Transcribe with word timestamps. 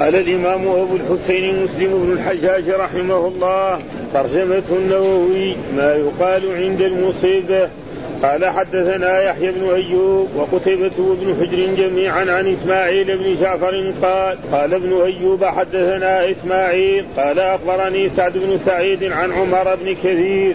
قال 0.00 0.16
الإمام 0.16 0.68
أبو 0.68 0.96
الحسين 0.96 1.64
مسلم 1.64 2.02
بن 2.02 2.12
الحجاج 2.12 2.70
رحمه 2.70 3.26
الله 3.26 3.78
ترجمة 4.14 4.62
النووي 4.70 5.56
ما 5.76 5.94
يقال 5.94 6.42
عند 6.56 6.80
المصيبة 6.80 7.68
قال 8.22 8.46
حدثنا 8.46 9.22
يحيى 9.22 9.52
بن 9.52 9.74
أيوب 9.74 10.28
وقتيبة 10.36 10.92
وابن 10.98 11.34
حجر 11.40 11.74
جميعا 11.82 12.20
عن 12.30 12.52
إسماعيل 12.52 13.18
بن 13.18 13.34
جعفر 13.40 13.92
قال 14.02 14.38
قال 14.52 14.74
ابن 14.74 15.00
أيوب 15.00 15.44
حدثنا 15.44 16.30
إسماعيل. 16.30 17.04
قال 17.16 17.38
أخبرني 17.38 18.10
سعد 18.16 18.32
بن 18.32 18.58
سعيد 18.66 19.04
عن 19.04 19.32
عمر 19.32 19.74
بن 19.74 19.94
كثير 19.94 20.54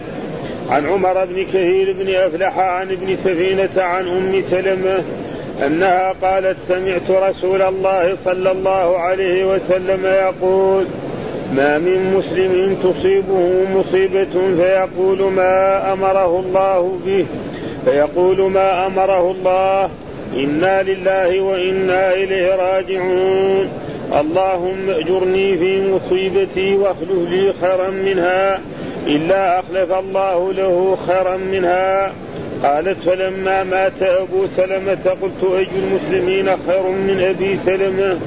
عن 0.70 0.86
عمر 0.86 1.24
بن 1.24 1.44
كثير 1.44 1.92
بن 1.92 2.14
أفلح 2.14 2.58
عن 2.58 2.90
ابن 2.90 3.16
سفينة 3.16 3.82
عن 3.82 4.08
أم 4.08 4.42
سلمة 4.50 5.04
أنها 5.62 6.14
قالت 6.22 6.56
سمعت 6.68 7.10
رسول 7.10 7.62
الله 7.62 8.16
صلى 8.24 8.52
الله 8.52 8.98
عليه 8.98 9.44
وسلم 9.44 10.04
يقول 10.04 10.86
ما 11.52 11.78
من 11.78 12.14
مسلم 12.16 12.76
تصيبه 12.82 13.52
مصيبة 13.74 14.56
فيقول 14.56 15.32
ما 15.32 15.92
أمره 15.92 16.40
الله 16.40 16.98
به 17.06 17.26
فيقول 17.84 18.40
ما 18.50 18.86
أمره 18.86 19.30
الله 19.30 19.90
إنا 20.36 20.82
لله 20.82 21.40
وإنا 21.40 22.14
إليه 22.14 22.54
راجعون 22.54 23.68
اللهم 24.20 24.90
أجرني 24.90 25.58
في 25.58 25.92
مصيبتي 25.92 26.76
واخلف 26.76 27.28
لي 27.30 27.52
خيرا 27.60 27.90
منها 27.90 28.60
إلا 29.06 29.60
أخلف 29.60 29.92
الله 29.92 30.52
له 30.52 30.98
خيرا 31.06 31.36
منها. 31.36 32.12
قالت 32.64 32.98
فلما 32.98 33.64
مات 33.64 34.02
أبو 34.02 34.46
سلمة 34.56 35.16
قلت 35.22 35.52
أي 35.52 35.66
المسلمين 35.78 36.46
خير 36.66 36.82
من 36.82 37.20
أبي 37.20 37.58
سلمة؟ 37.66 38.18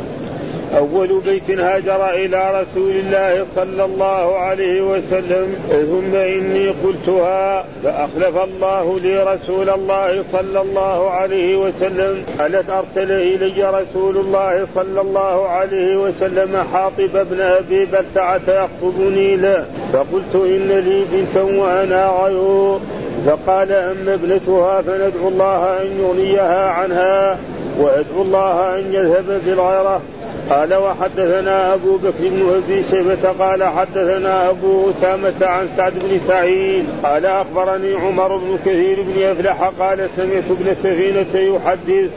أول 0.77 1.21
بيت 1.25 1.59
هاجر 1.59 2.09
إلى 2.09 2.61
رسول 2.61 2.91
الله 2.91 3.45
صلى 3.55 3.85
الله 3.85 4.37
عليه 4.37 4.81
وسلم. 4.81 5.55
ثم 5.69 6.15
إني 6.15 6.67
قلتها 6.69 7.65
فأخلف 7.83 8.37
الله 8.43 8.99
لي 8.99 9.23
رسول 9.23 9.69
الله 9.69 10.23
صلى 10.31 10.61
الله 10.61 11.09
عليه 11.09 11.55
وسلم. 11.55 12.23
قالت 12.39 12.69
أرسل 12.69 13.11
إلي 13.11 13.81
رسول 13.81 14.17
الله 14.17 14.67
صلى 14.75 15.01
الله 15.01 15.47
عليه 15.47 15.97
وسلم 15.97 16.63
حاطب 16.73 17.27
بن 17.31 17.41
أبي 17.41 17.85
بلتعة 17.85 18.41
يخطبني 18.47 19.35
له. 19.35 19.65
فقلت 19.93 20.35
إن 20.35 20.67
لي 20.67 21.05
بنتا 21.11 21.41
وأنا 21.41 22.09
غيور. 22.23 22.81
فقال 23.25 23.71
أما 23.71 24.13
ابنتها 24.13 24.81
فندعو 24.81 25.27
الله 25.27 25.81
أن 25.81 25.99
يغنيها 25.99 26.69
عنها 26.69 27.37
وادعو 27.79 28.21
الله 28.21 28.79
أن 28.79 28.93
يذهب 28.93 29.41
بالغيرة 29.45 30.01
قال 30.49 30.75
وحدثنا 30.75 31.73
أبو 31.73 31.97
بكر 31.97 32.11
بن 32.19 32.61
أبي 32.63 32.83
شيبة 32.89 33.29
قال 33.39 33.63
حدثنا 33.63 34.49
أبو 34.49 34.89
أسامة 34.89 35.33
عن 35.41 35.67
سعد 35.77 35.93
بن 35.93 36.19
سعيد. 36.27 36.85
قال 37.03 37.25
أخبرني 37.25 37.93
عمر 37.93 38.37
بن 38.37 38.57
كثير 38.65 38.97
بن 39.01 39.23
أفلح 39.23 39.71
قال 39.79 40.09
سمعت 40.15 40.43
ابن 40.51 40.75
سفينة 40.83 41.55
يحدث 41.55 42.09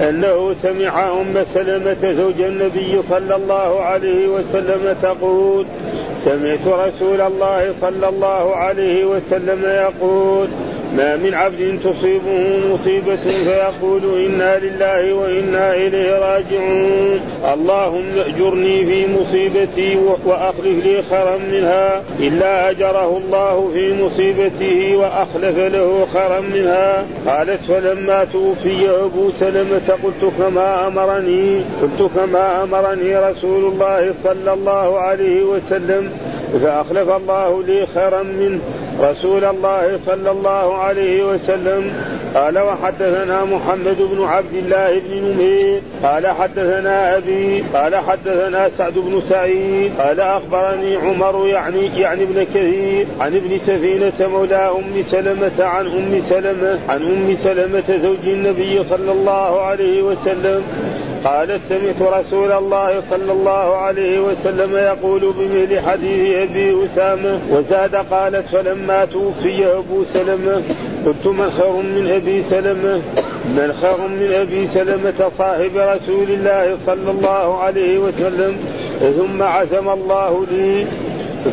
أنه 0.00 0.54
سمع 0.62 1.10
أم 1.12 1.44
سلمة 1.54 2.12
زوج 2.12 2.40
النبي 2.40 3.02
صلى 3.10 3.36
الله 3.36 3.80
عليه 3.80 4.28
وسلم 4.28 4.96
تقول 5.02 5.66
سمعت 6.24 6.66
رسول 6.66 7.20
الله 7.20 7.74
صلى 7.80 8.08
الله 8.08 8.56
عليه 8.56 9.04
وسلم 9.04 9.64
يقول 9.64 10.48
ما 10.96 11.16
من 11.16 11.34
عبد 11.34 11.78
تصيبه 11.84 12.58
مصيبة 12.72 13.16
فيقول 13.16 14.24
إنا 14.24 14.58
لله 14.58 15.14
وإنا 15.14 15.74
إليه 15.74 16.18
راجعون. 16.18 17.20
اللهم 17.54 18.18
اجرني 18.18 18.84
في 18.86 19.06
مصيبتي 19.06 19.96
وأخلف 20.26 20.84
لي 20.84 21.02
خيرا 21.10 21.38
منها. 21.52 22.02
إلا 22.20 22.70
أجره 22.70 23.16
الله 23.24 23.70
في 23.74 24.02
مصيبته 24.02 24.96
وأخلف 24.96 25.58
له 25.58 26.06
خيرا 26.12 26.40
منها. 26.40 27.06
قالت 27.26 27.60
فلما 27.68 28.24
توفي 28.32 28.88
أبو 28.90 29.30
سلمة 29.30 29.98
قلت 30.04 30.32
كما 30.38 30.86
أمرني 30.86 31.60
قلت 31.82 32.10
كما 32.16 32.62
أمرني 32.62 33.16
رسول 33.16 33.72
الله 33.72 34.14
صلى 34.24 34.52
الله 34.52 34.98
عليه 34.98 35.42
وسلم 35.42 36.10
فأخلف 36.62 37.10
الله 37.10 37.62
لي 37.62 37.86
خيرا 37.94 38.22
منه. 38.22 38.60
رسول 39.00 39.44
الله 39.44 39.98
صلى 40.06 40.30
الله 40.30 40.74
عليه 40.74 41.24
وسلم 41.24 41.92
قال 42.34 42.58
وحدثنا 42.58 43.44
محمد 43.44 43.96
بن 44.12 44.24
عبد 44.24 44.54
الله 44.54 44.98
بن 44.98 45.14
نمير 45.14 45.80
قال 46.02 46.26
حدثنا 46.26 47.16
أبي 47.16 47.64
قال 47.74 47.96
حدثنا 47.96 48.68
سعد 48.78 48.94
بن 48.94 49.22
سعيد 49.28 49.92
قال 49.98 50.20
أخبرني 50.20 50.96
عمر 50.96 51.46
يعني 51.46 52.00
يعني 52.00 52.22
ابن 52.22 52.44
كثير 52.44 53.06
عن 53.20 53.36
ابن 53.36 53.58
سفينة 53.58 54.28
مولى 54.32 54.56
أم 54.78 55.02
سلمة 55.10 55.64
عن 55.64 55.86
أم 55.86 56.22
سلمة 56.28 56.78
عن 56.88 57.02
أم 57.02 57.36
سلمة 57.42 57.98
زوج 58.02 58.26
النبي 58.26 58.84
صلى 58.84 59.12
الله 59.12 59.60
عليه 59.60 60.02
وسلم 60.02 60.62
قالت 61.24 61.60
سمعت 61.68 62.02
رسول 62.02 62.52
الله 62.52 63.02
صلى 63.10 63.32
الله 63.32 63.76
عليه 63.76 64.20
وسلم 64.20 64.76
يقول 64.76 65.32
بمثل 65.38 65.80
حديث 65.80 66.50
أبي 66.50 66.76
أسامة 66.84 67.40
وزاد 67.50 67.94
قالت 67.94 68.46
فلما 68.46 69.04
توفي 69.04 69.66
أبو 69.66 70.04
سلمة 70.14 70.62
قلت 71.06 71.26
من 71.26 71.50
خير 71.50 71.72
من 71.72 72.10
أبي 72.10 72.42
سلمة؟ 72.42 73.00
من 73.56 73.72
خير 73.82 74.08
من 74.08 74.32
أبي 74.32 74.66
سلمة 74.66 75.30
صاحب 75.38 75.70
رسول 75.76 76.30
الله 76.30 76.76
صلى 76.86 77.10
الله 77.10 77.58
عليه 77.58 77.98
وسلم 77.98 78.56
ثم 79.00 79.42
عزم 79.42 79.88
الله 79.88 80.46
لي؟ 80.50 80.86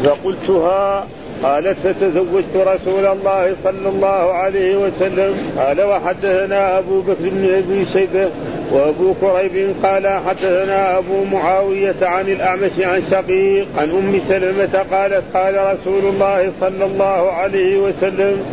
فقلتها 0.04 1.08
قالت 1.44 1.78
فتزوجت 1.80 2.56
رسول 2.56 3.06
الله 3.06 3.56
صلى 3.64 3.90
الله 3.90 4.34
عليه 4.34 4.78
وسلم. 4.78 5.36
قال 5.58 5.82
وحدثنا 5.82 6.80
أبو 6.80 7.02
بكر 7.02 7.16
بن 7.20 7.54
أبي 7.56 7.86
شيبة 7.94 8.30
وابو 8.72 9.14
كريب 9.22 9.76
قال 9.84 10.08
حدثنا 10.28 10.98
ابو 10.98 11.24
معاوية 11.24 11.96
عن 12.02 12.28
الأعمش 12.28 12.80
عن 12.80 13.02
شقيق 13.12 13.68
عن 13.78 13.90
أم 13.90 14.20
سلمة 14.28 14.86
قالت 14.92 15.24
قال 15.34 15.56
رسول 15.56 16.06
الله 16.14 16.52
صلى 16.60 16.86
الله 16.86 17.32
عليه 17.32 17.78
وسلم 17.78 18.46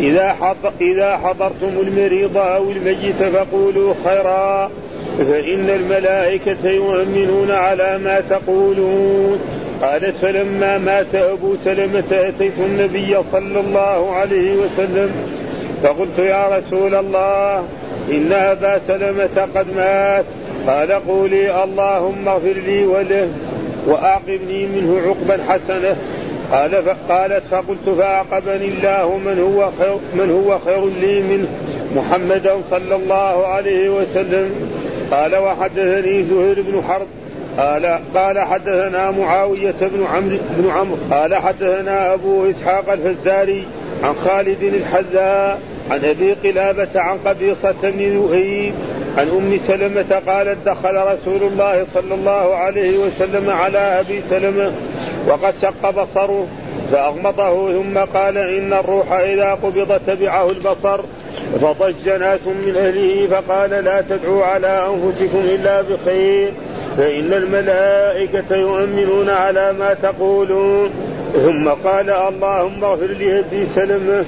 إذا 0.00 0.32
حضر 0.32 0.72
إذا 0.80 1.16
حضرتم 1.16 1.80
المريض 1.80 2.36
أو 2.36 2.70
الميت 2.70 3.22
فقولوا 3.22 3.94
خيرا 4.04 4.70
فإن 5.18 5.70
الملائكة 5.70 6.68
يؤمنون 6.68 7.50
على 7.50 7.98
ما 7.98 8.20
تقولون. 8.30 9.40
قالت 9.82 10.16
فلما 10.16 10.78
مات 10.78 11.14
أبو 11.14 11.54
سلمة 11.64 12.04
أتيت 12.12 12.58
النبي 12.58 13.16
صلى 13.32 13.60
الله 13.60 14.12
عليه 14.14 14.56
وسلم 14.56 15.10
فقلت 15.82 16.18
يا 16.18 16.58
رسول 16.58 16.94
الله 16.94 17.64
إن 18.10 18.32
أبا 18.32 18.80
سلمة 18.88 19.48
قد 19.54 19.66
مات. 19.76 20.24
قال 20.66 20.92
قولي 20.92 21.64
اللهم 21.64 22.28
اغفر 22.28 22.56
لي 22.66 22.86
وله 22.86 23.28
وأعقبني 23.86 24.66
منه 24.66 25.00
عقبا 25.06 25.44
حسنة. 25.48 25.96
قال 26.52 26.74
قالت 27.08 27.42
فقلت 27.50 27.98
فأعقبني 27.98 28.68
الله 28.68 29.18
من 29.24 29.38
هو 29.38 29.70
خير 29.78 29.96
من 30.14 30.30
هو 30.30 30.58
خير 30.58 30.86
لي 31.00 31.20
منه 31.20 31.48
محمدا 31.96 32.56
صلى 32.70 32.94
الله 32.96 33.46
عليه 33.46 33.88
وسلم. 33.88 34.50
قال 35.10 35.36
وحدثني 35.36 36.22
زهير 36.22 36.62
بن 36.62 36.82
حرب. 36.88 37.06
قال 37.58 37.98
قال 38.14 38.38
حدثنا 38.38 39.10
معاوية 39.10 39.74
بن 39.80 40.06
عمرو 40.12 40.36
بن 40.56 40.70
عمرو. 40.70 40.98
قال 41.10 41.34
حدثنا 41.34 42.14
أبو 42.14 42.50
إسحاق 42.50 42.92
الفزاري 42.92 43.66
عن 44.02 44.14
خالد 44.14 44.62
الحذاء 44.62 45.60
عن 45.90 46.04
أبي 46.04 46.32
قلابة 46.32 46.88
عن 47.00 47.18
قبيصة 47.18 47.74
بن 47.82 48.18
ذهيب 48.18 48.74
عن 49.18 49.28
أم 49.28 49.58
سلمة 49.66 50.22
قالت 50.26 50.58
دخل 50.66 50.96
رسول 50.96 51.42
الله 51.42 51.86
صلى 51.94 52.14
الله 52.14 52.54
عليه 52.54 52.98
وسلم 52.98 53.50
على 53.50 53.78
أبي 53.78 54.22
سلمة 54.30 54.72
وقد 55.28 55.54
شق 55.62 55.90
بصره 55.90 56.46
فأغمضه 56.92 57.72
ثم 57.72 57.98
قال 57.98 58.38
إن 58.38 58.72
الروح 58.72 59.12
إذا 59.12 59.58
قبض 59.62 60.00
تبعه 60.06 60.50
البصر 60.50 61.00
فضج 61.60 62.08
ناس 62.08 62.40
من 62.46 62.74
أهله 62.76 63.26
فقال 63.26 63.70
لا 63.70 64.00
تدعوا 64.00 64.44
على 64.44 64.86
أنفسكم 64.88 65.38
إلا 65.38 65.82
بخير 65.82 66.52
فإن 66.96 67.32
الملائكة 67.32 68.56
يؤمنون 68.56 69.30
على 69.30 69.72
ما 69.72 69.94
تقولون. 69.94 70.90
ثم 71.32 71.68
قال 71.68 72.10
اللهم 72.10 72.84
اغفر 72.84 73.06
لأبي 73.06 73.66
سلمة 73.74 74.24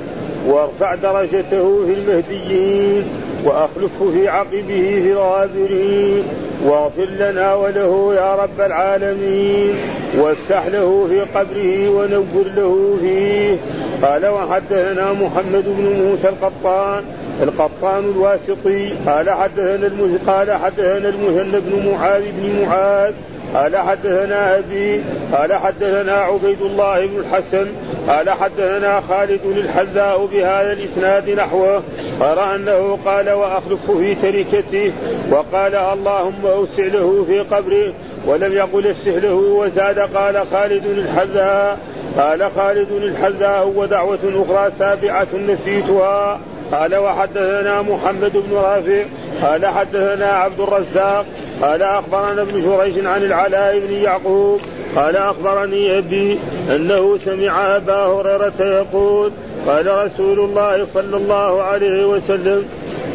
وارفع 0.46 0.94
درجته 0.94 1.86
في 1.86 1.92
المهديين 1.94 3.04
وأخلفه 3.44 4.10
في 4.12 4.28
عقبه 4.28 5.00
في 5.02 5.12
الغابرين 5.12 6.24
واغفر 6.64 7.08
لنا 7.18 7.54
وله 7.54 8.14
يا 8.14 8.34
رب 8.34 8.60
العالمين. 8.66 9.74
وافسح 10.18 10.66
له 10.66 11.06
في 11.08 11.20
قبره 11.20 11.88
ونور 11.88 12.46
له 12.56 12.96
فيه. 13.00 13.56
قال 14.06 14.26
وحدثنا 14.26 15.12
محمد 15.12 15.64
بن 15.66 16.04
موسى 16.04 16.28
القطان 16.28 17.04
القطان 17.42 18.04
الواسطي. 18.04 18.94
قال 19.06 19.30
حدثنا 19.30 20.18
قال 20.26 20.52
حدثنا 20.52 21.08
المثنى 21.08 21.60
بن 21.60 21.92
معاذ 21.92 22.22
بن 22.22 22.66
معاذ. 22.66 23.12
قال 23.54 23.76
حدثنا 23.76 24.58
ابي 24.58 25.02
قال 25.32 25.52
حدثنا 25.54 26.12
عبيد 26.12 26.62
الله 26.62 27.06
بن 27.06 27.18
الحسن. 27.18 27.66
قال 28.08 28.30
حدثنا 28.30 29.00
خالد 29.00 29.40
الحذاء 29.56 30.26
بهذا 30.26 30.72
الإسناد 30.72 31.30
نحوه. 31.30 31.82
غير 32.20 32.54
أنه 32.54 32.98
قال 33.04 33.30
وأخلف 33.30 33.90
في 33.90 34.14
تركته. 34.14 34.92
وقال 35.30 35.74
اللهم 35.74 36.46
أوسع 36.46 36.82
له 36.82 37.24
في 37.26 37.40
قبره. 37.40 37.92
ولم 38.26 38.52
يقل 38.52 38.86
أفسح 38.86 39.14
له 39.14 39.34
وزاد. 39.34 39.98
قال 39.98 40.42
خالد 40.52 40.86
الحذاء. 40.86 41.78
قال 42.18 42.50
خالد 42.56 42.92
الحذاء. 42.92 43.72
ودعوة 43.76 44.18
أخرى 44.24 44.72
سابعة 44.78 45.26
نسيتها. 45.48 46.40
قال 46.72 46.96
وحدثنا 46.96 47.82
محمد 47.82 48.32
بن 48.32 48.56
رافع 48.56 49.04
قال 49.42 49.66
حدثنا 49.66 50.26
عبد 50.26 50.60
الرزاق 50.60 51.26
قال 51.62 51.82
أخبرنا 51.82 52.42
ابن 52.42 52.62
جريج 52.62 53.06
عن 53.06 53.22
العلاء 53.22 53.78
بن 53.78 53.92
يعقوب 53.92 54.60
قال 54.96 55.16
أخبرني 55.16 55.98
أبي 55.98 56.38
أنه 56.70 57.18
سمع 57.24 57.76
أبا 57.76 58.06
هريرة 58.06 58.60
يقول 58.60 59.30
قال 59.66 60.06
رسول 60.06 60.40
الله 60.40 60.86
صلى 60.94 61.16
الله 61.16 61.62
عليه 61.62 62.06
وسلم 62.06 62.64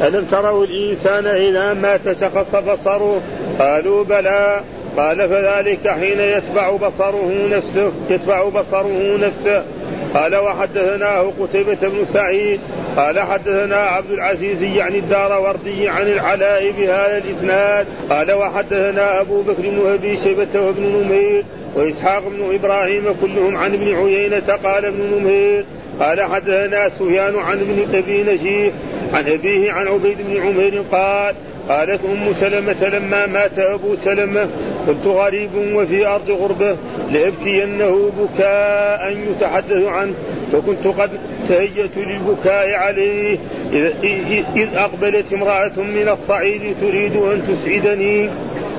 ألم 0.02 0.26
تروا 0.32 0.66
الإنسان 0.66 1.28
إذا 1.28 1.74
مات 1.74 2.02
شخص 2.22 2.56
بصره؟ 2.56 3.22
قالوا 3.60 4.04
بلى. 4.04 4.62
قال 4.98 5.30
فذلك 5.30 5.88
حين 5.88 6.20
يتبع 6.20 6.72
بصره 6.72 7.48
نفسه 7.52 7.92
يتبع 8.10 8.50
بصره 8.50 9.18
نفسه. 9.18 9.64
قال 10.14 10.36
وحدثناه 10.36 11.32
قتيبة 11.40 11.78
بن 11.82 12.06
سعيد 12.14 12.60
قال 12.98 13.20
حدثنا 13.20 13.76
عبد 13.76 14.12
العزيز 14.12 14.62
يعني 14.62 14.98
الدار 14.98 15.42
وردي 15.42 15.90
عن 15.90 16.08
العلاء 16.08 16.72
بهذا 16.72 17.18
الإسناد. 17.18 17.88
قال 18.10 18.32
وحدثنا 18.32 19.22
أبو 19.22 19.42
بكر 19.42 19.62
بن 19.62 19.92
أبي 19.94 20.18
شيبة 20.24 20.62
وابن 20.62 20.84
نمير 20.84 21.44
وإسحاق 21.76 22.24
بن 22.28 22.56
إبراهيم 22.56 23.04
كلهم 23.22 23.58
عن 23.58 23.74
ابن 23.74 23.96
عيينة 23.96 24.58
قال 24.64 24.86
ابن 24.86 25.20
نمير. 25.20 25.66
قال 26.00 26.22
حدثنا 26.22 26.90
سفيان 26.90 27.36
عن 27.36 27.58
ابن 27.60 27.98
أبي 27.98 28.24
نجيح 28.24 28.74
عن 29.14 29.28
أبيه 29.28 29.72
عن 29.72 29.88
عبيد 29.88 30.18
بن 30.30 30.42
عمير 30.42 30.84
قال 30.92 31.36
قالت 31.70 32.02
أم 32.06 32.34
سلمة 32.34 32.90
لما 32.90 33.26
مات 33.26 33.60
أبو 33.60 33.96
سلمة 33.96 34.48
كنت 34.88 35.06
غريب 35.06 35.50
وفي 35.74 36.08
أرض 36.08 36.32
غربه 36.32 36.78
لأبكينه 37.12 38.12
بكاء 38.20 39.18
يتحدث 39.32 39.86
عنه 39.86 40.14
فكنت 40.52 40.88
قد 40.88 41.10
تهيأت 41.50 41.98
للبكاء 41.98 42.74
عليه. 42.74 43.38
إذ 44.56 44.76
أقبلت 44.76 45.34
امرأة 45.34 45.78
من 45.78 46.10
الصعيد 46.10 46.76
تريد 46.82 47.16
أن 47.16 47.42
تسعدني. 47.48 48.30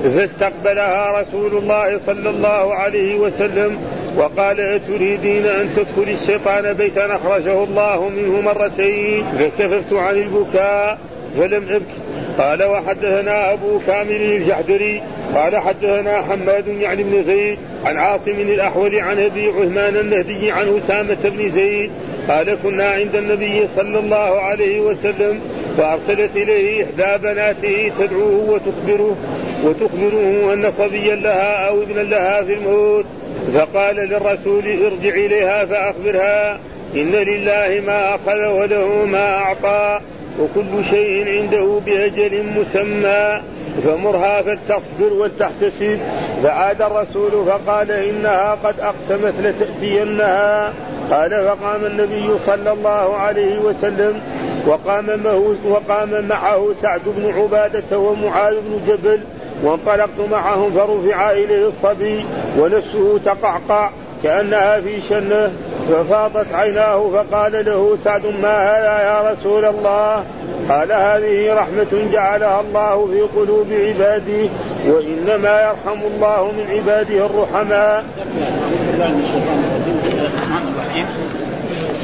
فاستقبلها 0.03 1.21
رسول 1.21 1.57
الله 1.57 1.99
صلى 2.05 2.29
الله 2.29 2.73
عليه 2.73 3.15
وسلم 3.19 3.77
وقال 4.17 4.59
أتريدين 4.59 5.45
أن 5.45 5.69
تدخل 5.75 6.09
الشيطان 6.21 6.73
بيتا 6.73 7.15
أخرجه 7.15 7.63
الله 7.63 8.09
منه 8.09 8.41
مرتين؟ 8.41 9.23
فكففت 9.39 9.93
عن 9.93 10.15
البكاء 10.15 10.99
فلم 11.37 11.63
أبكي. 11.69 12.08
قال 12.39 12.63
وحدثنا 12.63 13.53
أبو 13.53 13.79
كامل 13.87 14.21
الجحدري 14.21 15.01
قال 15.35 15.57
حدثنا 15.57 16.21
حماد 16.21 16.67
يعني 16.67 17.03
بن 17.03 17.23
زيد 17.23 17.57
عن 17.85 17.97
عاصم 17.97 18.31
الأحول 18.31 18.95
عن 18.95 19.19
أبي 19.19 19.47
عثمان 19.47 19.95
النهدي 19.95 20.51
عن 20.51 20.77
أسامة 20.77 21.17
بن 21.23 21.51
زيد 21.51 21.91
قال 22.29 22.57
كنا 22.63 22.89
عند 22.89 23.15
النبي 23.15 23.67
صلى 23.75 23.99
الله 23.99 24.41
عليه 24.41 24.79
وسلم 24.79 25.39
فارسلت 25.77 26.35
إليه 26.35 26.83
إحدى 26.83 27.23
بناته 27.23 27.91
تدعوه 27.99 28.49
وتخبره 28.49 29.15
وتخبره 29.63 30.53
أن 30.53 30.71
صبيا 30.77 31.15
لها 31.15 31.67
أو 31.67 31.83
ابنا 31.83 32.01
لها 32.01 32.41
في 32.41 32.53
الموت. 32.53 33.05
فقال 33.53 33.95
للرسول 33.95 34.63
ارجع 34.85 35.15
إليها 35.15 35.65
فأخبرها 35.65 36.59
إن 36.95 37.11
لله 37.11 37.83
ما 37.87 38.15
أخذ 38.15 38.47
وله 38.47 39.05
ما 39.05 39.37
أعطى. 39.37 39.99
وكل 40.39 40.85
شيء 40.85 41.27
عنده 41.27 41.79
بأجل 41.85 42.43
مسمى 42.43 43.41
فمرها 43.83 44.41
فلتصبر 44.41 45.13
ولتحتسب 45.13 45.99
فعاد 46.43 46.81
الرسول 46.81 47.31
فقال 47.45 47.91
إنها 47.91 48.57
قد 48.63 48.79
أقسمت 48.79 49.33
لتأتينها. 49.43 50.73
قال 51.11 51.29
فقام 51.29 51.85
النبي 51.85 52.29
صلى 52.45 52.71
الله 52.71 53.15
عليه 53.15 53.59
وسلم 53.59 54.21
وقام 54.67 55.05
معه 55.23 55.55
وقام 55.65 56.27
معه 56.29 56.67
سعد 56.81 57.01
بن 57.05 57.33
عبادة 57.33 57.97
ومعاذ 57.99 58.55
بن 58.55 58.79
جبل 58.87 59.19
وانطلقت 59.63 60.19
معهم 60.31 60.71
فرفع 60.71 61.31
إليه 61.31 61.67
الصبي 61.67 62.25
ونفسه 62.59 63.19
تقعقع 63.25 63.89
كأنها 64.23 64.79
في 64.79 65.01
شنة. 65.01 65.51
ففاضت 65.89 66.53
عيناه 66.53 67.09
فقال 67.09 67.65
له 67.65 67.97
سعد 68.03 68.25
ما 68.25 68.57
هذا 68.63 68.99
يا 69.03 69.31
رسول 69.31 69.65
الله 69.65 70.23
قال 70.69 70.91
هذه 70.91 71.53
رحمة 71.53 72.11
جعلها 72.13 72.61
الله 72.61 73.07
في 73.07 73.21
قلوب 73.39 73.67
عباده 73.71 74.49
وإنما 74.87 75.61
يرحم 75.61 75.99
الله 76.13 76.51
من 76.51 76.65
عباده 76.71 77.25
الرحماء. 77.25 78.03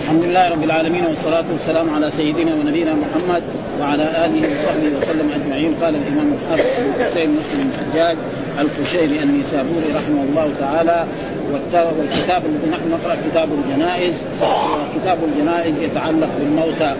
الحمد 0.03 0.23
لله 0.23 0.49
رب 0.51 0.63
العالمين 0.63 1.05
والصلاة 1.05 1.43
والسلام 1.51 1.95
على 1.95 2.11
سيدنا 2.11 2.53
ونبينا 2.55 2.93
محمد 2.93 3.43
وعلى 3.81 4.03
آله 4.25 4.41
وصحبه 4.51 4.97
وسلم 4.97 5.31
أجمعين 5.31 5.75
قال 5.81 5.95
الإمام 5.95 6.33
الحافظ 6.33 6.69
أبو 6.79 7.03
حسين 7.03 7.29
مسلم 7.29 7.71
الحجاج 7.73 8.17
القشيري 8.59 9.23
النيسابوري 9.23 9.93
رحمه 9.95 10.23
الله 10.23 10.51
تعالى 10.59 11.05
والكتاب 11.53 12.45
الذي 12.45 12.69
نحن 12.71 12.91
نقرأ 12.91 13.17
كتاب 13.31 13.49
الجنائز 13.53 14.15
وكتاب 14.41 15.17
الجنائز 15.23 15.73
يتعلق 15.81 16.29
بالموتى. 16.39 16.95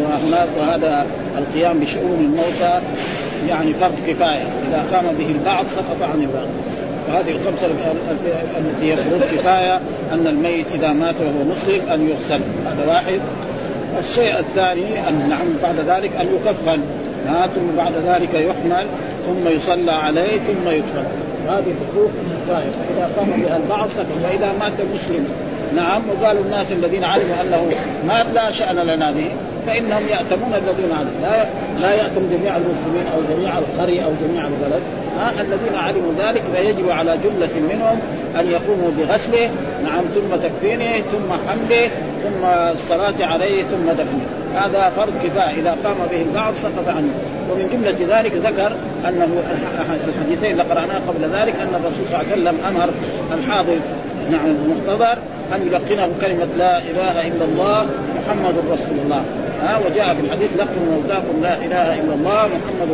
وهناك 0.00 0.48
وهذا 0.60 1.06
القيام 1.38 1.78
بشؤون 1.78 2.18
الموتى 2.20 2.80
يعني 3.48 3.74
فرض 3.74 3.94
كفاية. 4.06 4.46
إذا 4.68 4.84
قام 4.92 5.06
به 5.18 5.26
البعض 5.26 5.64
سقط 5.66 6.02
عن 6.02 6.20
البعض. 6.20 6.48
وهذه 7.08 7.30
الخمسة 7.30 7.66
التي 8.58 8.92
هي 8.92 8.96
كفاية 9.36 9.80
أن 10.12 10.26
الميت 10.26 10.66
إذا 10.74 10.92
مات 10.92 11.14
وهو 11.20 11.44
مسلم 11.44 11.88
أن 11.90 12.08
يغسل. 12.08 12.40
هذا 12.66 12.88
واحد. 12.88 13.20
الشيء 13.98 14.38
الثاني 14.38 15.08
أن 15.08 15.28
نعم 15.28 15.46
بعد 15.62 15.76
ذلك 15.76 16.16
أن 16.16 16.26
يكفن. 16.26 16.82
ثم 17.54 17.76
بعد 17.76 17.92
ذلك 18.06 18.34
يحمل 18.34 18.86
ثم 19.26 19.48
يصلى 19.48 19.92
عليه 19.92 20.38
ثم 20.38 20.68
يدفن 20.68 21.04
هذه 21.48 21.74
حقوق 21.80 22.10
كفايه 22.46 22.70
فإذا 22.70 23.10
قام 23.16 23.42
بها 23.42 23.56
البعض 23.56 23.88
سكت 23.96 24.24
وإذا 24.24 24.52
مات 24.60 24.72
مسلم. 24.94 25.28
نعم 25.76 26.02
وقال 26.10 26.36
الناس 26.36 26.72
الذين 26.72 27.04
علموا 27.04 27.34
أنه 27.42 27.76
مات 28.06 28.26
لا 28.34 28.50
شأن 28.50 28.76
لنا 28.76 29.10
به 29.10 29.28
فإنهم 29.66 30.02
يأتمون 30.10 30.54
الذين 30.54 30.92
علموا. 30.92 31.20
لا 31.22 31.46
لا 31.80 31.94
يأتم 31.94 32.22
جميع 32.30 32.56
المسلمين 32.56 33.06
أو 33.14 33.36
جميع 33.36 33.58
القرية 33.58 34.04
أو 34.04 34.10
جميع 34.26 34.46
البلد. 34.46 34.82
ها 35.18 35.32
الذين 35.40 35.74
علموا 35.74 36.12
ذلك 36.18 36.42
فيجب 36.54 36.90
على 36.90 37.18
جملة 37.18 37.74
منهم 37.74 37.98
أن 38.40 38.50
يقوموا 38.50 38.90
بغسله 38.98 39.50
نعم 39.84 40.04
ثم 40.14 40.36
تكفينه 40.36 41.00
ثم 41.00 41.32
حمله 41.48 41.90
ثم 42.22 42.44
الصلاة 42.44 43.26
عليه 43.26 43.62
ثم 43.62 43.90
دفنه. 43.90 44.41
هذا 44.56 44.92
فرض 44.96 45.12
كفايه 45.24 45.60
إذا 45.60 45.76
قام 45.84 45.96
به 46.10 46.22
البعض 46.22 46.54
سقط 46.54 46.88
عنه. 46.88 47.12
ومن 47.50 47.68
جملة 47.72 48.18
ذلك 48.18 48.32
ذكر 48.32 48.72
أنه 49.08 49.28
الحديثين 50.08 50.52
اللي 50.52 50.62
قرأناه 50.62 51.00
قبل 51.08 51.22
ذلك 51.22 51.54
أن 51.56 51.74
الرسول 51.80 52.06
صلى 52.06 52.20
الله 52.20 52.32
عليه 52.32 52.32
وسلم 52.32 52.56
أمر 52.68 52.88
الحاضر 53.38 53.76
نعم 54.30 54.46
المحتضر 54.46 55.18
أن 55.54 55.66
يلقنه 55.66 56.08
كلمة 56.20 56.48
لا 56.56 56.78
إله 56.78 57.28
إلا 57.28 57.44
الله 57.44 57.86
محمد 58.16 58.54
رسول 58.70 58.96
الله. 59.04 59.22
ها 59.62 59.78
وجاء 59.78 60.14
في 60.14 60.20
الحديث 60.20 60.50
لقنوا 60.58 60.96
موتاكم 60.96 61.42
لا 61.42 61.54
إله 61.56 62.00
إلا 62.00 62.14
الله 62.14 62.46
محمد. 62.46 62.90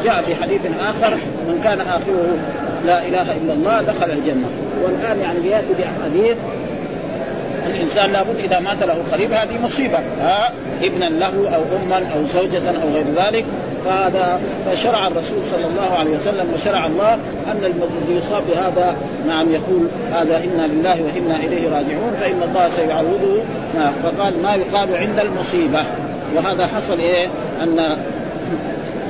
وجاء 0.00 0.22
في 0.22 0.34
حديث 0.42 0.60
آخر 0.80 1.14
من 1.48 1.60
كان 1.64 1.80
آخره 1.80 2.36
لا 2.84 3.06
إله 3.08 3.36
إلا 3.36 3.52
الله 3.52 3.82
دخل 3.82 4.10
الجنة. 4.10 4.48
والآن 4.84 5.20
يعني 5.20 5.48
ياتي 5.48 5.72
باحاديث 5.78 6.36
الإنسان 7.70 8.12
لابد 8.12 8.38
إذا 8.44 8.58
مات 8.58 8.82
له 8.82 8.98
قريب 9.12 9.32
هذه 9.32 9.58
مصيبة. 9.62 9.98
ها؟ 10.20 10.52
ابنا 10.82 11.04
له 11.04 11.56
أو 11.56 11.62
أما 11.82 11.96
أو 12.14 12.26
زوجة 12.26 12.82
أو 12.82 12.88
غير 12.88 13.06
ذلك. 13.16 13.44
فهذا 13.84 14.40
فشرع 14.66 15.06
الرسول 15.06 15.38
صلى 15.50 15.66
الله 15.66 15.98
عليه 15.98 16.10
وسلم 16.10 16.52
وشرع 16.54 16.86
الله 16.86 17.14
أن 17.52 17.64
الذي 17.64 18.16
يصاب 18.16 18.42
بهذا 18.50 18.96
نعم 19.26 19.50
يقول 19.50 19.88
هذا 20.12 20.44
إنا 20.44 20.66
لله 20.66 21.02
وإنا 21.02 21.36
إليه 21.36 21.68
راجعون 21.68 22.12
فإن 22.20 22.42
الله 22.42 22.68
سيعوضه 22.68 23.42
فقال 24.02 24.42
ما 24.42 24.54
يقال 24.54 24.96
عند 24.96 25.18
المصيبة. 25.18 25.84
وهذا 26.36 26.66
حصل 26.66 26.98
إيه؟ 26.98 27.28
ان 27.62 27.98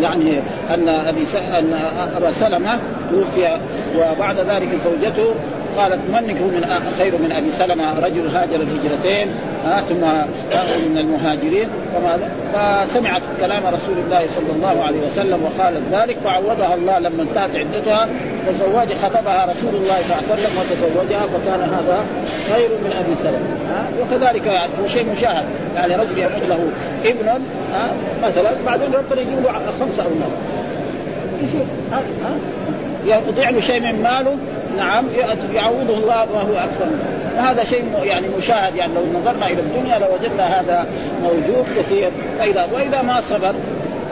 يعني 0.01 0.39
أن 0.75 0.89
أبي 0.89 1.25
أن 1.37 1.73
أبا 2.17 2.33
سلمة 2.33 2.79
توفي 3.11 3.59
وبعد 3.99 4.37
ذلك 4.39 4.69
زوجته 4.85 5.35
وقالت 5.77 6.01
من 6.13 6.27
من 6.27 6.93
خير 6.99 7.19
من 7.19 7.33
أبي 7.33 7.53
سلمة 7.59 7.99
رجل 7.99 8.37
هاجر 8.37 8.57
الهجرتين 8.57 9.29
آه 9.67 9.81
ثم 9.81 10.01
من 10.91 10.99
المهاجرين 10.99 11.69
فسمعت 12.55 13.23
كلام 13.41 13.67
رسول 13.67 13.99
الله 13.99 14.27
صلى 14.37 14.53
الله 14.57 14.85
عليه 14.85 15.01
وسلم 15.07 15.45
وقالت 15.45 15.83
ذلك 15.93 16.17
فعوضها 16.25 16.75
الله 16.75 16.99
لما 16.99 17.23
انتهت 17.23 17.57
عدتها 17.57 18.09
تزوج 18.47 18.93
خطبها 19.03 19.45
رسول 19.45 19.75
الله 19.75 19.97
صلى 20.09 20.17
الله 20.17 20.25
عليه 20.31 20.33
وسلم 20.33 20.59
وتزوجها 20.59 21.27
فكان 21.27 21.61
هذا 21.61 22.05
خير 22.55 22.69
من 22.69 22.93
أبي 22.93 23.15
سلمة 23.23 23.57
ها 23.71 23.87
وكذلك 24.01 24.49
هو 24.83 24.89
شيء 24.89 25.07
مشاهد 25.13 25.45
يعني 25.77 25.97
رجل 25.97 26.19
يموت 26.19 26.43
له 26.49 26.71
ابن 27.05 27.29
ها 27.73 27.91
مثلا 28.23 28.51
بعدين 28.67 28.93
ربنا 28.93 29.21
يجيب 29.21 29.39
له 29.45 29.53
خمسة 29.81 30.03
أولاد 30.03 30.33
يصير 31.43 31.67
يضيع 33.05 33.51
له 33.51 33.61
شيء 33.61 33.81
من 33.81 34.03
ماله 34.03 34.37
نعم 34.79 35.05
يعوضه 35.55 35.99
الله 35.99 36.33
وهو 36.33 36.55
أكثر 36.55 36.87
منه. 36.87 37.05
وهذا 37.37 37.65
شيء 37.65 37.85
يعني 38.03 38.27
مشاهد 38.39 38.77
يعني 38.77 38.93
لو 38.95 39.21
نظرنا 39.21 39.47
إلى 39.47 39.61
الدنيا 39.61 39.99
لوجدنا 39.99 40.61
هذا 40.61 40.87
موجود 41.23 41.67
كثير. 41.79 42.11
فاذا 42.39 42.69
وإذا 42.73 43.03
ما 43.03 43.21
صبر 43.21 43.55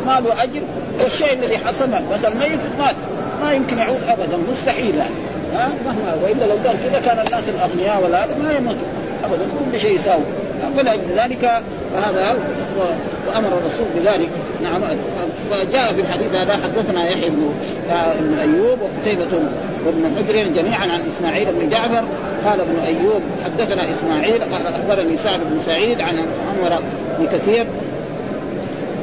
ما 0.06 0.20
له 0.20 0.42
أجر 0.42 0.62
والشيء 1.00 1.32
الذي 1.32 1.58
حصل 1.58 1.90
مثلا 1.90 2.34
ميت 2.34 2.60
مات 2.78 2.96
ما 3.42 3.52
يمكن 3.52 3.78
يعود 3.78 4.02
ابدا 4.02 4.36
مستحيل 4.36 4.94
يعني. 4.94 5.14
ها؟ 5.52 5.68
مهما 5.84 6.14
وإلا 6.22 6.44
لو 6.44 6.56
كان 6.64 6.76
كذا 6.84 7.00
كان 7.00 7.26
الناس 7.26 7.48
الأغنياء 7.48 8.04
ولا 8.04 8.24
هذا 8.24 8.38
ما 8.38 8.52
يموتوا 8.52 8.86
ابدا 9.24 9.44
كل 9.72 9.80
شيء 9.80 9.94
يساوي. 9.94 10.24
فلذلك 10.76 11.44
هذا 11.94 12.38
وأمر 13.26 13.48
الرسول 13.48 13.86
بذلك. 13.96 14.28
نعم 14.62 14.96
فجاء 15.50 15.94
في 15.94 16.00
الحديث 16.00 16.34
هذا 16.34 16.52
حدثنا 16.52 17.10
يحيى 17.10 17.30
بن 17.30 18.38
أيوب 18.38 18.78
وقتيبة. 18.80 19.28
وابن 19.86 20.16
حجر 20.16 20.48
جميعا 20.48 20.86
عن 20.86 21.00
إسماعيل 21.00 21.52
بن 21.52 21.68
جعفر. 21.68 22.04
قال 22.44 22.60
ابن 22.60 22.76
أيوب 22.78 23.22
حدثنا 23.44 23.90
إسماعيل 23.90 24.42
قال 24.42 24.66
أخبرني 24.66 25.16
سعد 25.16 25.40
بن 25.40 25.60
سعيد 25.60 26.00
عن 26.00 26.14
عمر 26.18 26.82
بن 27.18 27.26
كثير 27.26 27.66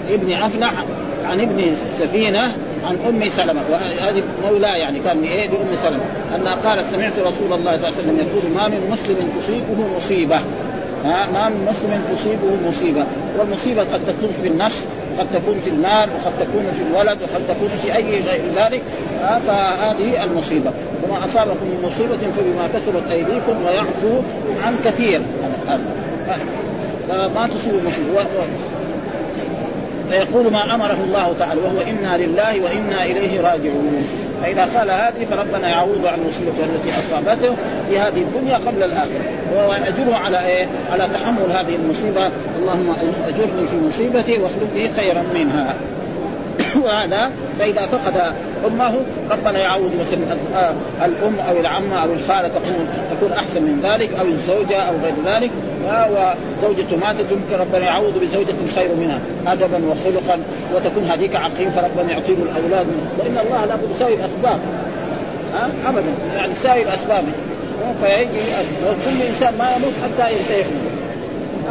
ابن 0.09 0.33
أفلح 0.33 0.85
عن 1.25 1.41
ابن 1.41 1.75
سفينة 1.99 2.55
عن 2.83 2.97
أم 3.09 3.29
سلمة. 3.29 3.61
وهذه 3.69 4.23
مولاه 4.43 4.75
يعني 4.75 4.99
كان 4.99 5.23
إيه 5.23 5.49
لام 5.49 5.67
سلمة 5.83 6.03
أنها 6.35 6.55
قالت 6.55 6.85
سمعت 6.85 7.19
رسول 7.19 7.53
الله 7.53 7.77
صلى 7.77 7.87
الله 7.87 7.97
عليه 7.97 7.97
وسلم 7.97 8.17
يقول 8.17 8.51
ما 8.55 8.67
من 8.67 8.89
مسلم 8.91 9.29
تصيبه 9.39 9.95
مصيبة. 9.97 10.39
ما 11.03 11.49
من 11.49 11.67
مسلم 11.69 12.01
تصيبه 12.15 12.69
مصيبة. 12.69 13.05
والمصيبة 13.39 13.81
قد 13.81 14.01
تكون 14.07 14.29
في 14.41 14.47
النفس 14.47 14.87
قد 15.19 15.27
تكون 15.33 15.59
في 15.59 15.69
المال 15.69 16.09
وقد 16.09 16.33
تكون 16.39 16.71
في 16.71 16.83
الولد 16.89 17.21
وقد 17.21 17.41
تكون 17.47 17.69
في 17.81 17.95
أي 17.95 18.21
غير 18.21 18.41
ذلك 18.55 18.81
فهذه 19.19 20.23
المصيبة. 20.23 20.71
وما 21.03 21.25
أصابكم 21.25 21.65
من 21.65 21.83
مصيبة 21.85 22.17
فبما 22.17 22.67
كسبت 22.73 23.11
أيديكم 23.11 23.65
ويعفو 23.65 24.21
عن 24.65 24.75
كثير. 24.85 25.21
فما 27.09 27.47
تصيب 27.47 27.73
مصيبه 27.73 28.25
فيقول 30.09 30.51
ما 30.51 30.75
أمره 30.75 30.97
الله 31.03 31.33
تعالى 31.39 31.61
وهو 31.61 31.81
إنا 31.89 32.17
لله 32.17 32.61
وإنا 32.61 33.03
إليه 33.05 33.41
راجعون. 33.41 34.22
فإذا 34.43 34.79
قال 34.79 34.91
هذه 34.91 35.25
فربنا 35.25 35.69
يعوض 35.69 36.05
عن 36.05 36.19
مصيبته 36.27 36.63
التي 36.63 36.99
أصابته 36.99 37.55
في 37.89 37.99
هذه 37.99 38.21
الدنيا 38.21 38.57
قبل 38.57 38.83
الآخرة. 38.83 39.23
واجره 39.55 40.15
على 40.15 40.45
إيه؟ 40.45 40.67
على 40.91 41.09
تحمل 41.09 41.51
هذه 41.51 41.75
المصيبة. 41.75 42.31
اللهم 42.59 42.89
أجرني 43.23 43.67
في 43.67 43.75
مصيبتي 43.87 44.37
واخلق 44.37 44.73
لي 44.75 44.89
خيرا 44.89 45.23
منها. 45.33 45.75
وهذا 46.85 47.31
فإذا 47.59 47.85
فقد 47.85 48.33
أمه 48.67 48.93
ربنا 49.31 49.59
يعوض 49.59 49.91
مثلا 49.99 50.37
الأم 51.05 51.39
أو 51.39 51.59
العمه 51.59 52.03
أو 52.03 52.13
الخالة 52.13 52.47
تكون 52.47 52.87
تكون 53.11 53.31
أحسن 53.31 53.63
من 53.63 53.79
ذلك 53.81 54.13
أو 54.13 54.25
الزوجة 54.25 54.81
أو 54.81 54.95
غير 54.97 55.13
ذلك. 55.25 55.51
وزوجته 55.83 56.97
ماتت 56.97 57.31
يمكن 57.31 57.55
ربنا 57.59 57.85
يعوض 57.85 58.17
بزوجة 58.17 58.53
خير 58.75 58.95
منها 58.95 59.19
أدبا 59.47 59.85
وخلقا 59.85 60.39
وتكون 60.75 61.03
هذيك 61.03 61.35
عقيم 61.35 61.69
فربنا 61.69 62.11
يعطي 62.11 62.35
له 62.35 62.43
الأولاد 62.43 62.87
وإن 63.19 63.37
الله 63.45 63.65
لا 63.65 63.75
بد 63.75 63.89
يساوي 63.95 64.13
الأسباب. 64.13 64.59
أبدا. 65.85 66.13
يعني 66.35 66.51
يساوي 66.51 66.81
الأسباب. 66.81 67.23
فيجي 68.01 68.41
وكل 68.87 69.21
إنسان 69.29 69.57
ما 69.57 69.75
يموت 69.75 69.93
حتى 70.03 70.33
ينتهي 70.33 70.63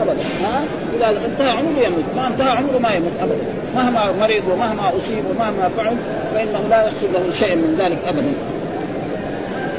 ابدا. 0.02 0.22
ها؟ 0.42 0.60
إذا 0.96 1.26
انتهى 1.26 1.50
عمره 1.50 1.78
يموت. 1.86 2.04
ما 2.16 2.26
انتهى 2.26 2.50
عمره 2.50 2.78
ما 2.78 2.94
يموت 2.94 3.12
ابدا. 3.20 3.44
مهما 3.74 4.00
مرض 4.20 4.42
ومهما 4.52 4.96
أصيب 4.98 5.24
ومهما 5.30 5.68
فعل 5.76 5.96
فإنه 6.34 6.60
لا 6.70 6.82
يحصل 6.86 7.12
له 7.12 7.30
شيء 7.32 7.56
من 7.56 7.76
ذلك 7.78 7.98
ابدا. 8.04 8.32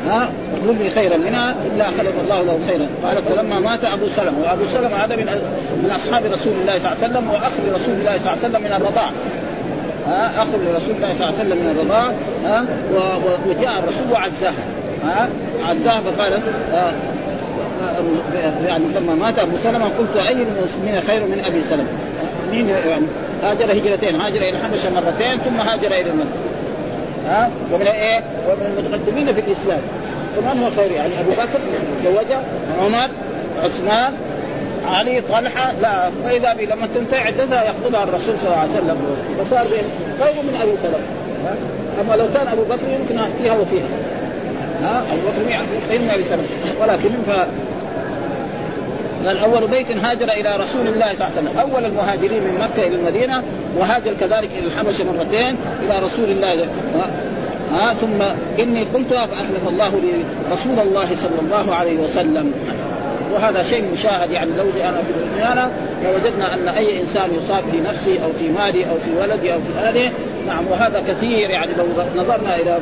ها؟ 0.07 0.29
اخلف 0.57 0.81
لي 0.81 0.89
خيرا 0.89 1.17
منها 1.17 1.55
إلا 1.65 1.85
خلق 1.85 2.13
الله 2.23 2.43
له 2.43 2.59
خيرا. 2.67 2.87
قالت 3.03 3.27
فلما 3.27 3.59
مات 3.59 3.83
أبو 3.85 4.07
سلمة. 4.07 4.41
وأبو 4.41 4.65
سلمة 4.65 4.95
هذا 4.95 5.15
من 5.15 5.25
من 5.83 5.91
أصحاب 5.91 6.25
رسول 6.25 6.53
الله 6.61 6.79
صلى 6.79 6.91
الله 6.91 6.97
عليه 7.03 7.07
وسلم 7.07 7.29
وأخ 7.29 7.51
لرسول 7.67 7.95
الله 7.95 8.19
صلى 8.19 8.33
الله 8.33 8.37
عليه 8.43 8.49
وسلم 8.49 8.61
من 8.61 8.71
الرضاع. 8.71 9.09
ها؟ 10.07 10.41
أخ 10.41 10.47
لرسول 10.47 10.95
الله 10.95 11.13
صلى 11.13 11.27
الله 11.27 11.39
عليه 11.39 11.49
وسلم 11.49 11.57
من 11.57 11.69
الرضاع. 11.71 12.11
ها؟ 12.45 12.65
وجاء 13.49 13.79
الرسول 13.79 14.11
وعزاها 14.11 14.63
ها؟ 15.05 15.29
عزاها 15.63 16.01
فقالت 16.01 16.43
يعني 18.65 18.85
لما 18.95 19.15
مات 19.15 19.39
أبو 19.39 19.57
سلمة 19.57 19.85
قلت 19.85 20.15
أي 20.15 20.43
المسلمين 20.43 21.01
خير 21.01 21.21
من 21.21 21.43
أبي 21.45 21.63
سلمة؟ 21.69 21.87
مين 22.51 22.69
يعني؟ 22.69 23.05
هاجر 23.43 23.71
هجرتين 23.71 24.15
هاجر 24.15 24.37
إلى 24.37 24.49
الحبشة 24.49 24.89
مرتين 24.89 25.37
ثم 25.37 25.55
هاجر 25.55 25.87
إلى 25.87 26.09
المدينة. 26.09 26.53
ها؟ 27.27 27.49
ومن 27.73 27.87
إيه؟ 27.87 28.23
ومن 28.47 28.65
المتقدمين 28.77 29.33
في 29.33 29.41
الإسلام. 29.41 29.81
ومن 30.37 30.63
هو 30.63 30.69
خير؟ 30.71 30.91
يعني 30.91 31.19
أبو 31.19 31.31
بكر 31.31 31.59
تزوج 32.03 32.37
عمر 32.79 33.09
عثمان 33.63 34.13
علي 34.85 35.21
طلحة 35.21 35.73
لا. 35.81 36.09
فإذا 36.23 36.53
بي 36.53 36.65
لما 36.65 36.87
تنتهي 36.95 37.19
عدتها 37.19 37.63
يقبلها 37.63 38.03
الرسول 38.03 38.39
صلى 38.39 38.47
الله 38.47 38.57
عليه 38.57 38.71
وسلم. 38.71 38.97
فصار 39.39 39.67
خير 40.19 40.43
من 40.43 40.59
أبي 40.61 40.71
سلمة. 40.81 41.05
أما 42.01 42.15
لو 42.15 42.25
كان 42.33 42.47
أبو 42.47 42.61
بكر 42.61 42.87
يمكن 42.99 43.33
فيها 43.41 43.53
وفيها. 43.53 43.87
ها؟ 44.83 45.03
أبو 45.13 45.21
بكر 45.21 45.57
خير 45.89 45.99
من 45.99 46.09
أبي 46.09 46.23
سلمة. 46.23 46.43
ولكن 46.81 47.09
ف 47.27 47.29
قال 49.25 49.37
أول 49.37 49.67
بيت 49.67 49.91
هاجر 49.91 50.29
إلى 50.29 50.55
رسول 50.55 50.87
الله 50.87 51.13
صلى 51.13 51.27
الله 51.27 51.37
عليه 51.37 51.49
وسلم، 51.49 51.59
أول 51.59 51.85
المهاجرين 51.85 52.43
من 52.43 52.57
مكة 52.59 52.87
إلى 52.87 52.95
المدينة 52.95 53.43
وهاجر 53.77 54.13
كذلك 54.19 54.49
إلى 54.57 54.67
الحبشة 54.67 55.11
مرتين 55.13 55.57
إلى 55.83 55.99
رسول 55.99 56.29
الله. 56.29 56.67
ها 57.71 57.93
ثم 57.93 58.21
إني 58.61 58.83
قلتها 58.83 59.25
فاحلف 59.25 59.67
الله 59.67 59.89
لي 59.89 60.23
رسول 60.51 60.79
الله 60.79 61.05
صلى 61.05 61.39
الله 61.39 61.75
عليه 61.75 61.99
وسلم. 61.99 62.53
وهذا 63.33 63.63
شيء 63.63 63.83
مشاهد 63.91 64.31
يعني 64.31 64.51
لو 64.51 64.63
أنا 64.83 65.01
في 65.01 65.11
الدنيا 65.11 65.71
لوجدنا 66.03 66.53
أن 66.53 66.67
أي 66.67 67.01
إنسان 67.01 67.35
يصاب 67.35 67.63
في 67.71 67.79
نفسي 67.79 68.23
أو 68.23 68.29
في 68.39 68.49
مالي 68.49 68.89
أو 68.89 68.95
في 68.95 69.11
ولدي 69.21 69.53
أو 69.53 69.59
في 69.61 69.79
أهله 69.79 70.11
نعم 70.47 70.67
وهذا 70.67 71.03
كثير 71.07 71.49
يعني 71.49 71.71
لو 71.77 71.85
نظرنا 72.15 72.55
إلى 72.55 72.79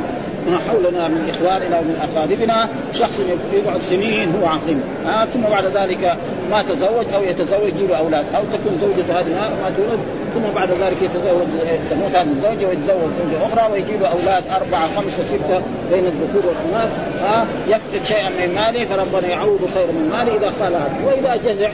ما 0.48 0.58
حولنا 0.58 1.08
من 1.08 1.30
إخواننا 1.30 1.80
ومن 1.80 1.96
أقاربنا 2.10 2.70
شخص 2.94 3.20
يقعد 3.54 3.82
سنين 3.82 4.36
هو 4.36 4.48
عقيم 4.48 4.82
آه 5.08 5.26
ثم 5.26 5.42
بعد 5.42 5.66
ذلك 5.66 6.18
ما 6.52 6.62
تزوج 6.62 7.06
أو 7.14 7.24
يتزوج 7.24 7.72
يجيب 7.82 7.92
أولاد. 7.92 8.26
أو 8.36 8.44
تكون 8.54 8.78
زوجته 8.82 9.20
هذه 9.20 9.30
ما 9.30 9.72
تولد 9.78 10.00
ثم 10.34 10.56
بعد 10.56 10.70
ذلك 10.72 11.02
يتزوج 11.02 11.48
تموت 11.90 12.16
هذه 12.16 12.28
الزوجة 12.32 12.68
ويتزوج 12.68 13.12
زوجة 13.18 13.46
أخرى 13.54 13.72
ويجيب 13.72 14.04
أولاد 14.04 14.44
أربعة 14.62 14.96
خمسة 14.96 15.24
ستة 15.24 15.62
بين 15.92 16.06
الذكور 16.08 16.44
والاناث 16.46 16.92
ها 17.22 17.48
يفقد 17.68 18.06
شيئا 18.06 18.30
من 18.30 18.56
ماله 18.56 18.86
فربنا 18.86 19.28
يعوض 19.28 19.60
خير 19.74 19.88
من 19.92 20.10
ماله 20.10 20.36
إذا 20.36 20.54
قال 20.62 20.74
وإذا 21.06 21.36
جزع 21.36 21.70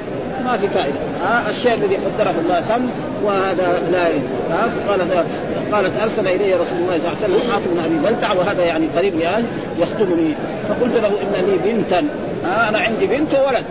ما 0.46 0.58
في 0.58 0.67
فائدة. 0.67 0.96
ها 1.24 1.50
الشيء 1.50 1.74
الذي 1.74 1.96
قدره 1.96 2.36
الله 2.39 2.60
تم 2.60 2.82
وهذا 3.24 3.82
لا 3.91 4.08
ها 4.51 4.70
فقالت 4.70 5.25
قالت 5.72 5.91
أرسل 6.01 6.27
إلي 6.27 6.53
رسول 6.53 6.77
الله 6.77 6.98
صلى 6.98 7.08
الله 7.08 7.24
عليه 7.24 7.34
وسلم 7.34 7.51
حاطب 7.51 7.63
بن 7.67 7.79
أبي 7.86 7.98
بلتع 8.15 8.34
وهذا 8.34 8.63
يعني 8.63 8.88
قريب 8.98 9.15
لي 9.15 9.44
يخطبني. 9.79 10.34
فقلت 10.70 10.94
له 10.94 11.08
ان 11.08 11.46
لي 11.46 11.72
بنتا. 11.72 12.08
ها 12.46 12.70
أنا 12.70 12.79
عندي 12.79 13.08
بنت 13.08 13.36
وولد. 13.36 13.65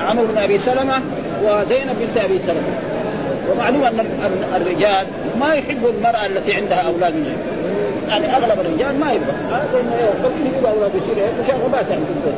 عمرو 0.00 0.26
بن 0.26 0.38
أبي 0.38 0.58
سلمة 0.58 1.00
وزينب 1.44 1.96
بنت 2.00 2.24
أبي 2.24 2.38
سلمة. 2.38 2.72
ومعلوم 3.50 3.84
أن 3.84 4.06
الرجال 4.56 5.06
ما 5.40 5.54
يحبوا 5.54 5.90
المرأة 5.90 6.26
التي 6.26 6.54
عندها 6.54 6.78
أولاد 6.78 7.14
منهم 7.14 7.36
يعني 8.08 8.36
أغلب 8.36 8.60
الرجال 8.60 9.00
ما 9.00 9.12
يبغى. 9.12 9.32
هذا 9.50 9.80
انه 9.80 9.94
يجيب 10.40 10.66
أولاد 10.66 10.90
يصير 10.94 11.28
مشاغبات 11.44 11.90
يعني 11.90 12.00
في 12.00 12.30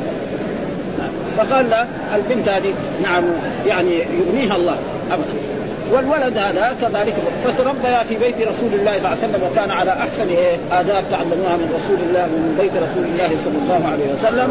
فقال 1.37 1.69
لا 1.69 1.85
البنت 2.15 2.49
هذه 2.49 2.73
نعم 3.03 3.23
يعني 3.67 3.93
يغنيها 3.97 4.55
الله 4.55 4.77
أبدا. 5.11 5.49
والولد 5.91 6.37
هذا 6.37 6.75
كذلك 6.81 7.13
فتربيا 7.43 8.03
في 8.03 8.15
بيت 8.15 8.35
رسول 8.35 8.73
الله 8.73 8.91
صلى 8.91 8.97
الله 8.97 9.07
عليه 9.07 9.17
وسلم 9.17 9.43
وكان 9.51 9.71
على 9.71 9.91
أحسن 9.91 10.29
إيه 10.29 10.57
آداب 10.71 11.03
تعلموها 11.11 11.57
من 11.57 11.73
رسول 11.75 11.97
الله 12.07 12.25
من 12.25 12.55
بيت 12.61 12.71
رسول 12.71 13.03
الله 13.03 13.29
صلى 13.45 13.57
الله 13.63 13.89
عليه 13.91 14.13
وسلم. 14.13 14.49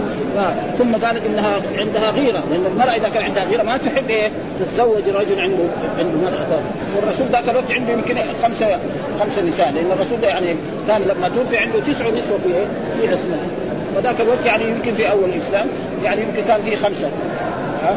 ثم 0.78 1.06
قالت 1.06 1.26
إنها 1.26 1.54
عندها 1.78 2.10
غيرة 2.10 2.42
لأن 2.50 2.66
المرأة 2.66 2.96
إذا 2.96 3.08
كان 3.08 3.22
عندها 3.22 3.44
غيرة 3.44 3.62
ما 3.62 3.76
تحب 3.76 4.10
إيه 4.10 4.30
تتزوج 4.60 5.08
رجل 5.08 5.40
عنده 5.40 5.64
عنده 5.98 6.18
مرأة. 6.30 6.60
والرسول 6.96 7.26
ذاك 7.32 7.48
الوقت 7.48 7.70
عنده 7.70 7.92
يمكن 7.92 8.16
خمسة 8.42 8.78
خمسة 9.20 9.42
نساء 9.42 9.72
لأن 9.72 9.90
الرسول 9.92 10.22
يعني 10.22 10.56
كان 10.88 11.02
لما 11.02 11.28
توفي 11.28 11.56
عنده 11.58 11.80
تسع 11.80 12.04
نسوة 12.08 12.38
في 12.44 12.54
إيه 12.54 12.66
في 13.00 13.08
عصمته 13.08 13.67
وذاك 13.96 14.20
الوقت 14.20 14.46
يعني 14.46 14.64
يمكن 14.64 14.94
في 14.94 15.10
أول 15.10 15.24
الإسلام 15.24 15.66
يعني 16.04 16.22
يمكن 16.22 16.42
كان 16.44 16.62
في 16.62 16.76
خمسة. 16.76 17.10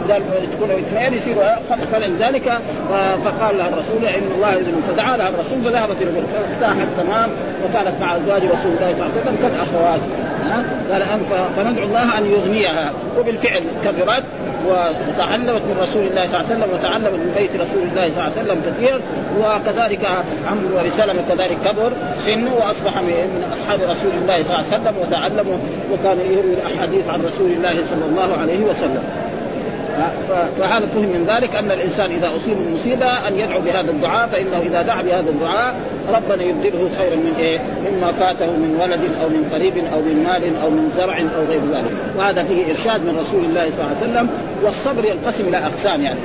قال 0.10 0.22
تكونوا 0.54 0.80
اثنين 0.80 1.14
يصيروا 1.14 1.44
فلذلك 1.92 2.54
فقال 3.24 3.58
لها 3.58 3.68
الرسول 3.68 4.06
إن 4.06 4.32
الله 4.36 4.54
يذن 4.54 4.82
فدعا 4.90 5.18
لها 5.18 5.30
الرسول 5.30 5.62
فذهبت 5.62 6.02
إلى 6.02 6.10
البيت 6.10 6.24
فارتاحت 6.26 6.88
تمام 6.98 7.30
وكانت 7.64 8.02
مع 8.02 8.16
أزواج 8.16 8.42
رسول 8.44 8.72
الله 8.72 8.94
صلى 8.94 9.06
الله 9.06 9.12
عليه 9.12 9.22
وسلم 9.22 9.38
كالأخوات. 9.42 10.02
قال 10.92 11.04
فندعو 11.56 11.86
الله 11.86 12.18
أن 12.18 12.26
يغنيها. 12.26 12.92
وبالفعل 13.20 13.64
كبرت. 13.84 14.24
وتعلمت 14.68 15.62
من 15.62 15.78
رسول 15.82 16.08
الله 16.08 16.28
صلى 16.28 16.40
الله 16.40 16.46
عليه 16.50 16.56
وسلم 16.56 16.74
وتعلمت 16.74 17.20
من 17.20 17.34
بيت 17.38 17.52
رسول 17.56 17.84
الله 17.84 18.10
صلى 18.10 18.28
الله 18.28 18.32
عليه 18.38 18.42
وسلم 18.42 18.62
كثير 18.68 19.02
وكذلك 19.40 20.08
عمرو 20.46 20.88
وسلمة 20.88 21.22
كذلك 21.30 21.58
كبر 21.66 21.92
سنه 22.20 22.54
وأصبح 22.54 23.02
من 23.02 23.44
أصحاب 23.54 23.80
رسول 23.82 24.12
الله 24.22 24.44
صلى 24.44 24.56
الله 24.56 24.66
عليه 24.72 24.78
وسلم 24.82 24.98
وتعلموا 25.02 25.58
وكان 25.94 26.18
يروي 26.20 26.54
الاحاديث 26.54 27.10
عن 27.10 27.22
رسول 27.22 27.52
الله 27.52 27.76
صلى 27.90 28.06
الله 28.06 28.38
عليه 28.42 28.60
وسلم. 28.60 29.04
فهذا 30.60 30.86
فهم 30.86 31.02
من 31.02 31.26
ذلك 31.30 31.56
أن 31.56 31.72
الإنسان 31.72 32.12
إذا 32.12 32.36
أصيب 32.36 32.58
بمصيبه 32.58 33.28
أن 33.28 33.40
يدعو 33.40 33.62
بهذا 33.62 33.92
الدعاء 33.92 34.28
فإنه 34.28 34.60
إذا 34.60 34.82
دعا 34.82 35.02
بهذا 35.02 35.30
الدعاء 35.30 35.76
ربنا 36.14 36.44
يبدله 36.44 36.90
خيرا 36.98 37.16
من 37.16 37.34
إيه؟ 37.38 37.60
مما 37.60 38.12
فاته 38.12 38.46
من 38.46 38.78
ولد 38.82 39.02
أو 39.24 39.30
من 39.30 39.50
قريب 39.54 39.78
أو 39.94 40.02
من 40.02 40.24
مال 40.24 40.62
أو 40.64 40.70
من 40.70 40.92
زرع 40.98 41.18
أو 41.18 41.46
غير 41.50 41.62
ذلك، 41.74 41.92
وهذا 42.18 42.44
فيه 42.44 42.72
إرشاد 42.72 43.06
من 43.06 43.18
رسول 43.20 43.46
الله 43.46 43.70
صلى 43.70 43.86
الله 43.86 43.98
عليه 44.02 44.12
وسلم 44.12 44.30
والصبر 44.64 45.06
ينقسم 45.06 45.48
إلى 45.48 45.58
أقسام 45.58 46.02
يعني. 46.02 46.20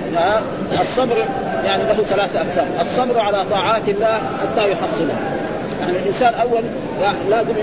الصبر 0.81 1.17
يعني 1.65 1.83
له 1.85 1.95
ثلاثة 1.95 2.41
أقسام، 2.41 2.67
الصبر 2.81 3.21
على 3.21 3.45
طاعات 3.51 3.89
الله 3.89 4.15
حتى 4.15 4.71
يحصلها. 4.71 5.21
يعني 5.81 5.93
الإنسان 5.93 6.35
اول 6.35 6.63
لازم 7.31 7.55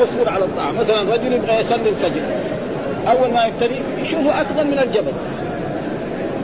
يصبر 0.00 0.28
على 0.28 0.44
الطاعة، 0.44 0.72
مثلا 0.72 1.14
رجل 1.14 1.32
يبغى 1.32 1.60
يصلي 1.60 1.88
الفجر. 1.88 2.22
أول 3.08 3.32
ما 3.32 3.44
يبتدي 3.44 3.80
يشوفه 4.00 4.40
اثقل 4.40 4.66
من 4.66 4.78
الجبل. 4.78 5.12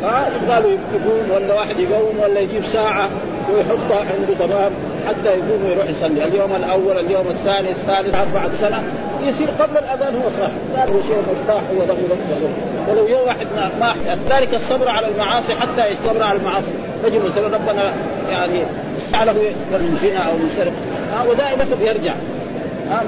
ها؟ 0.02 0.28
يبغى 0.36 0.60
له 0.60 0.78
يقوم 0.94 1.30
ولا 1.34 1.54
واحد 1.54 1.78
يقوم 1.78 2.18
ولا 2.22 2.40
يجيب 2.40 2.64
ساعة 2.64 3.08
ويحطها 3.52 3.98
عنده 3.98 4.46
تمام 4.46 4.72
حتى 5.08 5.28
يقوم 5.28 5.64
ويروح 5.68 5.86
يصلي. 5.88 6.24
اليوم 6.24 6.56
الأول 6.56 6.98
اليوم 6.98 7.26
الثاني 7.28 7.70
الثالث 7.70 8.16
بعد 8.34 8.50
سنة 8.60 8.82
يصير 9.22 9.48
قبل 9.50 9.78
الأذان 9.78 10.14
هو 10.14 10.30
صاحي. 10.30 10.52
صار 10.76 10.96
هو 10.96 11.00
شيء 11.02 11.22
مرتاح 11.28 11.62
هو 11.70 11.84
له 11.88 11.96
ولو 12.88 13.08
يوم 13.08 13.26
واحد 13.26 13.46
ما, 13.80 13.94
ذلك 14.30 14.54
الصبر 14.54 14.88
على 14.88 15.08
المعاصي 15.08 15.54
حتى 15.54 15.92
يصبر 15.92 16.22
على 16.22 16.38
المعاصي. 16.38 16.72
رجل 17.04 17.26
مثلا 17.26 17.56
ربنا 17.56 17.92
يعني 18.28 18.62
له 19.14 19.32
من 19.72 19.98
زنا 20.02 20.18
أو 20.18 20.36
من 20.36 20.48
سرق. 20.56 20.72
ودائما 21.30 21.64
يرجع. 21.80 22.14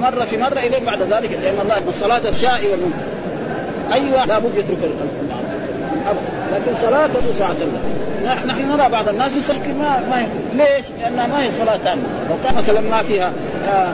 مرة 0.01 0.23
في 0.23 0.37
مرة 0.37 0.59
إليه 0.59 0.85
بعد 0.85 1.01
ذلك. 1.01 1.39
لأن 1.43 1.59
الله 1.61 1.77
الصلاة 1.87 2.29
الشائي 2.29 2.71
والمنكر. 2.71 3.12
أيوه 3.91 4.25
لابد 4.25 4.57
يترك 4.57 4.77
المعاصي 4.83 5.57
لكن 6.53 6.71
صلاة 6.81 7.05
الرسول 7.05 7.33
صلى 7.33 7.45
الله 7.45 7.45
عليه 7.45 7.55
وسلم. 7.55 8.47
نحن 8.47 8.71
نرى 8.71 8.89
بعض 8.89 9.09
الناس 9.09 9.37
يصلي 9.37 9.73
ما 9.79 10.03
ما 10.09 10.21
ي... 10.21 10.25
ليش؟ 10.53 10.85
لانها 11.01 11.27
ما 11.27 11.43
هي 11.43 11.51
صلاة 11.51 11.77
تامة، 11.77 12.01
لو 12.29 12.35
كان 12.43 12.55
مثلا 12.55 12.81
ما 12.81 13.03
فيها 13.03 13.31
آه 13.69 13.93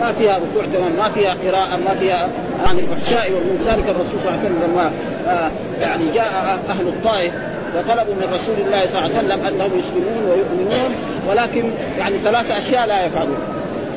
ما 0.00 0.12
فيها 0.12 0.38
ركوع 0.38 0.66
تمام، 0.72 0.92
ما 0.92 1.08
فيها 1.08 1.34
قراءة، 1.44 1.76
ما 1.76 1.94
فيها 2.00 2.28
عن 2.66 2.78
الفحشاء 2.78 3.32
والمنكر، 3.32 3.64
ذلك 3.70 3.88
الرسول 3.88 4.20
صلى 4.22 4.30
الله 4.30 4.38
عليه 4.38 4.50
وسلم 4.50 4.70
لما 4.72 4.90
آه 5.28 5.50
يعني 5.80 6.04
جاء 6.14 6.58
أهل 6.68 6.88
الطائف 6.88 7.32
وطلبوا 7.76 8.14
من 8.14 8.34
رسول 8.34 8.66
الله 8.66 8.86
صلى 8.86 8.98
الله 8.98 9.18
عليه 9.18 9.26
وسلم 9.26 9.46
أنهم 9.46 9.70
يسلمون 9.78 10.30
ويؤمنون 10.30 10.94
ولكن 11.28 11.70
يعني 11.98 12.18
ثلاث 12.18 12.50
أشياء 12.50 12.86
لا 12.86 13.06
يفعلون. 13.06 13.38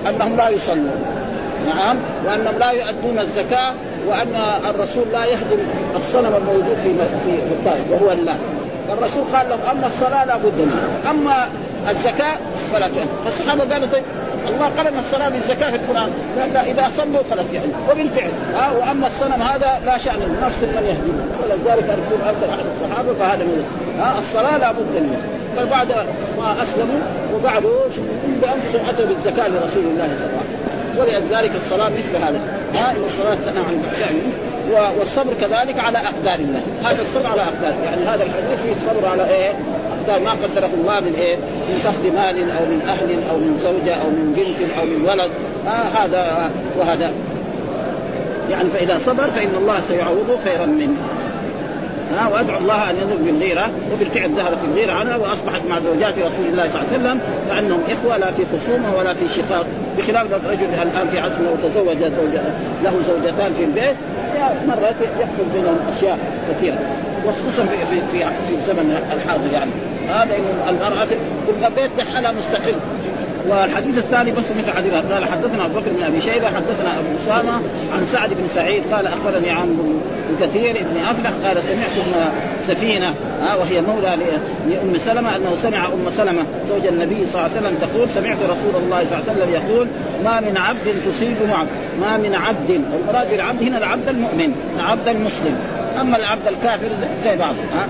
أنهم 0.09 0.37
لا 0.37 0.49
يصلون. 0.49 0.99
نعم؟ 1.75 1.97
وأنهم 2.25 2.57
لا 2.59 2.71
يؤدون 2.71 3.19
الزكاة 3.19 3.73
وأن 4.07 4.35
الرسول 4.69 5.03
لا 5.11 5.25
يهدم 5.25 5.59
الصنم 5.95 6.35
الموجود 6.35 6.77
في 6.83 6.93
في 7.25 7.33
الطائف 7.51 7.91
وهو 7.91 8.11
الله. 8.11 8.35
الرسول 8.93 9.23
قال 9.33 9.49
لهم 9.49 9.59
أما 9.71 9.87
الصلاة 9.87 10.25
لا 10.25 10.37
بد 10.37 10.57
منها. 10.57 11.11
أما 11.11 11.47
الزكاة 11.89 12.35
فلا 12.73 12.87
تؤدي 12.87 13.07
فالصحابة 13.25 13.73
قالوا 13.73 13.87
طيب 13.87 14.03
الله 14.49 14.65
قرن 14.65 14.99
الصلاة 14.99 15.29
بالزكاة 15.29 15.69
في 15.69 15.75
القرآن. 15.75 16.09
قال 16.39 16.53
لا 16.53 16.63
إذا 16.63 16.91
صلوا 16.97 17.23
خلاص 17.31 17.45
يعني 17.53 17.67
وبالفعل. 17.91 18.31
ها 18.55 18.71
وأما 18.71 19.07
الصنم 19.07 19.41
هذا 19.41 19.81
لا 19.85 19.97
شأن 19.97 20.37
نفس 20.41 20.57
من 20.61 20.83
يهديه 20.83 21.17
ولذلك 21.43 21.89
الرسول 21.89 22.21
أرسل 22.27 22.49
أحد 22.49 22.65
الصحابة 22.75 23.13
فهذا 23.13 23.43
من 23.43 23.65
ها 23.99 24.19
الصلاة 24.19 24.57
لا 24.57 24.71
بد 24.71 24.95
منها. 25.01 25.21
فبعد 25.57 25.87
ما 26.37 26.63
أسلموا 26.63 26.99
وبعده 27.35 27.69
بأنفسهم 28.41 28.85
أتوا 28.89 29.05
بالزكاة 29.05 29.47
لرسول 29.47 29.83
الله 29.83 30.09
صلى 30.17 30.27
الله 30.27 30.43
عليه 30.43 30.49
وسلم. 30.49 30.72
ولذلك 30.97 31.51
الصلاة 31.55 31.89
مثل 31.89 32.15
هذا. 32.15 32.39
ها 32.73 32.91
إن 32.91 33.03
الصلاة 33.05 33.35
تنهى 33.35 33.63
عن 33.63 33.79
الفحشاء 33.83 34.13
والصبر 34.99 35.33
كذلك 35.41 35.79
على 35.79 35.97
أقدار 35.97 36.39
الله. 36.39 36.61
هذا 36.83 37.01
الصبر 37.01 37.27
على 37.27 37.41
أقدار. 37.41 37.73
يعني 37.83 38.05
هذا 38.05 38.23
الحديث 38.23 38.61
فيه 38.61 38.71
الصبر 38.71 39.07
على 39.07 39.29
إيه؟ 39.29 39.51
أقدار. 39.99 40.19
ما 40.19 40.31
قدره 40.31 40.69
الله 40.73 40.99
من 40.99 41.13
إيه؟ 41.17 41.35
من 41.69 41.79
فقد 41.79 42.05
مال 42.15 42.51
أو 42.51 42.65
من 42.65 42.81
أهل 42.89 43.29
أو 43.31 43.37
من 43.37 43.59
زوجة 43.63 43.95
أو 43.95 44.09
من 44.09 44.33
بنت 44.35 44.79
أو 44.79 44.85
من 44.85 45.09
ولد. 45.09 45.31
آه 45.67 46.03
هذا 46.03 46.51
وهذا. 46.79 47.11
يعني 48.51 48.69
فإذا 48.69 48.99
صبر 49.05 49.29
فإن 49.31 49.55
الله 49.55 49.81
سيعوضه 49.87 50.37
خيرا 50.43 50.65
منه. 50.65 50.97
ها 52.13 52.27
وأدعو 52.27 52.57
الله 52.57 52.89
أن 52.89 52.95
ينزل 52.95 53.23
بالغيرة 53.23 53.71
وبالفعل 53.93 54.29
ذهبت 54.29 54.57
الغيره 54.63 54.93
عنها 54.93 55.15
وأصبحت 55.15 55.61
مع 55.69 55.79
زوجات 55.79 56.13
رسول 56.17 56.45
الله 56.45 56.67
صلى 56.69 56.81
الله 56.81 56.93
عليه 56.93 56.99
وسلم 56.99 57.19
كانهم 57.49 57.79
إخوة 57.89 58.17
لا 58.17 58.31
في 58.31 58.45
خصومة 58.45 58.95
ولا 58.97 59.13
في 59.13 59.27
شقاق 59.29 59.65
بخلاف 59.97 60.27
الرجل 60.33 60.65
الان 60.81 61.07
في 61.07 61.19
عصر 61.19 61.41
لو 61.41 61.69
تزوج 61.69 61.97
زوجة 61.97 62.43
له 62.83 62.93
زوجتان 63.07 63.53
في 63.53 63.63
البيت 63.63 63.95
مرات 64.67 64.95
يحصل 65.19 65.43
بينهم 65.53 65.77
أشياء 65.97 66.19
كثيرة 66.49 66.77
وخصوصا 67.25 67.65
في 67.65 67.77
في 67.77 68.01
في, 68.11 68.19
في 68.47 68.53
الزمن 68.53 68.97
الحاضر 69.13 69.53
يعني. 69.53 69.71
هذا 70.09 70.35
المرأة 70.69 71.07
تبقى 71.47 71.71
بيت 71.75 71.91
لحالها 71.97 72.31
مستقل. 72.31 72.75
والحديث 73.49 73.97
الثاني 73.97 74.31
بس 74.31 74.51
مثل 74.57 74.71
حديث. 74.71 74.93
قال 74.93 75.25
حدثنا 75.25 75.65
أبو 75.65 75.79
بكر 75.79 75.93
بن 75.93 76.03
أبي 76.03 76.21
شيبة 76.21 76.47
حدثنا 76.47 76.99
أبو 76.99 77.07
أسامة 77.23 77.53
عن 77.93 78.05
سعد 78.05 78.29
بن 78.29 78.47
سعيد 78.47 78.83
قال 78.93 79.07
أخبرني 79.07 79.49
عن 79.49 79.77
كثير 80.41 80.73
بن 80.73 81.01
أفلح 81.01 81.31
قال 81.45 81.63
سمعت 81.63 81.91
ابن 81.91 82.31
سفينة 82.67 83.13
ها 83.41 83.55
وهي 83.55 83.81
مولى 83.81 84.17
لأم 84.67 84.97
سلمة 84.97 85.35
أنه 85.35 85.55
سمع 85.63 85.85
أم 85.85 86.09
سلمة 86.17 86.43
زوج 86.69 86.87
النبي 86.87 87.25
صلى 87.25 87.45
الله 87.45 87.57
عليه 87.57 87.67
وسلم 87.67 87.77
تقول 87.81 88.09
سمعت 88.09 88.37
رسول 88.37 88.83
الله 88.83 89.03
صلى 89.09 89.19
الله 89.19 89.29
عليه 89.29 89.41
وسلم 89.41 89.53
يقول 89.53 89.87
ما 90.23 90.39
من 90.39 90.57
عبد 90.57 90.95
تصيبه 91.11 91.55
عبد 91.55 91.69
ما 92.01 92.17
من 92.17 92.35
عبد. 92.35 92.69
والمراد 92.69 93.29
بالعبد 93.29 93.63
هنا 93.63 93.77
العبد 93.77 94.07
المؤمن 94.07 94.53
العبد 94.75 95.07
المسلم. 95.07 95.55
أما 96.01 96.17
العبد 96.17 96.47
الكافر 96.47 96.87
زي 97.23 97.37
بعض 97.37 97.55
ها 97.75 97.87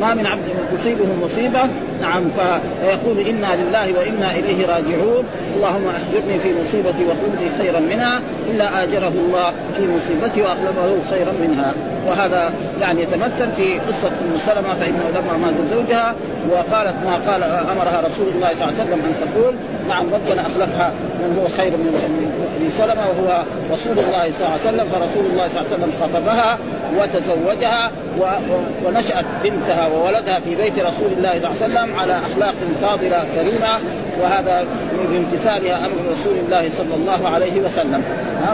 ما 0.00 0.14
من 0.14 0.26
عبد 0.26 0.42
تصيبه 0.78 1.06
مصيبة 1.24 1.60
نعم 2.00 2.24
فيقول 2.30 3.18
إنا 3.18 3.56
لله 3.56 3.98
وإنا 3.98 4.30
إليه 4.32 4.66
راجعون. 4.66 5.24
اللهم 5.56 5.86
اخبرني 5.88 6.38
في 6.38 6.54
مصيبتي 6.60 7.04
وخذني 7.04 7.50
خيرا 7.58 7.80
منها 7.80 8.20
إلا 8.50 8.82
آجره 8.82 9.08
الله 9.08 9.52
في 9.76 9.82
مصيبتي 9.88 10.42
واخلفه 10.42 10.96
خيرا 11.10 11.32
منها. 11.40 11.74
وهذا 12.06 12.52
يعني 12.80 13.02
يتمثل 13.02 13.52
في 13.56 13.78
قصة 13.78 14.08
أم 14.08 14.38
سلمة 14.46 14.74
فانه 14.74 15.10
لما 15.14 15.36
مات 15.36 15.54
زوجها 15.70 16.14
وقالت 16.50 16.96
ما 17.04 17.14
قال 17.26 17.42
أمرها 17.42 18.00
رسول 18.08 18.26
الله 18.34 18.48
صلى 18.48 18.68
الله 18.68 18.74
عليه 18.80 18.82
وسلم 18.82 19.00
أن 19.04 19.14
تقول 19.20 19.54
نعم 19.88 20.04
ربنا 20.14 20.42
أخلفها 20.42 20.92
من 21.20 21.38
هو 21.38 21.48
خير 21.56 21.70
من 21.70 21.92
ابي 22.56 22.70
سلمة 22.70 23.02
وهو 23.08 23.42
رسول 23.72 23.98
الله 23.98 24.32
صلى 24.32 24.46
الله 24.46 24.50
عليه 24.50 24.68
وسلم 24.68 24.84
فرسول 24.84 25.26
الله 25.30 25.48
صلى 25.48 25.60
الله 25.60 25.66
عليه 25.72 25.76
وسلم 25.76 25.92
خطبها 26.00 26.58
وتزوجها 26.98 27.90
ونشأت 28.84 29.24
بنتها 29.44 29.86
وولدها 29.86 30.40
في 30.40 30.54
بيت 30.54 30.78
رسول 30.78 31.12
الله 31.16 31.40
صلى 31.40 31.66
الله 31.66 31.80
عليه 31.80 31.87
وسلم. 31.87 31.87
على 31.96 32.18
اخلاق 32.32 32.54
فاضله 32.82 33.24
كريمه 33.34 33.78
وهذا 34.20 34.66
بامتثالها 35.10 35.78
أمر 35.78 35.96
رسول 36.12 36.34
الله 36.46 36.70
صلى 36.76 36.94
الله 36.94 37.28
عليه 37.28 37.60
وسلم 37.60 38.02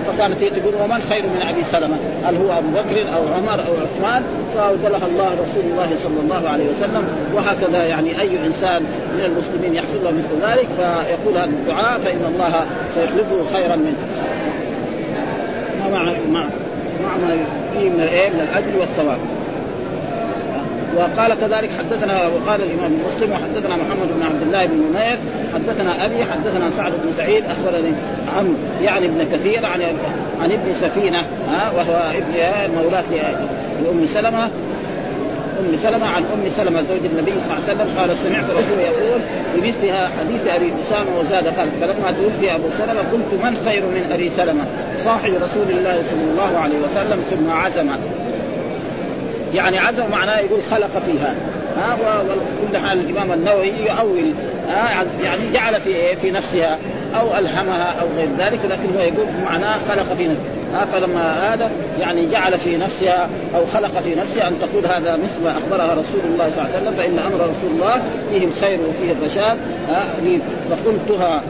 فكانت 0.06 0.42
هي 0.42 0.50
تقول 0.50 0.74
ومن 0.74 1.02
خير 1.08 1.22
من 1.22 1.42
ابي 1.42 1.64
سلمه 1.72 1.96
هل 2.24 2.36
هو 2.36 2.58
ابو 2.58 2.68
بكر 2.68 3.14
أو 3.16 3.34
عمر 3.34 3.60
أو 3.66 3.74
عثمان 3.82 4.22
فاوجلها 4.54 5.06
الله 5.06 5.32
رسول 5.32 5.64
الله 5.72 5.88
صلى 6.02 6.20
الله 6.20 6.48
عليه 6.48 6.64
وسلم 6.64 7.08
وهكذا 7.34 7.86
يعني 7.86 8.20
اي 8.20 8.46
انسان 8.46 8.82
من 9.14 9.24
المسلمين 9.24 9.74
يحصل 9.74 10.04
له 10.04 10.10
مثل 10.10 10.50
ذلك 10.50 10.68
فيقول 10.76 11.36
هذا 11.36 11.44
الدعاء 11.44 11.98
فان 11.98 12.32
الله 12.34 12.66
سيخلفه 12.94 13.58
خيرا 13.58 13.76
منه 13.76 13.96
مع 15.92 16.02
مع 16.30 16.46
مع 17.02 17.16
ما 17.16 17.36
فيه 17.72 17.90
من 17.90 18.00
الايه 18.00 18.30
من 18.30 18.40
الاجر 18.40 18.80
والثواب 18.80 19.18
وقال 20.96 21.34
كذلك 21.34 21.70
حدثنا 21.78 22.26
وقال 22.26 22.62
الإمام 22.62 22.98
مسلم 23.06 23.32
وحدثنا 23.32 23.76
محمد 23.76 24.08
بن 24.16 24.22
عبد 24.22 24.42
الله 24.42 24.66
بن 24.66 24.74
نمير 24.74 25.18
حدثنا 25.54 26.06
أبي 26.06 26.24
حدثنا 26.24 26.70
سعد 26.70 26.92
بن 26.92 27.12
سعيد 27.16 27.44
أخبرني 27.44 27.92
عم 28.36 28.56
يعني 28.80 29.06
ابن 29.06 29.24
كثير 29.32 29.66
عن 29.66 29.82
عن 30.40 30.52
ابن 30.52 30.72
سفينة 30.80 31.18
ها 31.48 31.70
وهو 31.76 32.12
ابن 32.14 32.74
مولاة 32.74 33.04
لأم 33.84 34.06
سلمة 34.06 34.50
أم 35.60 35.76
سلمة 35.82 36.06
عن 36.06 36.24
أم 36.34 36.48
سلمة 36.56 36.82
زوج 36.82 37.04
النبي 37.04 37.32
صلى 37.32 37.42
الله 37.44 37.54
عليه 37.54 37.74
وسلم 37.74 37.98
قال 37.98 38.16
سمعت 38.16 38.44
رسول 38.44 38.78
يقول 38.78 39.20
بمثل 39.54 39.92
حديث 40.18 40.46
أبي 40.46 40.72
أسامة 40.86 41.18
وزاد 41.20 41.46
قال 41.46 41.68
فلما 41.80 42.12
توفي 42.12 42.54
أبو 42.54 42.64
سلمة 42.78 43.00
قلت 43.12 43.44
من 43.44 43.56
خير 43.64 43.86
من 43.86 44.12
أبي 44.12 44.30
سلمة؟ 44.30 44.64
صاحب 44.98 45.32
رسول 45.42 45.70
الله 45.70 46.02
صلى 46.10 46.24
الله 46.32 46.58
عليه 46.58 46.78
وسلم 46.78 47.20
ثم 47.20 47.50
عزم. 47.50 47.90
يعني 49.54 49.78
عزم 49.78 50.10
معناه 50.10 50.38
يقول 50.38 50.62
خلق 50.62 50.90
فيها 51.06 51.34
ها 51.76 51.94
وكل 51.94 52.78
حال 52.78 53.00
الإمام 53.00 53.32
النووي 53.32 53.68
يؤول 53.68 54.32
يعني 55.22 55.52
جعل 55.52 55.80
في 55.80 56.16
في 56.16 56.30
نفسها 56.30 56.78
أو 57.20 57.38
ألهمها 57.38 57.94
أو 58.00 58.06
غير 58.16 58.28
ذلك 58.38 58.58
لكن 58.64 58.96
هو 58.96 59.00
يقول 59.00 59.26
معناه 59.44 59.78
خلق 59.88 60.14
في 60.14 60.28
نفسها 60.28 60.53
فلما 60.74 61.54
هذا 61.54 61.70
يعني 62.00 62.26
جعل 62.26 62.58
في 62.58 62.76
نفسها 62.76 63.28
أو 63.54 63.66
خلق 63.66 64.00
في 64.00 64.14
نفسها 64.14 64.48
أن 64.48 64.56
تقول 64.60 64.86
هذا 64.86 65.16
مثل 65.16 65.44
ما 65.44 65.50
أخبرها 65.50 65.92
رسول 65.94 66.20
الله 66.24 66.50
صلى 66.50 66.64
الله 66.64 66.76
عليه 66.76 66.82
وسلم 66.82 66.92
فإن 66.92 67.18
أمر 67.18 67.34
رسول 67.36 67.70
الله 67.72 68.02
فيه 68.30 68.46
الخير 68.46 68.78
وفيه 68.88 69.12
الرشاد 69.12 69.58
فقلتها 70.70 71.42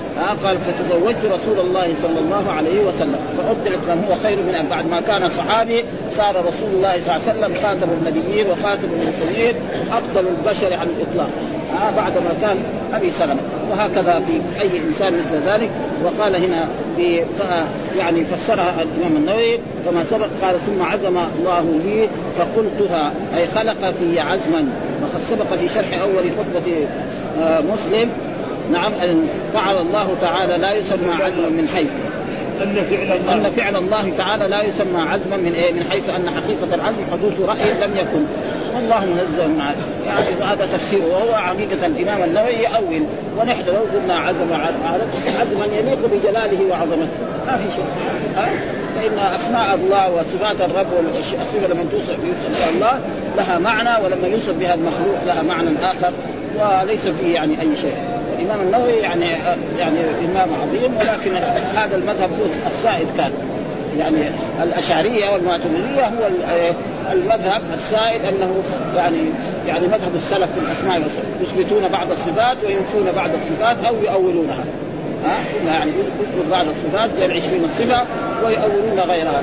قال 0.45 0.59
فتزوجت 0.59 1.25
رسول 1.25 1.61
الله 1.61 1.95
صلى 2.03 2.19
الله 2.21 2.53
عليه 2.53 2.81
وسلم. 2.85 3.19
فأبدلت 3.39 3.79
من 3.89 4.05
هو 4.09 4.15
خير 4.23 4.37
من 4.37 4.67
بعد 4.71 4.87
ما 4.87 5.01
كان 5.01 5.31
صحابي 5.31 5.85
صار 6.11 6.37
رسول 6.37 6.69
الله 6.73 7.01
صلى 7.01 7.17
الله 7.17 7.29
عليه 7.29 7.39
وسلم 7.39 7.55
خاتم 7.63 7.89
النبيين 7.91 8.47
وخاتم 8.47 8.89
المرسلين 8.93 9.55
أفضل 9.93 10.27
البشر 10.27 10.75
على 10.75 10.89
الإطلاق. 10.91 11.31
بعد 11.91 12.13
ما 12.13 12.31
كان 12.41 12.57
أبي 12.95 13.11
سلمة. 13.11 13.41
وهكذا 13.71 14.21
في 14.21 14.61
أي 14.61 14.79
إنسان 14.89 15.13
مثل 15.13 15.49
ذلك. 15.49 15.71
وقال 16.05 16.37
هنا 16.37 16.69
في 16.97 17.21
يعني 17.99 18.25
فسرها 18.25 18.83
الإمام 18.83 19.17
النووي 19.17 19.59
كما 19.85 20.05
سبق. 20.05 20.27
قال 20.43 20.57
ثم 20.67 20.83
عزم 20.83 21.19
الله 21.19 21.81
لي 21.85 22.09
فقلتها. 22.39 23.13
أي 23.37 23.47
خلق 23.47 23.91
في 23.91 24.21
عزما. 24.21 24.69
وقد 25.03 25.21
سبق 25.31 25.59
في 25.61 25.69
شرح 25.69 26.01
أول 26.01 26.31
خطبة 26.39 26.87
آه 27.39 27.61
مسلم. 27.61 28.11
نعم 28.73 28.93
أن 28.93 29.27
فعل 29.55 29.79
الله 29.79 30.15
تعالى 30.21 30.53
لا 30.53 30.73
يسمى 30.73 31.13
عزما 31.23 31.49
من 31.49 31.69
حيث. 31.75 31.91
أن 32.63 32.85
فعل 32.91 33.17
الله 33.17 33.35
أن 33.35 33.51
فعل 33.51 33.77
الله 33.77 34.17
تعالى 34.19 34.49
لا 34.49 34.63
يسمى 34.63 35.09
عزما 35.09 35.37
من 35.37 35.53
إيه؟ 35.53 35.73
من 35.73 35.85
حيث 35.91 36.09
أن 36.09 36.31
حقيقة 36.31 36.75
العزم 36.75 37.05
حدوث 37.13 37.41
رأي 37.41 37.87
لم 37.87 37.97
يكن. 37.97 38.25
والله 38.75 39.05
منزه 39.05 39.45
عن 39.45 39.75
يعني 40.07 40.27
هذا 40.53 40.69
تفسيره 40.73 41.07
وهو 41.07 41.35
حقيقة 41.35 41.87
الإمام 41.87 42.23
النووي 42.23 42.53
يؤول. 42.53 43.07
ونحن 43.39 43.67
لو 43.67 43.99
قلنا 44.01 44.15
عزم 44.15 44.55
عزما 45.41 45.67
يليق 45.67 45.99
بجلاله 46.13 46.71
وعظمته. 46.71 47.09
ما 47.47 47.57
في 47.57 47.71
شيء. 47.77 47.87
ها؟ 48.37 48.49
فإن 48.95 49.19
أسماء 49.35 49.75
الله 49.75 50.11
وصفات 50.11 50.61
الرب 50.61 50.87
والصفه 51.15 51.67
لما 51.67 51.85
توصف 51.93 52.17
بها 52.21 52.71
الله 52.75 53.01
لها 53.37 53.59
معنى 53.59 54.05
ولما 54.05 54.29
يوصف 54.29 54.53
بها 54.53 54.75
المخلوق 54.75 55.25
لها 55.27 55.43
معنى 55.43 55.87
آخر 55.87 56.13
وليس 56.59 57.09
فيه 57.09 57.35
يعني 57.35 57.61
أي 57.61 57.77
شيء. 57.77 57.97
الإمام 58.39 58.61
النووي 58.67 58.93
يعني 58.93 59.31
يعني 59.79 59.99
إمام 60.25 60.49
عظيم 60.63 60.97
ولكن 60.97 61.35
هذا 61.77 61.97
المذهب 61.97 62.31
السائد 62.67 63.07
كان. 63.17 63.33
يعني 63.99 64.17
الأشعرية 64.63 65.31
والماتريديه 65.31 66.05
هو 66.05 66.29
المذهب 67.13 67.63
السائد 67.75 68.25
أنه 68.25 68.55
يعني 68.97 69.19
يعني 69.67 69.87
مذهب 69.87 70.15
السلف 70.15 70.53
في 70.53 70.61
الأسماء 70.61 71.03
يثبتون 71.41 71.89
بعض 71.89 72.11
الصفات 72.11 72.57
وينفون 72.67 73.13
بعض 73.17 73.31
الصفات 73.35 73.85
أو 73.85 73.95
يؤولونها. 73.95 74.65
ها؟ 75.25 75.39
يعني 75.67 75.91
يثبت 75.91 76.51
بعض 76.51 76.67
الصفات 76.69 77.11
زي 77.19 77.27
العشرين 77.27 77.65
الصفة 77.65 78.05
ويؤولون 78.45 79.01
غيرها. 79.01 79.43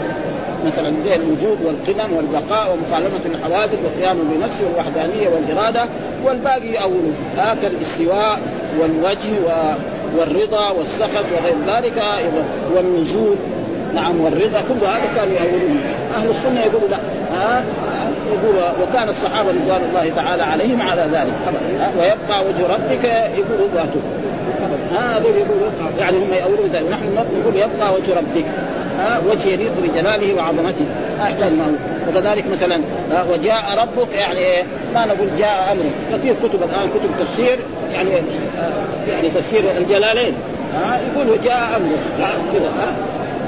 مثلا 0.65 0.93
زي 1.05 1.15
الوجود 1.15 1.57
والقدم 1.65 2.13
والبقاء 2.13 2.73
ومخالفة 2.73 3.29
الحوادث 3.29 3.79
والقيام 3.83 4.17
بالنفس 4.17 4.61
والوحدانيه 4.61 5.29
والإرادة 5.29 5.85
والباقي 6.25 6.67
يؤولون 6.67 7.15
هكذا 7.37 7.67
الاستواء 7.67 8.39
والوجه 8.79 9.29
والرضا 10.17 10.69
والسخط 10.69 11.25
وغير 11.33 11.55
ذلك 11.67 12.03
والنزول. 12.75 13.35
نعم 13.95 14.21
والرضا. 14.21 14.59
كل 14.59 14.85
هذا 14.85 15.01
كانوا 15.15 15.33
يأولون 15.33 15.79
أهل 16.15 16.29
السنة 16.29 16.59
يقولوا 16.59 16.89
لا. 16.89 16.97
ها؟ 17.33 17.63
يقول 18.27 18.55
وكان 18.83 19.09
الصحابة 19.09 19.49
رضوان 19.49 19.81
الله 19.89 20.15
تعالى 20.15 20.43
عليهم 20.43 20.81
على 20.81 21.01
ذلك. 21.01 21.33
ويبقى 21.99 22.45
وجه 22.47 22.67
ربك 22.67 23.03
يقول 23.37 23.69
ذاته. 23.73 24.01
هذا 24.91 25.27
يقولوا 25.27 25.69
يعني 25.99 26.17
هم 26.17 26.33
يأولون 26.33 26.69
ذلك. 26.69 26.85
ونحن 26.87 27.15
نقول 27.15 27.55
يبقى 27.55 27.93
وجه 27.93 28.17
ربك. 28.17 28.45
ها 28.99 29.21
وجه 29.29 29.49
يليق 29.49 29.71
بجلاله 29.83 30.33
وعظمته. 30.33 30.85
احتاج 31.21 31.53
ما 31.53 31.75
وكذلك 32.09 32.45
مثلا 32.51 32.81
وجاء 33.29 33.63
ربك 33.77 34.15
يعني 34.15 34.67
ما 34.93 35.05
نقول 35.05 35.29
جاء 35.37 35.71
أمره. 35.71 36.17
كثير 36.17 36.35
كتب 36.43 36.63
الآن 36.63 36.89
كتب 36.89 37.09
تفسير 37.19 37.59
يعني 37.93 38.09
يعني 39.09 39.29
تفسير 39.29 39.63
الجلالين. 39.77 40.33
ها 40.75 40.99
يقول 40.99 41.29
وجاء 41.29 41.77
أمره. 41.77 41.99
كذا 42.53 42.71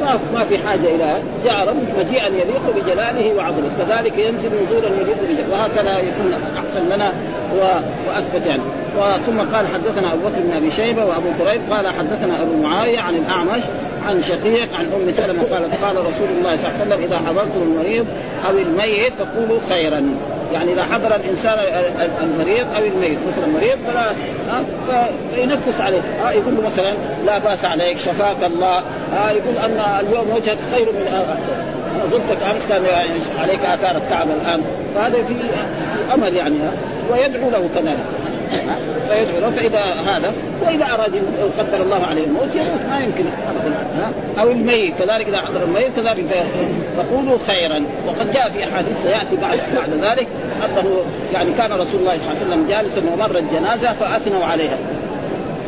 ما 0.01 0.19
ما 0.33 0.45
في 0.45 0.57
حاجة 0.57 0.95
إلى 0.95 1.17
جاء 1.45 1.67
ربك 1.67 1.99
مجيئا 1.99 2.27
يليق 2.27 2.75
بجلاله 2.75 3.35
وعظمته. 3.35 3.71
كذلك 3.79 4.17
ينزل 4.17 4.49
نزولا 4.63 4.87
يليق 4.87 5.17
بجلاله. 5.23 5.51
وهكذا 5.51 5.99
يكون 5.99 6.33
أحسن 6.57 6.89
لنا 6.89 7.13
وأثبت 8.07 8.45
يعني. 8.45 8.61
ثم 9.25 9.39
قال 9.39 9.67
حدثنا 9.67 10.13
أبو 10.13 10.21
بكر 10.21 10.39
بن 10.39 10.53
أبي 10.53 10.71
شيبة 10.71 11.05
وأبو 11.05 11.27
كريب 11.39 11.61
قال 11.71 11.87
حدثنا 11.87 12.41
أبو 12.41 12.61
معاوية 12.63 12.99
عن 12.99 13.15
الأعمش 13.15 13.61
عن 14.07 14.21
شقيق 14.21 14.75
عن 14.75 14.85
أم 14.85 15.11
سلمة 15.11 15.43
قالت 15.43 15.83
قال 15.83 15.95
رسول 15.95 16.27
الله 16.37 16.57
صلى 16.57 16.69
الله 16.69 16.79
عليه 16.79 16.95
وسلم 16.95 17.03
إذا 17.03 17.17
حضرتم 17.17 17.61
المريض 17.61 18.05
أو 18.45 18.51
الميت 18.51 19.13
فقولوا 19.13 19.59
خيرا. 19.69 20.03
يعني 20.51 20.73
إذا 20.73 20.83
حضر 20.83 21.15
الإنسان 21.15 21.59
المريض 22.23 22.67
أو 22.75 22.85
الميت 22.85 23.17
مثلا 23.27 23.47
مريض 23.47 23.77
فلا 23.87 24.13
فينفس 25.35 25.81
عليه. 25.81 26.01
ها 26.21 26.31
يقول 26.31 26.55
له 26.55 26.61
مثلا 26.61 26.97
لا 27.25 27.37
بأس 27.37 27.65
عليك 27.65 27.97
شفاك 27.97 28.43
الله. 28.43 28.83
ها 29.13 29.31
يقول 29.31 29.57
أن 29.57 30.05
اليوم 30.07 30.29
وجهك 30.35 30.57
خير 30.71 30.85
من 30.85 31.07
احسن 31.07 31.82
زرتك 32.11 32.43
أمس 32.43 32.67
كان 32.69 32.85
عليك 33.39 33.65
آثار 33.65 33.97
التعب 33.97 34.27
الآن. 34.27 34.61
فهذا 34.95 35.23
في 35.23 35.33
في 35.93 36.13
أمل 36.13 36.35
يعني 36.35 36.55
ويدعو 37.11 37.49
له 37.49 37.69
كذلك 37.75 37.97
فيدعو 39.09 39.39
له. 39.39 39.49
فإذا 39.49 39.79
هذا 39.79 40.33
وإذا 40.61 40.85
أراد 40.85 41.15
قدر 41.59 41.81
الله 41.81 42.05
عليه 42.05 42.23
الموت 42.23 42.55
يموت. 42.55 42.81
ما 42.89 42.99
يمكن 42.99 43.25
أو 44.39 44.51
الميت 44.51 44.93
كذلك 44.99 45.27
إذا 45.27 45.37
حضر 45.37 45.63
الميت 45.63 45.95
كذلك 45.95 46.45
فقولوا 46.97 47.37
خيرا. 47.47 47.83
وقد 48.07 48.33
جاء 48.33 48.49
في 48.49 48.63
أحاديث 48.63 49.03
سيأتي 49.03 49.35
بعد 49.41 49.59
بعد 49.75 49.89
ذلك 50.03 50.27
أنه 50.65 51.03
يعني 51.33 51.53
كان 51.53 51.71
رسول 51.71 51.99
الله 51.99 52.17
صلى 52.17 52.31
الله 52.31 52.39
عليه 52.39 52.45
وسلم 52.45 52.67
جالسا 52.69 53.01
ومرت 53.13 53.43
جنازه 53.53 53.93
فأثنوا 53.93 54.45
عليها. 54.45 54.77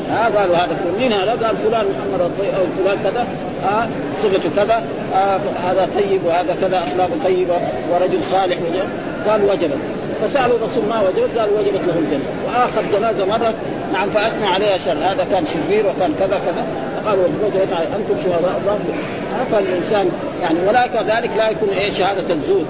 ها 0.09 0.39
قالوا 0.39 0.55
هذا 0.55 0.77
مين 0.99 1.13
هذا؟ 1.13 1.31
قال 1.31 1.57
فلان 1.57 1.85
محمد 1.85 2.21
أو 2.57 2.65
فلان 2.83 2.97
كذا. 3.03 3.27
ها 3.63 3.89
صفته 4.23 4.49
كذا. 4.55 4.83
هذا 5.67 5.89
طيب 5.95 6.25
وهذا 6.25 6.55
كذا 6.61 6.77
أخلاقه 6.77 7.11
طيبة 7.23 7.55
ورجل 7.91 8.23
صالح 8.23 8.57
قال 9.27 9.43
وجبت. 9.43 9.77
فسألوا 10.21 10.57
الرسول 10.57 10.85
ما 10.89 11.01
وجبت؟ 11.01 11.37
قال 11.37 11.49
وجبت 11.59 11.81
له 11.87 11.99
الجنة. 11.99 12.23
وآخر 12.47 12.81
جنازة 12.97 13.25
مرت. 13.25 13.55
نعم 13.93 14.09
فاثنوا 14.09 14.47
عليها 14.47 14.77
شر. 14.77 14.97
هذا 15.03 15.27
كان 15.31 15.45
شرير 15.45 15.85
وكان 15.85 16.13
كذا 16.19 16.39
كذا. 16.45 16.65
فقالوا 16.95 17.23
وجبت 17.23 17.69
أنتم 17.71 18.23
شهداء 18.23 18.61
الله 18.61 18.79
فالإنسان 19.51 20.09
يعني 20.41 20.59
ولا 20.67 20.87
كذلك 20.87 21.31
لا 21.37 21.49
يكون 21.49 21.69
إيه 21.69 21.91
شهادة 21.91 22.33
الزور. 22.33 22.65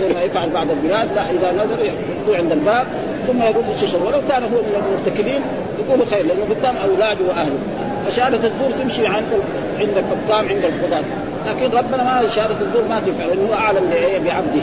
زي 0.00 0.08
ما 0.08 0.22
يفعل 0.22 0.50
بعض 0.50 0.70
البلاد. 0.70 1.08
لا 1.16 1.22
إذا 1.30 1.64
نزل 1.64 1.86
يحطوه 1.86 2.36
عند 2.36 2.52
الباب. 2.52 2.86
ثم 3.26 3.42
يقول 3.42 3.64
له 3.64 4.06
ولو 4.06 4.20
كان 4.28 4.42
هو 4.42 4.48
من 4.48 4.82
المرتكبين 4.86 5.40
يقولوا 5.86 6.06
خير 6.10 6.26
لأنه 6.26 6.44
قدام 6.50 6.74
اولاده 6.76 7.24
واهله 7.28 7.58
فشهاده 8.06 8.36
الزور 8.36 8.70
تمشي 8.82 9.06
عند 9.06 9.26
عند 9.78 9.90
الحكام 9.98 10.48
عند 10.48 10.64
القضاة. 10.64 11.04
لكن 11.46 11.76
ربنا 11.76 12.02
ما 12.04 12.28
شهاده 12.28 12.56
الزور 12.60 12.82
ما 12.88 13.00
تنفع 13.00 13.24
لأنه 13.24 13.54
أعلم 13.54 13.90
بعبده. 14.24 14.62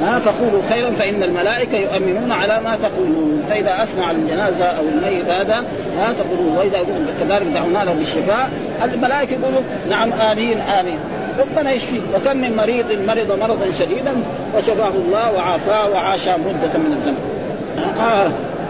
ها 0.00 0.18
فقولوا 0.18 0.62
خيرا 0.70 0.90
فإن 0.90 1.22
الملائكة 1.22 1.76
يؤمنون 1.76 2.32
على 2.32 2.60
ما 2.60 2.76
تقولون. 2.76 3.42
فإذا 3.50 3.82
اثنى 3.82 4.10
الجنازة 4.10 4.64
أو 4.64 4.82
الميت 4.94 5.28
هذا 5.28 5.64
ها 5.96 6.12
تقولون 6.12 6.56
وإذا 6.56 6.78
كذلك 7.20 7.46
دعونا 7.54 7.84
له 7.84 7.92
بالشفاء 7.92 8.50
الملائكة 8.84 9.32
يقولوا 9.32 9.60
نعم 9.88 10.12
آمين 10.12 10.60
آمين. 10.60 10.98
ربنا 11.38 11.72
يشفيه 11.72 12.00
وكم 12.14 12.36
من 12.36 12.56
مريض 12.56 12.92
مرض 13.06 13.38
مرضا 13.40 13.70
شديدا 13.78 14.12
وشفاه 14.56 14.88
الله 14.88 15.32
وعافاه 15.32 15.90
وعاش 15.90 16.28
مدة 16.28 16.78
من 16.78 16.92
الزمن. 16.92 17.34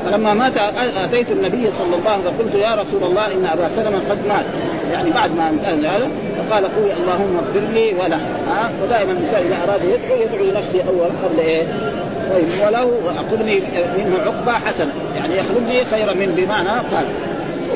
فلما 0.05 0.35
مات 0.35 0.57
آتيت 0.97 1.31
النبي 1.31 1.71
صلى 1.73 1.97
الله 1.97 2.11
عليه 2.11 2.21
وسلم 2.21 2.37
فقلت 2.37 2.55
يا 2.55 2.75
رسول 2.75 3.05
الله 3.05 3.27
إن 3.27 3.47
أبا 3.47 3.69
سلمة 3.69 3.99
قد 4.11 4.19
مات. 4.29 4.45
يعني 4.93 5.11
بعد 5.11 5.37
ما 5.37 5.49
انتهى 5.49 5.87
هذا 5.87 6.09
فقال 6.49 6.65
قولي 6.65 6.93
اللهم 6.93 7.37
اغفر 7.37 7.73
لي 7.75 7.95
وله. 7.95 8.21
ها؟ 8.49 8.71
ودائما 8.83 9.13
الإنسان 9.13 9.43
إذا 9.43 9.57
أراد 9.65 9.81
يدعو 9.85 10.21
يدعو 10.23 10.45
لنفسه 10.45 10.83
اولا 10.89 11.11
قبل 11.25 11.39
إيه؟ 11.39 11.67
وله 12.67 12.91
اقلني 13.07 13.61
منه 13.99 14.19
عقبة 14.27 14.53
حسنة. 14.53 14.93
يعني 15.17 15.37
يخلق 15.37 15.69
لي 15.69 15.85
خيرا 15.85 16.13
من 16.13 16.35
بمعنى 16.37 16.69
قال. 16.69 17.07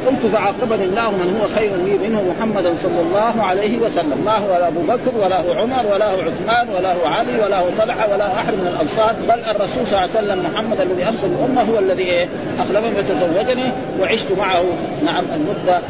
قلت 0.06 0.26
فعاقبني 0.32 0.84
الله 0.84 1.10
من 1.10 1.40
هو 1.40 1.48
خير 1.48 1.76
لي 1.76 2.08
منه 2.08 2.22
محمدا 2.30 2.74
صلى 2.82 3.00
الله 3.00 3.42
عليه 3.42 3.78
وسلم. 3.78 4.22
ما 4.24 4.36
هو 4.36 4.48
لا 4.48 4.68
أبو 4.68 4.80
بكر 4.80 5.18
ولا 5.18 5.40
هو 5.40 5.52
عمر 5.52 5.86
ولا 5.94 6.10
هو 6.10 6.20
عثمان 6.20 6.68
ولا 6.76 6.92
هو 6.92 7.06
علي 7.06 7.40
ولا 7.44 7.60
هو 7.60 7.66
طلحة 7.78 8.12
ولا 8.12 8.40
أحد 8.40 8.52
من 8.52 8.66
الأنصار 8.66 9.14
بل 9.28 9.44
الرسول 9.44 9.86
صلى 9.86 10.04
الله 10.04 10.16
عليه 10.16 10.26
وسلم 10.26 10.50
محمد 10.52 10.80
الذي 10.80 11.02
أنقذ 11.02 11.30
الأمة 11.38 11.62
هو 11.62 11.78
الذي 11.78 12.02
إيه؟ 12.02 12.28
اخلفني 12.58 12.98
وتزوجني 12.98 13.72
وعشت 14.00 14.32
معه. 14.38 14.64
نعم 15.04 15.24
المدة 15.36 15.80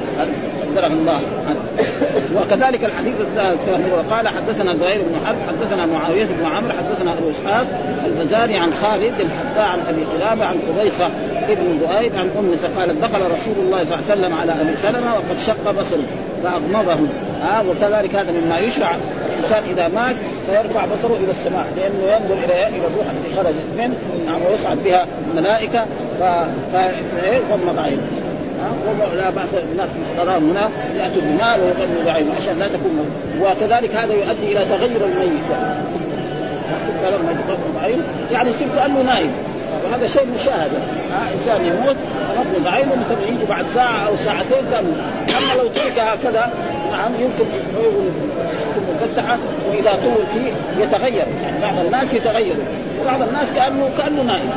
قدرها 0.71 0.87
الله 0.87 1.21
وكذلك 2.37 2.85
الحديث 2.85 3.15
وقال 3.93 4.29
حدثنا 4.29 4.77
زهير 4.77 5.03
بن 5.03 5.27
حرب 5.27 5.37
حدثنا 5.49 5.87
معاوية 5.87 6.25
بن 6.25 6.45
عمرو 6.45 6.73
حدثنا 6.73 7.13
أبو 7.13 7.31
إسحاق 7.31 7.67
الفزاري 8.07 8.57
عن 8.57 8.73
خالد 8.83 9.15
الحتى 9.21 9.61
عن 9.61 9.79
أبي 9.89 10.05
قلابة 10.05 10.45
عن 10.45 10.57
قبيصة 10.69 11.11
ابن 11.51 11.79
دؤيب 11.79 12.13
عن 12.17 12.31
أم 12.39 12.55
قالت 12.79 13.05
دخل 13.05 13.21
رسول 13.21 13.55
الله 13.59 13.85
صلى 13.85 13.95
الله 13.95 14.11
عليه 14.11 14.21
وسلم 14.21 14.35
على 14.35 14.53
أبي 14.53 14.77
سلمة 14.77 15.15
وقد 15.15 15.39
شق 15.47 15.71
بصره 15.71 16.03
فأغمضه. 16.45 17.09
ها 17.43 17.61
آه 17.61 17.65
وكذلك 17.69 18.15
هذا 18.15 18.33
مما 18.33 18.59
يشرع 18.59 18.97
الإنسان 19.29 19.63
إذا 19.71 19.89
مات 19.89 20.17
فيرفع 20.47 20.85
بصره 20.85 21.17
إلى 21.25 21.31
السماء 21.31 21.67
لأنه 21.77 22.13
ينظر 22.13 22.35
إلى 22.45 22.67
إلى 22.69 22.87
الروح 22.87 23.07
التي 23.11 23.37
خرجت 23.37 23.67
منه 23.79 23.95
نعم 24.27 24.43
ويصعد 24.43 24.79
بها 24.85 25.07
الملائكة 25.31 25.87
فيغمض 27.13 27.79
عينه 27.79 28.03
لا 29.17 29.31
بأس 29.31 29.55
الناس 29.55 29.89
تراهم 30.17 30.51
هنا 30.51 30.71
يأتوا 30.97 31.23
بمال 31.23 31.61
ويغمضوا 31.61 32.05
بعينه 32.07 32.35
عشان 32.35 32.59
لا 32.59 32.69
تكون 32.69 33.11
وكذلك 33.41 33.95
هذا 33.95 34.13
يؤدي 34.13 34.53
إلى 34.53 34.65
تغير 34.65 35.05
الميت. 35.05 35.49
لما 37.03 37.33
يغمض 37.49 37.83
عينه 37.83 38.03
يعني 38.33 38.51
يصير 38.51 38.69
كانه 38.77 39.03
نايم. 39.03 39.33
وهذا 39.85 40.07
شيء 40.07 40.27
مشاهده 40.35 40.79
ها 41.13 41.35
إنسان 41.35 41.67
يموت 41.67 41.97
يغمض 42.37 42.67
عينه 42.67 42.93
مثلا 42.95 43.29
يجي 43.29 43.45
بعد 43.49 43.67
ساعة 43.67 44.07
أو 44.07 44.17
ساعتين 44.17 44.71
كان 44.71 44.93
أما 45.29 45.63
لو 45.63 45.69
ترك 45.69 45.99
هكذا 45.99 46.53
نعم 46.91 47.13
يمكن 47.15 47.45
تكون 47.73 48.11
مفتحة 49.03 49.39
واذا 49.71 49.91
طول 49.91 50.27
فيه 50.33 50.83
يتغير. 50.83 51.27
يعني 51.43 51.61
بعض 51.63 51.85
الناس 51.85 52.15
يتغير 52.15 52.55
وبعض 53.03 53.23
الناس 53.23 53.53
كانه 53.53 53.91
كأنه 53.99 54.23
نائم. 54.23 54.51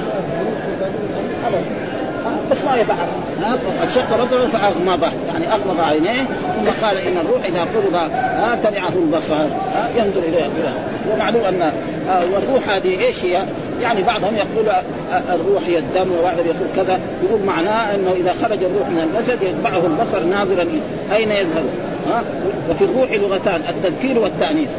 بس 2.52 2.64
ما 2.64 2.76
يتحرك 2.76 3.10
ها 3.42 3.58
فقد 3.58 3.90
شق 3.96 4.24
بصره 4.24 4.48
فاغمضه 4.48 5.08
يعني 5.28 5.48
أغمض 5.48 5.82
عينيه 5.82 6.24
ثم 6.26 6.86
قال 6.86 6.98
إن 6.98 7.18
الروح 7.18 7.46
إذا 7.46 7.62
قبض 7.62 8.12
تبعه 8.64 8.94
البصر. 8.96 9.46
ينظر 9.96 10.20
إليه. 10.20 10.50
ومعلوم 11.12 11.44
أن 11.44 11.72
والروح 12.34 12.70
هذه 12.70 13.00
إيش 13.06 13.26
هي؟ 13.26 13.46
يعني 13.82 14.04
بعضهم 14.04 14.36
يقول 14.36 14.66
الروح 15.30 15.64
هي 15.66 15.78
الدم 15.78 16.12
وبعضهم 16.20 16.46
يقول 16.46 16.68
كذا 16.76 17.00
يقول 17.24 17.42
معناه 17.42 17.96
إنه 17.96 18.12
إذا 18.12 18.34
خرج 18.42 18.64
الروح 18.64 18.90
من 18.90 19.00
الجسد 19.00 19.42
يتبعه 19.42 19.86
البصر 19.86 20.24
ناظرا 20.24 20.68
أين 21.12 21.32
يذهب؟ 21.32 21.64
ها؟ 22.10 22.24
وفي 22.70 22.84
الروح 22.84 23.12
لغتان 23.12 23.62
التذكير 23.70 24.20
والتأنيث. 24.20 24.70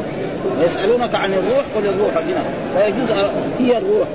ويسألونك 0.59 1.15
عن 1.15 1.33
الروح 1.33 1.65
قل 1.75 1.87
الروح 1.87 2.17
هنا. 2.17 2.43
ويجوز 2.75 3.11
هي 3.59 3.77
الروح. 3.77 4.07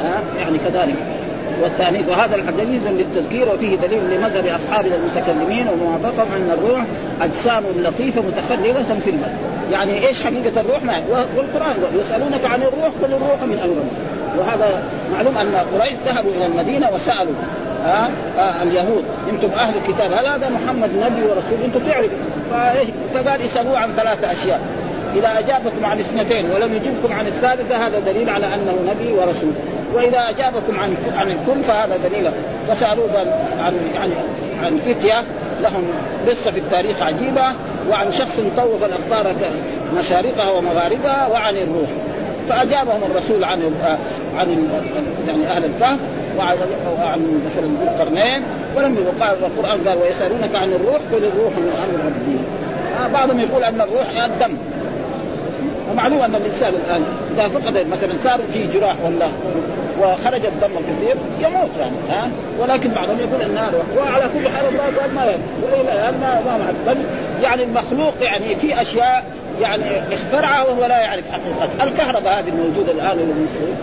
ها؟ 0.00 0.22
يعني 0.38 0.58
كذلك. 0.58 1.19
والتانيث 1.62 2.08
وهذا 2.08 2.36
الحديث 2.36 2.82
للتذكير 2.86 3.48
وفيه 3.54 3.76
دليل 3.76 4.02
لمذهب 4.10 4.46
اصحابنا 4.46 4.94
المتكلمين 4.96 5.68
وموافقهم 5.68 6.32
أن 6.32 6.50
الروح 6.50 6.84
أجسام 7.22 7.62
لطيفة 7.76 8.22
متخللة 8.22 9.00
في 9.04 9.10
الماء 9.10 9.38
يعني 9.70 10.06
إيش 10.06 10.22
حقيقة 10.22 10.60
الروح؟ 10.60 10.82
والقرآن 11.36 11.76
يسألونك 12.00 12.44
عن 12.44 12.62
الروح 12.62 12.92
قل 13.02 13.14
الروح 13.14 13.42
من 13.42 13.58
أمر 13.64 13.84
وهذا 14.38 14.82
معلوم 15.12 15.36
أن 15.36 15.54
قريش 15.54 15.94
ذهبوا 16.06 16.32
إلى 16.32 16.46
المدينة 16.46 16.88
وسألوا 16.94 17.34
ها؟ 17.84 18.10
آه 18.38 18.62
اليهود 18.62 19.04
أنتم 19.30 19.48
أهل 19.48 19.74
الكتاب 19.76 20.12
هل 20.12 20.26
هذا 20.26 20.48
محمد 20.48 20.90
نبي 20.96 21.22
ورسول؟ 21.22 21.58
أنتم 21.64 21.80
تعرفوا؟ 21.90 22.18
فقال 23.14 23.42
اسالوه 23.42 23.78
عن 23.78 23.92
ثلاثة 23.92 24.32
أشياء. 24.32 24.60
إذا 25.16 25.38
أجابكم 25.38 25.84
عن 25.84 26.00
اثنتين 26.00 26.50
ولم 26.50 26.74
يجبكم 26.74 27.12
عن 27.12 27.26
الثالثة 27.26 27.86
هذا 27.86 28.00
دليل 28.00 28.30
على 28.30 28.46
أنه 28.46 28.92
نبي 28.92 29.12
ورسول. 29.12 29.52
وإذا 29.94 30.18
أجابكم 30.18 30.80
عن 30.80 30.96
عن 31.16 31.30
الكل 31.30 31.64
فهذا 31.64 31.96
دليل. 31.96 32.30
فسالوه 32.68 33.18
عن 33.58 33.74
يعني 33.94 34.12
عن 34.64 34.78
فتية 34.78 35.22
لهم 35.62 35.84
قصه 36.28 36.50
في 36.50 36.60
التاريخ 36.60 37.02
عجيبة 37.02 37.44
وعن 37.90 38.12
شخص 38.12 38.40
طوف 38.56 38.84
الاقطار 38.84 39.34
مشارقها 39.98 40.50
ومغاربها 40.50 41.26
وعن 41.26 41.56
الروح. 41.56 41.88
فأجابهم 42.48 43.02
الرسول 43.10 43.44
عن 43.44 43.74
عن 44.38 44.68
يعني 45.26 45.46
أهل 45.46 45.64
الكهف 45.64 45.98
وعن 46.38 47.42
مثلا 47.46 47.66
ذي 47.66 47.88
القرنين. 47.88 48.42
ولم 48.76 48.94
يقال 48.94 49.36
القرآن 49.44 49.88
قال 49.88 49.98
ويسألونك 49.98 50.56
عن 50.56 50.72
الروح 50.72 51.00
قل 51.12 51.24
الروح 51.24 51.52
من 51.52 51.72
أمر 51.84 52.04
ربي. 52.06 52.38
بعضهم 53.12 53.40
يقول 53.40 53.64
أن 53.64 53.80
الروح 53.80 54.24
الدم. 54.24 54.56
ومعلوم 55.92 56.22
أن 56.22 56.34
الإنسان 56.34 56.74
الآن 56.74 57.04
إذا 57.34 57.48
فقد 57.48 57.86
مثلا 57.92 58.16
صار 58.24 58.40
فيه 58.52 58.72
جراح 58.72 58.94
ولا 59.04 59.26
وخرج 60.00 60.46
الدم 60.46 60.70
الكثير 60.78 61.16
يموت 61.40 61.70
يعني 61.80 61.96
ها؟ 62.10 62.30
ولكن 62.58 62.90
بعضهم 62.90 63.18
يقول 63.18 63.42
النار 63.42 63.74
وعلى 63.98 64.30
كل 64.34 64.48
حال 64.48 64.68
الله 64.68 65.00
قال 65.00 65.14
ما 65.14 65.24
والى 65.72 65.92
الان 65.92 66.20
ما 66.20 66.40
ما 66.58 66.72
بل 66.86 66.96
يعني 67.42 67.62
المخلوق 67.62 68.14
يعني 68.20 68.56
في 68.56 68.82
أشياء 68.82 69.24
يعني 69.60 69.84
اخترعها 70.12 70.64
وهو 70.64 70.86
لا 70.86 71.00
يعرف 71.00 71.24
حقيقتها، 71.32 71.84
الكهرباء 71.84 72.40
هذه 72.40 72.48
الموجودة 72.48 72.92
الآن 72.92 73.18
المصري 73.18 73.74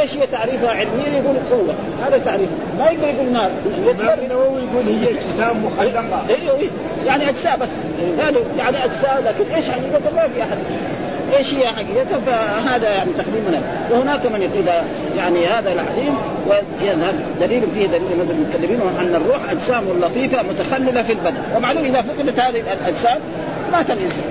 إيش 0.00 0.16
هي 0.16 0.26
تعريفها؟ 0.26 0.70
علميا 0.70 1.08
يقول 1.08 1.36
قوة. 1.50 1.74
هذا 2.06 2.18
تعريف. 2.18 2.48
ما 2.78 2.90
يقدر 2.90 3.08
يقول 3.08 3.32
نار 3.32 4.18
النووي 4.18 4.62
يقول 4.62 4.98
هي 4.98 5.10
اجسام 5.10 5.64
مخلقة. 5.64 6.24
أيوه 6.30 6.70
يعني 7.06 7.28
أجسام 7.28 7.58
بس. 7.58 7.68
يعني 8.58 8.84
أجسام 8.84 9.24
لكن 9.24 9.54
إيش 9.54 9.70
حقيقتها 9.70 10.12
ما 10.16 10.28
في 10.34 10.42
أحد. 10.42 10.58
إيش 11.32 11.54
هي 11.54 11.66
حقيقتها؟ 11.68 12.18
فهذا 12.26 12.90
يعني 12.90 13.10
تقريبا 13.12 13.62
وهناك 13.90 14.26
من 14.26 14.42
يقول 14.42 14.64
يعني 15.16 15.46
هذا 15.46 15.72
الحديث 15.72 16.14
ويذهب. 16.48 17.14
دليل 17.40 17.62
فيه 17.74 17.86
دليل 17.86 18.02
من 18.02 18.30
المتكلمين 18.30 18.80
أن 19.00 19.14
الروح 19.14 19.50
أجسام 19.50 19.84
لطيفة 20.00 20.42
متخللة 20.42 21.02
في 21.02 21.12
البدن. 21.12 21.42
ومعلوم 21.56 21.84
إذا 21.84 22.02
فقدت 22.02 22.40
هذه 22.40 22.60
الأجسام 22.60 23.18
مات 23.72 23.90
الإنسان. 23.90 24.24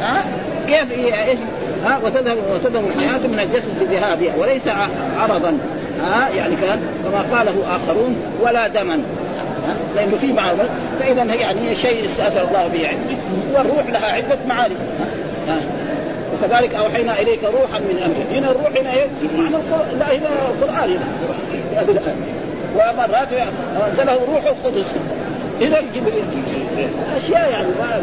ها؟ 0.00 0.24
كيف 0.66 0.92
إيش؟ 0.92 1.38
ها؟ 1.84 1.98
وتذهب 2.04 2.36
وتذهب 2.54 2.84
الحياة 2.96 3.26
من 3.26 3.40
الجسد 3.40 3.72
بذهابها. 3.80 4.36
وليس 4.36 4.68
عرضا. 5.16 5.58
ها؟ 6.00 6.28
يعني 6.28 6.56
كان 6.56 6.80
كما 7.04 7.38
قاله 7.38 7.76
آخرون 7.76 8.16
ولا 8.42 8.68
دما. 8.68 9.00
لأنه 9.96 10.16
في 10.16 10.32
معارض 10.32 10.68
فاذا 11.00 11.22
يعني 11.22 11.74
شيء 11.74 12.04
استاثر 12.04 12.48
الله 12.48 12.68
به 12.68 12.88
علمه. 12.88 13.16
والروح 13.54 13.86
لها 13.90 14.12
عدة 14.12 14.38
ها؟ 15.48 15.60
وكذلك 16.36 16.74
أوحينا 16.74 17.20
إليك 17.20 17.44
روحا 17.44 17.78
من 17.78 18.02
أمرك. 18.04 18.38
هنا 18.38 18.50
الروح 18.50 18.76
هنا 18.76 18.92
إيه؟ 18.92 19.06
معنى 19.36 19.56
لا 19.98 20.06
هنا 20.12 20.28
القرآن 20.48 20.90
هنا. 20.90 22.14
ومرات 22.74 23.28
أنزله 23.88 24.18
روح 24.34 24.44
القدس. 24.44 24.86
هنا 25.60 25.78
الجبريل. 25.78 26.24
أشياء 27.16 27.50
يعني 27.50 27.68
ما 27.68 28.02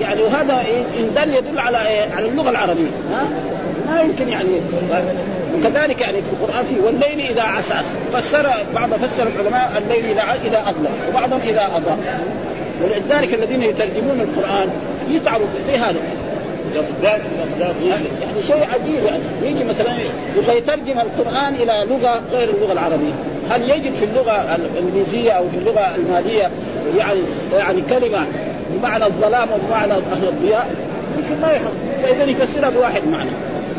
يعني 0.00 0.22
وهذا 0.22 0.64
ان 0.98 1.14
دل 1.16 1.34
يدل 1.34 1.58
على 1.58 1.88
إيه؟ 1.88 2.12
على 2.12 2.28
اللغة 2.28 2.50
العربية. 2.50 2.90
ها؟ 3.12 3.24
ما 3.86 4.00
يمكن 4.00 4.28
يعني. 4.28 4.60
وكذلك 5.56 6.00
يعني 6.00 6.22
في 6.22 6.28
القرآن 6.32 6.64
في 6.64 6.80
والليل 6.80 7.20
إذا 7.30 7.42
عسعس 7.42 7.84
فسر 8.12 8.50
بعض 8.74 8.94
فسر 8.94 9.26
العلماء 9.26 9.82
الليل 9.84 10.04
اذا 10.04 10.22
إذا 10.46 10.60
أظلم. 10.60 10.92
وبعضهم 11.08 11.40
إذا 11.46 11.66
اضاء 11.66 11.98
ولذلك 12.82 13.34
الذين 13.34 13.62
يترجمون 13.62 14.20
القرآن 14.20 14.68
يتعبوا 15.10 15.46
في 15.66 15.76
هذا. 15.76 16.00
يعني 17.88 18.42
شيء 18.46 18.56
عجيب 18.56 19.04
يعني. 19.04 19.22
يجي 19.42 19.64
مثلا 19.64 19.98
يبغى 20.36 20.58
يترجم 20.58 21.00
القرآن 21.00 21.54
إلى 21.54 21.86
لغة 21.90 22.22
غير 22.32 22.50
اللغة 22.50 22.72
العربية. 22.72 23.12
هل 23.50 23.70
يجد 23.70 23.94
في 23.94 24.04
اللغة 24.04 24.56
الإنجليزية 24.56 25.30
أو 25.30 25.48
في 25.48 25.58
اللغة 25.58 25.94
المالية 25.94 26.50
يعني 26.98 27.20
يعني 27.52 27.82
كلمة 27.82 28.26
بمعنى 28.70 29.06
الظلام 29.06 29.48
وبمعنى 29.52 29.94
الضياء؟ 30.22 30.70
يمكن 31.18 31.42
ما 31.42 31.52
يحصل 31.52 31.72
فإذا 32.02 32.24
يفسرها 32.24 32.70
بواحد 32.70 33.06
معنى. 33.06 33.30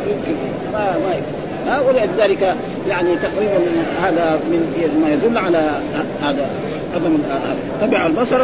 يمكن 0.07 0.35
ما 0.73 0.79
ما 0.79 1.13
يمكن 1.13 1.43
ولذلك 1.87 2.55
يعني 2.89 3.15
تقريبا 3.15 3.59
هذا 4.01 4.35
من 4.35 5.01
ما 5.01 5.13
يدل 5.13 5.37
على 5.37 5.81
هذا. 6.23 6.49
عدم 6.95 7.17
تبع 7.81 8.05
البصر 8.05 8.37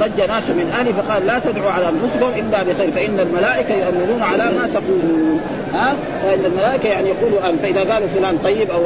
فضج 0.00 0.20
ناس 0.28 0.50
من 0.50 0.74
آله 0.80 0.92
فقال 0.92 1.26
لا 1.26 1.38
تدعوا 1.38 1.70
على 1.70 1.88
أنفسكم 1.88 2.28
إلا 2.36 2.62
بخير 2.62 2.90
فإن 2.90 3.20
الملائكة 3.20 3.74
يؤمنون 3.74 4.22
على 4.22 4.44
ما 4.44 4.68
تقولون. 4.74 5.40
ها؟ 5.74 5.94
فإن 6.22 6.44
الملائكة 6.44 6.88
يعني 6.88 7.08
يقولوا 7.08 7.48
ان 7.48 7.56
فإذا 7.62 7.92
قالوا 7.92 8.08
فلان 8.08 8.38
طيب 8.44 8.70
أو 8.70 8.80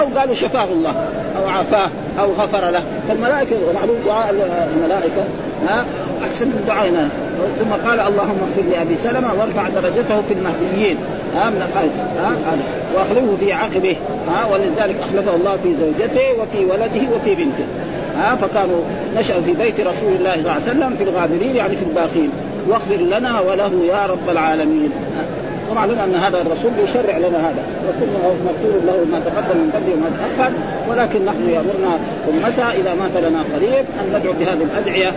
أو 0.00 0.18
قالوا 0.18 0.34
شفاه 0.34 0.64
الله 0.64 0.94
أو 1.38 1.48
عافاه 1.48 1.90
أو 2.20 2.32
غفر 2.32 2.70
له. 2.70 2.82
فالملائكة 3.08 3.56
ومعلوم 3.70 3.96
دعاء 4.06 4.34
الملائكة 4.74 5.24
ها؟ 5.68 5.84
أحسن 6.22 6.46
من 6.46 6.64
دعائنا. 6.66 7.08
ثم 7.58 7.88
قال 7.88 8.00
اللهم 8.00 8.38
اغفر 8.48 8.70
لأبي 8.70 8.96
سلمة 8.96 9.28
وارفع 9.38 9.68
درجته 9.68 10.22
في 10.28 10.34
المهديين. 10.34 10.96
ها؟ 11.34 11.50
من 11.50 11.62
الخير. 11.68 11.90
ها؟ 12.22 12.36
واخلفه 12.94 13.36
في 13.40 13.52
عقبه. 13.52 13.96
ها؟ 14.28 14.46
ولذلك 14.52 14.96
أخلفه 15.08 15.36
الله 15.36 15.58
في 15.62 15.74
زوجته 15.80 16.32
وفي 16.40 16.64
ولده 16.64 17.16
وفي 17.16 17.34
بنته. 17.34 17.66
ها 18.18 18.36
فكانوا 18.36 18.80
نشأوا 19.16 19.42
في 19.42 19.52
بيت 19.52 19.80
رسول 19.80 20.12
الله 20.12 20.32
صلى 20.32 20.40
الله 20.40 20.52
عليه 20.52 20.62
وسلم 20.62 20.96
في 20.96 21.04
الغابرين 21.04 21.56
يعني 21.56 21.76
في 21.76 21.84
الباخين. 21.84 22.30
واغفر 22.68 22.96
لنا 22.96 23.40
وله 23.40 23.72
يا 23.88 24.06
رب 24.06 24.30
العالمين. 24.30 24.90
ومعلوم 25.70 25.98
أن 25.98 26.14
هذا 26.14 26.42
الرسول 26.42 26.72
يشرع 26.78 27.18
لنا 27.18 27.38
هذا. 27.38 27.62
الرسول 27.84 28.08
مكتوب 28.44 28.86
له 28.86 28.96
ما 29.12 29.20
تقدم 29.20 29.58
من 29.58 29.70
قبل 29.74 29.92
وما 29.92 30.10
تأخر 30.18 30.52
ولكن 30.88 31.24
نحن 31.24 31.50
يأمرنا 31.50 31.98
امته 32.28 32.70
إذا 32.70 32.94
مات 32.94 33.16
لنا 33.16 33.40
قريب 33.54 33.84
أن 34.00 34.18
ندعو 34.18 34.32
بهذه 34.32 34.62
الأدعية 34.62 35.12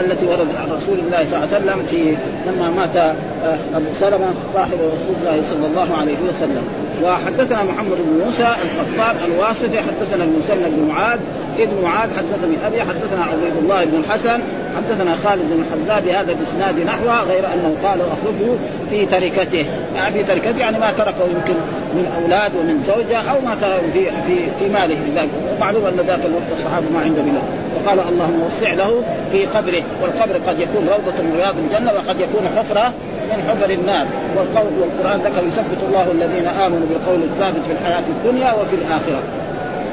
التي 0.00 0.26
وردت 0.26 0.56
عن 0.62 0.68
رسول 0.76 0.98
الله 0.98 1.24
صلى 1.30 1.36
الله 1.36 1.48
عليه 1.54 1.56
وسلم 1.56 1.86
في 1.90 2.16
لما 2.46 2.70
مات 2.70 2.96
آه، 2.96 3.56
أبو 3.74 3.86
سلمة 4.00 4.30
صاحب 4.54 4.72
رسول 4.72 5.14
الله 5.20 5.42
صلى 5.50 5.66
الله 5.66 5.96
عليه 6.00 6.16
وسلم. 6.28 6.64
وحدثنا 7.04 7.62
محمد 7.62 7.96
بن 7.98 8.24
موسى 8.24 8.48
القطان 8.64 9.16
الواسطي 9.24 9.78
حدثنا 9.78 10.24
المسلم 10.24 10.76
بن 10.76 10.88
معاذ 10.88 11.18
ابن 11.60 11.82
معاذ 11.82 12.08
حدثني 12.16 12.66
أبي 12.66 12.80
حدثنا 12.80 13.24
عبيد 13.24 13.56
الله 13.62 13.84
بن 13.84 13.98
الحسن 13.98 14.40
حدثنا 14.76 15.16
خالد 15.16 15.42
بن 15.42 15.62
الحذاء 15.62 16.00
بهذا 16.06 16.32
الإسناد 16.32 16.80
نحوه 16.86 17.22
غير 17.22 17.44
أنه 17.54 17.74
قال 17.84 18.00
أخرجه 18.00 18.52
في 18.90 19.06
تركته. 19.06 19.66
يعني 19.96 20.14
في 20.14 20.24
تركته 20.24 20.58
يعني 20.58 20.78
ما 20.78 20.92
تركه 20.92 21.24
يمكن 21.24 21.54
من 21.94 22.12
أولاد 22.22 22.52
ومن 22.56 22.82
زوجة 22.86 23.18
أو 23.30 23.40
ما 23.40 23.54
تركه 23.60 23.90
في 23.92 24.04
في 24.26 24.36
في 24.58 24.68
ماله 24.68 24.98
ذاك 25.14 25.28
ومعلوم 25.56 25.86
أن 25.86 25.96
ذاك 26.06 26.20
الوقت 26.24 26.50
الصحابة 26.52 26.86
ما 26.94 27.00
عندهم 27.00 27.28
إلا 27.28 27.40
وقال 27.76 27.98
اللهم 28.08 28.42
وسع 28.46 28.72
له 28.72 29.02
في 29.32 29.46
قبره. 29.46 29.82
والقبر 30.02 30.34
قد 30.46 30.58
يكون 30.60 30.88
روضة 30.88 31.22
من 31.22 31.34
رياض 31.36 31.54
الجنة 31.58 31.92
وقد 31.92 32.20
يكون 32.20 32.48
حفرة 32.56 32.92
من 33.30 33.42
حفر 33.48 33.70
النار. 33.70 34.06
والقول 34.36 34.72
والقرآن 34.80 35.20
ذكر 35.20 35.46
يثبت 35.46 35.80
الله 35.88 36.12
الذين 36.12 36.46
آمنوا 36.46 36.86
بالقول 36.88 37.22
الثابت 37.22 37.64
في 37.66 37.72
الحياة 37.72 38.04
الدنيا 38.08 38.52
وفي 38.52 38.74
الآخرة. 38.74 39.22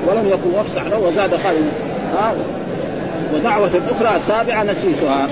ولم 0.07 0.27
يكن 0.27 0.59
وسع 0.59 0.81
له 0.81 0.99
وزاد 0.99 1.35
خالد 1.35 1.65
ها 2.17 2.33
ودعوة 3.33 3.71
أخرى 3.91 4.19
سابعة 4.27 4.63
نسيتها. 4.63 5.29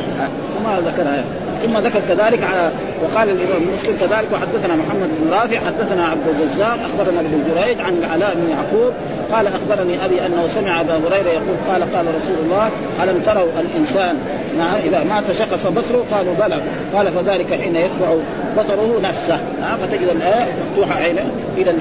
وما 0.59 0.79
ذكرها. 0.79 1.23
ثم 1.63 1.77
ذكر 1.77 1.99
كذلك 2.09 2.43
وقال 3.03 3.29
الإمام 3.29 3.61
مسلم 3.73 3.97
كذلك 3.99 4.27
وحدثنا 4.33 4.75
محمد 4.75 5.09
بن 5.19 5.31
رافع 5.31 5.59
حدثنا 5.59 6.05
عبد 6.05 6.27
الرزاق 6.27 6.77
أخبرنا 6.89 7.19
ابن 7.19 7.43
جريج 7.49 7.81
عن 7.81 7.97
العلاء 7.97 8.35
بن 8.35 8.49
يعقوب 8.49 8.93
قال 9.33 9.47
أخبرني 9.47 10.05
أبي 10.05 10.25
أنه 10.25 10.47
سمع 10.55 10.81
أبا 10.81 10.93
هريرة 10.93 11.29
يقول 11.29 11.55
قال 11.69 11.95
قال 11.95 12.05
رسول 12.05 12.45
الله 12.45 12.69
ألم 13.03 13.21
تروا 13.25 13.47
الإنسان 13.59 14.17
نعم 14.57 14.75
إذا 14.75 15.03
مات 15.03 15.31
شخص 15.31 15.67
بصره؟ 15.67 16.05
قالوا 16.11 16.33
بلى. 16.39 16.59
قال 16.95 17.11
فذلك 17.11 17.61
حين 17.61 17.75
يتبع 17.75 18.15
بصره 18.57 18.99
نفسه 19.03 19.39
نعم 19.61 19.77
فتجد 19.77 20.07
الآية 20.07 20.45
مفتوحه 20.69 20.93
عينه 20.93 21.23
إذا 21.57 21.75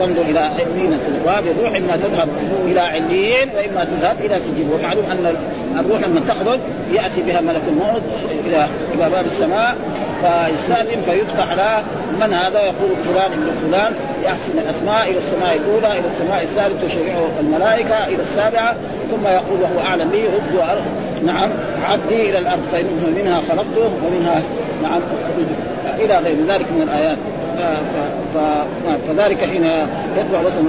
تنظر 0.00 0.22
إلى 0.22 0.50
يمين 0.62 0.98
الباب 1.08 1.44
الروح 1.46 1.76
إما 1.76 1.96
تذهب 1.96 2.28
إلى 2.66 2.80
عليين 2.80 3.48
وإما 3.56 3.84
تذهب 3.84 4.16
إلى 4.20 4.40
سجين. 4.40 4.70
ومعلوم 4.74 5.04
أن 5.10 5.36
الروح 5.78 6.00
لما 6.00 6.20
تخرج 6.28 6.58
يأتي 6.92 7.22
بها 7.22 7.40
ملك 7.40 7.62
الموت 7.68 8.02
إلى 8.46 8.66
إلى 8.94 9.10
باب 9.10 9.26
السماء 9.26 9.76
فيستأذن 10.20 11.02
فيفتح 11.02 11.52
له 11.52 11.84
من 12.20 12.32
هذا؟ 12.32 12.60
يقول 12.60 12.90
فلان 13.04 13.32
ابن 13.32 13.70
فلان 13.70 13.92
يحسن 14.24 14.58
الأسماء 14.58 15.10
إلى 15.10 15.18
السماء 15.18 15.56
الأولى 15.56 15.98
إلى 15.98 16.08
السماء 16.14 16.42
الثالثة 16.42 16.86
تشيعه 16.86 17.28
الملائكة 17.40 18.06
إلى 18.06 18.22
السابعة. 18.22 18.76
ثم 19.10 19.26
يقول 19.26 19.60
وهو 19.62 19.80
أعلم 19.80 20.10
به 20.10 20.24
رد 20.24 20.78
نعم 21.24 21.50
عبدي 21.82 22.30
إلى 22.30 22.38
الأرض 22.38 22.62
فانه 22.72 23.22
منها 23.22 23.40
خلقته 23.48 23.90
ومنها 24.06 24.42
نعم 24.82 25.00
إلى 25.98 26.18
غير 26.18 26.36
ذلك 26.48 26.66
من 26.72 26.82
الآيات. 26.82 27.18
فذلك 29.08 29.38
حين 29.44 29.64
يتبع 30.16 30.42
بصر 30.46 30.62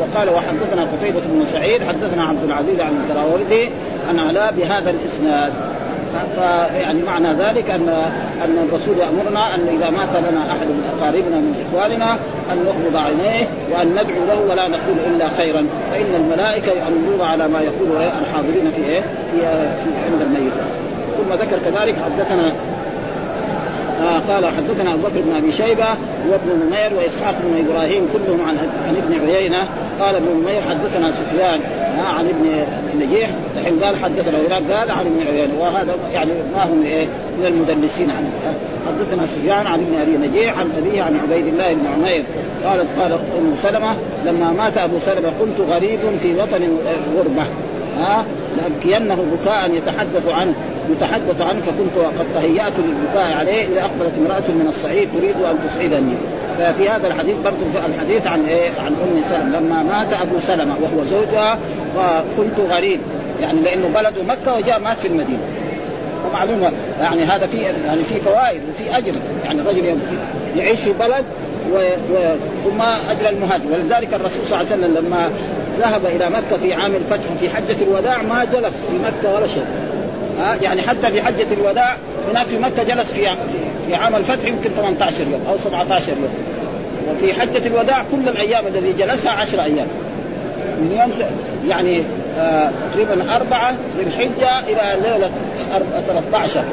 وقال 0.00 0.28
وحدثنا 0.28 0.82
قتيبة 0.82 1.20
بن 1.20 1.46
سعيد 1.46 1.82
حدثنا 1.82 2.24
عبد 2.24 2.44
العزيز 2.44 2.80
عن 2.80 2.92
الدراوردي 2.92 3.70
عن 4.08 4.18
علاء 4.18 4.52
بهذا 4.52 4.90
الإسناد. 4.90 5.52
فيعني 6.34 7.02
معنى 7.02 7.28
ذلك 7.28 7.70
ان 7.70 7.88
أن 8.44 8.68
الرسول 8.68 8.98
يأمرنا 8.98 9.54
أن 9.54 9.66
إذا 9.76 9.90
مات 9.90 10.08
لنا 10.30 10.50
أحد 10.52 10.66
من 10.66 10.96
أقاربنا 10.98 11.36
من 11.36 11.64
إخواننا 11.66 12.12
أن 12.52 12.64
نغمض 12.64 12.96
عينيه 12.96 13.48
وأن 13.72 13.88
ندعو 13.88 14.26
له 14.28 14.40
ولا 14.50 14.68
نقول 14.68 14.96
إلا 15.06 15.28
خيرا 15.28 15.66
فإن 15.90 16.14
الملائكة 16.14 16.72
يامرون 16.72 17.20
على 17.20 17.48
ما 17.48 17.60
يقول 17.60 18.02
الحاضرين 18.02 18.70
في 18.76 18.84
إيه؟ 18.84 19.00
في, 19.00 19.40
في 19.84 19.90
عند 20.06 20.20
الميت 20.20 20.52
ثم 21.18 21.34
ذكر 21.34 21.58
كذلك 21.64 21.96
حدثنا 22.04 22.52
قال 24.04 24.46
حدثنا 24.46 24.94
أبو 24.94 25.02
بكر 25.02 25.20
بن 25.20 25.32
أبي 25.32 25.52
شيبة 25.52 25.86
وابن 26.30 26.66
نمير 26.66 26.92
وإسحاق 26.94 27.34
بن 27.44 27.68
إبراهيم 27.68 28.08
كلهم 28.12 28.48
عن 28.48 28.58
عن 28.88 28.96
ابن 28.96 29.26
عيينة. 29.26 29.68
قال 30.00 30.14
ابن 30.14 30.26
نمير 30.42 30.60
حدثنا 30.70 31.10
سفيان 31.10 31.60
عن 32.18 32.28
ابن 32.28 32.66
نجيح 33.00 33.30
الحين 33.56 33.80
قال 33.80 33.96
حدثنا 33.96 34.38
هناك 34.38 34.70
قال 34.70 34.90
عن 34.90 35.06
ابن 35.06 35.26
عيينة. 35.28 35.52
وهذا 35.60 35.94
يعني 36.14 36.30
ما 36.54 36.64
هم 36.64 36.82
إيه؟ 36.84 37.06
من 37.38 37.46
المدلسين 37.46 38.10
عنه. 38.10 38.30
حدثنا 38.86 39.26
سفيان 39.26 39.66
عن 39.66 39.80
ابن 39.80 40.00
أبي 40.00 40.28
نجيح 40.28 40.58
عن 40.58 40.70
أبيه 40.78 41.02
عن 41.02 41.20
عبيد 41.20 41.46
الله 41.46 41.74
بن 41.74 41.86
عمير. 41.94 42.24
قالت 42.64 42.86
قال 43.00 43.12
أم 43.12 43.54
سلمة 43.62 43.96
لما 44.26 44.50
مات 44.52 44.78
أبو 44.78 44.96
سلمة 45.06 45.32
كنت 45.40 45.70
غريب 45.70 46.00
في 46.22 46.34
وطن 46.34 46.76
غربه 47.16 47.46
ها؟ 47.98 48.24
لأبكينه 48.56 49.24
بكاء 49.32 49.70
يتحدث 49.70 50.28
عنه. 50.28 50.54
يتحدث 50.90 51.40
عنه 51.40 51.60
فكنت 51.60 52.04
قد 52.18 52.26
تهيأت 52.34 52.72
للبكاء 52.78 53.38
عليه 53.38 53.66
إذا 53.66 53.80
أقبلت 53.80 54.12
امرأة 54.18 54.48
من 54.48 54.66
الصعيد 54.68 55.08
تريد 55.12 55.36
أن 55.36 55.58
تسعدني 55.68 56.14
ففي 56.58 56.88
هذا 56.88 57.06
الحديث 57.06 57.36
برضه 57.44 57.56
الحديث 57.86 58.26
عن 58.26 58.44
إيه؟ 58.44 58.70
عن 58.78 58.94
أم 59.02 59.22
سلمة. 59.30 59.58
لما 59.58 59.82
مات 59.82 60.12
أبو 60.12 60.40
سلمة 60.40 60.74
وهو 60.82 61.04
زوجها 61.04 61.58
وكنت 61.96 62.70
غريب 62.70 63.00
يعني 63.40 63.60
لأنه 63.60 63.88
بلده 63.88 64.22
مكة 64.22 64.56
وجاء 64.56 64.80
مات 64.80 64.98
في 64.98 65.08
المدينة. 65.08 65.42
ومعلومة 66.28 66.72
يعني 67.00 67.24
هذا 67.24 67.46
في 67.46 67.58
يعني 67.86 68.02
في 68.02 68.20
فوائد 68.20 68.60
وفي 68.70 68.98
أجر 68.98 69.12
يعني 69.44 69.60
الرجل 69.60 69.96
يعيش 70.56 70.80
في 70.80 70.92
بلد 70.92 71.24
و... 71.72 71.76
و... 72.12 72.34
ثم 72.64 72.82
أجر 73.10 73.28
المهاجر. 73.28 73.64
ولذلك 73.72 74.14
الرسول 74.14 74.46
صلى 74.46 74.60
الله 74.60 74.72
عليه 74.72 74.82
وسلم 74.82 75.06
لما 75.06 75.30
ذهب 75.78 76.06
إلى 76.06 76.30
مكة 76.30 76.56
في 76.62 76.74
عام 76.74 76.94
الفتح 76.94 77.32
في 77.40 77.50
حجة 77.50 77.82
الوداع 77.82 78.22
ما 78.22 78.44
جلس 78.44 78.74
في 78.90 78.98
مكة 79.04 79.34
ولا 79.34 79.46
شيء. 79.46 79.64
ها 80.40 80.56
يعني 80.62 80.82
حتى 80.82 81.10
في 81.10 81.22
حجة 81.22 81.46
الوداع 81.52 81.96
هناك 82.30 82.46
في 82.46 82.58
مكه 82.58 82.82
جلس 82.82 83.12
في 83.12 83.28
في 83.86 83.94
عام 83.94 84.14
الفتح 84.16 84.44
يمكن 84.48 84.70
18 84.76 85.20
يوم 85.30 85.40
أو 85.48 85.56
17 85.64 86.12
يوم. 86.12 86.28
وفي 87.10 87.40
حجة 87.40 87.66
الوداع 87.66 88.04
كل 88.12 88.28
الأيام 88.28 88.66
الذي 88.66 88.92
جلسها 88.98 89.32
10 89.32 89.62
أيام. 89.62 89.86
من 90.80 90.96
يوم 91.00 91.12
يعني 91.68 92.02
آه 92.38 92.70
تقريبا 92.90 93.36
أربعة 93.36 93.70
من 93.70 94.06
الحجة 94.06 94.58
إلى 94.60 95.02
ليلة 95.02 95.30
13 96.06 96.64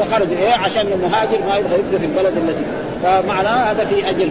وخرج 0.00 0.26
إيه؟ 0.42 0.52
عشان 0.52 0.86
المهاجر 0.92 1.38
ما 1.48 1.56
يبغى 1.56 1.78
يبقى 1.78 1.98
في 2.00 2.06
البلد 2.06 2.36
التي 2.36 2.60
فمعناه 3.02 3.70
هذا 3.70 3.84
في 3.84 4.10
أجل. 4.10 4.30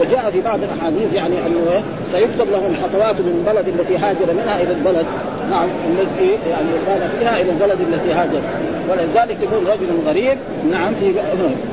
وجاء 0.00 0.30
في 0.30 0.40
بعض 0.40 0.58
الأحاديث 0.62 1.14
يعني 1.14 1.34
أنه 1.46 1.82
سيكتب 2.12 2.50
لهم 2.50 2.74
خطوات 2.82 3.14
من 3.20 3.44
البلد 3.46 3.68
التي 3.68 3.96
هاجر 3.96 4.32
منها 4.32 4.62
إلى 4.62 4.72
البلد. 4.72 5.06
نعم 5.50 5.68
التي 5.90 6.48
يعني 6.50 6.68
كان 6.86 7.10
فيها 7.18 7.40
إلى 7.40 7.50
البلد 7.50 7.80
التي 7.80 8.12
هاجر. 8.12 8.40
ولذلك 8.90 9.36
يكون 9.42 9.66
رجل 9.66 9.86
غريب 10.06 10.38
نعم 10.70 10.94
في 10.94 11.12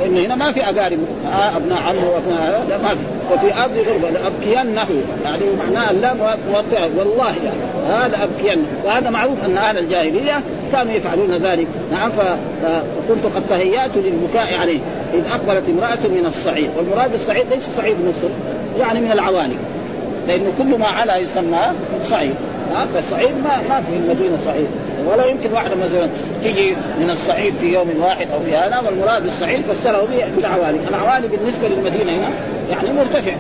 انه 0.06 0.26
هنا 0.26 0.36
ما 0.36 0.52
في 0.52 0.64
أقارب. 0.64 1.00
آه 1.26 1.58
أبناء 1.58 1.80
عمه 1.80 2.10
وأبناء 2.10 2.66
لا 2.70 2.78
ما 2.78 2.90
في. 2.90 3.34
وفي 3.34 3.54
أرض 3.58 3.78
غربة 3.78 4.10
لأبكينه. 4.10 4.88
يعني 5.26 5.44
معناه 5.60 5.92
اللام 5.92 6.18
موقعه 6.52 6.90
والله 6.98 7.28
يعني 7.28 7.96
هذا 8.06 8.24
أبكينه. 8.24 8.64
وهذا 8.86 9.10
معروف 9.10 9.46
أن 9.46 9.58
أهل 9.58 9.78
الجاهلية 9.78 10.42
كانوا 10.72 10.94
يفعلون 10.94 11.32
ذلك. 11.32 11.68
نعم 11.92 12.12
فكنت 12.12 13.36
قد 13.36 13.44
تهيأت 13.50 13.98
للبكاء 13.98 14.58
عليه. 14.60 14.80
إذ 15.16 15.26
أقبلت 15.32 15.64
امرأة 15.70 16.08
من 16.08 16.26
الصعيد 16.26 16.70
والمراد 16.78 17.14
الصعيد 17.14 17.46
ليس 17.50 17.64
صعيد 17.78 17.96
مصر 18.08 18.28
يعني 18.80 19.00
من 19.00 19.12
العوالي 19.12 19.56
لأنه 20.28 20.52
كل 20.58 20.80
ما 20.80 20.88
علا 20.88 21.18
يسمى 21.18 21.62
صعيد 22.04 22.36
فالصعيد 22.94 23.32
ما 23.44 23.62
ما 23.70 23.82
في 23.82 23.96
المدينة 23.96 24.38
صعيد 24.46 24.68
ولا 25.08 25.26
يمكن 25.26 25.52
واحدة 25.54 25.76
مثلا 25.76 26.10
تجي 26.44 26.76
من 27.00 27.10
الصعيد 27.10 27.54
في 27.60 27.74
يوم 27.74 27.88
واحد 28.00 28.28
أو 28.30 28.40
في 28.40 28.56
هذا 28.56 28.84
والمراد 28.86 29.24
بالصعيد 29.24 29.62
فسره 29.62 30.08
بالعوالي، 30.36 30.80
العوالي 30.90 31.28
بالنسبة 31.28 31.68
للمدينة 31.68 32.12
هنا 32.12 32.30
يعني 32.70 32.94
مرتفع 32.94 33.34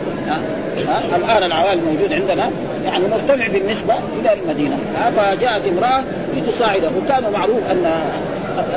الآن 1.15 1.43
العوالي 1.43 1.79
الموجود 1.81 2.13
عندنا 2.13 2.49
يعني 2.85 3.07
مرتفع 3.07 3.47
بالنسبة 3.47 3.93
إلى 4.19 4.33
المدينة 4.33 4.77
فجاءت 5.17 5.67
امرأة 5.67 6.03
لتساعده 6.37 6.91
وكان 6.97 7.31
معروف 7.33 7.71
أن 7.71 7.91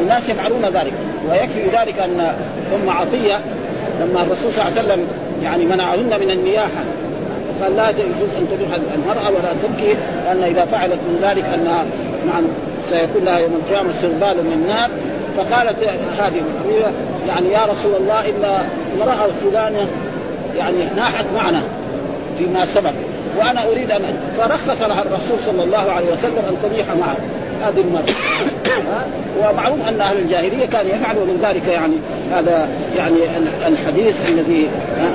الناس 0.00 0.28
يفعلون 0.28 0.64
ذلك. 0.64 0.92
ويكفي 1.31 1.62
ذلك 1.64 1.98
أن 1.98 2.20
أم 2.74 2.90
عطية 2.90 3.40
لما 4.00 4.22
الرسول 4.22 4.52
صلى 4.52 4.68
الله 4.68 4.78
عليه 4.78 4.81
وسلم 4.81 5.07
يعني 5.42 5.66
منعهن 5.66 6.20
من 6.20 6.31
النياحة 6.31 6.85
قال 7.62 7.76
لا 7.76 7.88
يجوز 7.90 8.31
أن 8.38 8.46
تروح 8.50 8.81
المرأة 8.94 9.28
ولا 9.28 9.52
تبكي 9.62 9.94
لأن 10.24 10.42
إذا 10.42 10.64
فعلت 10.64 10.92
من 10.92 11.18
ذلك 11.22 11.44
انها 11.54 11.85
نعم 12.26 12.45
سيكون 12.90 13.24
لها 13.24 13.38
يوم 13.38 13.53
القيامة 13.55 13.93
سربال 13.93 14.45
من 14.45 14.66
نار 14.66 14.90
فقالت 15.36 15.84
هذه 16.18 16.43
يعني 17.28 17.53
يا 17.53 17.66
رسول 17.70 17.95
الله 17.95 18.20
إن 18.20 18.66
امرأة 18.97 19.28
فلانة 19.45 19.86
يعني 20.57 20.84
ناحت 20.97 21.24
معنا 21.34 21.62
فيما 22.38 22.64
سبق 22.64 22.93
وأنا 23.38 23.68
أريد 23.68 23.90
أن 23.90 24.03
فرخص 24.36 24.82
لها 24.82 25.03
الرسول 25.03 25.38
صلى 25.47 25.64
الله 25.64 25.90
عليه 25.93 26.12
وسلم 26.12 26.43
أن 26.49 26.57
تبيح 26.62 26.86
معه. 27.01 27.16
هذه 27.62 27.80
المرأة 27.80 28.14
ومعلوم 29.38 29.82
أن 29.88 30.00
أهل 30.00 30.18
الجاهلية 30.18 30.66
كانوا 30.66 30.90
يفعلوا 30.90 31.24
من 31.24 31.38
ذلك 31.42 31.68
يعني 31.68 31.94
هذا 32.32 32.68
يعني 32.96 33.16
الحديث 33.66 34.30
الذي 34.30 34.68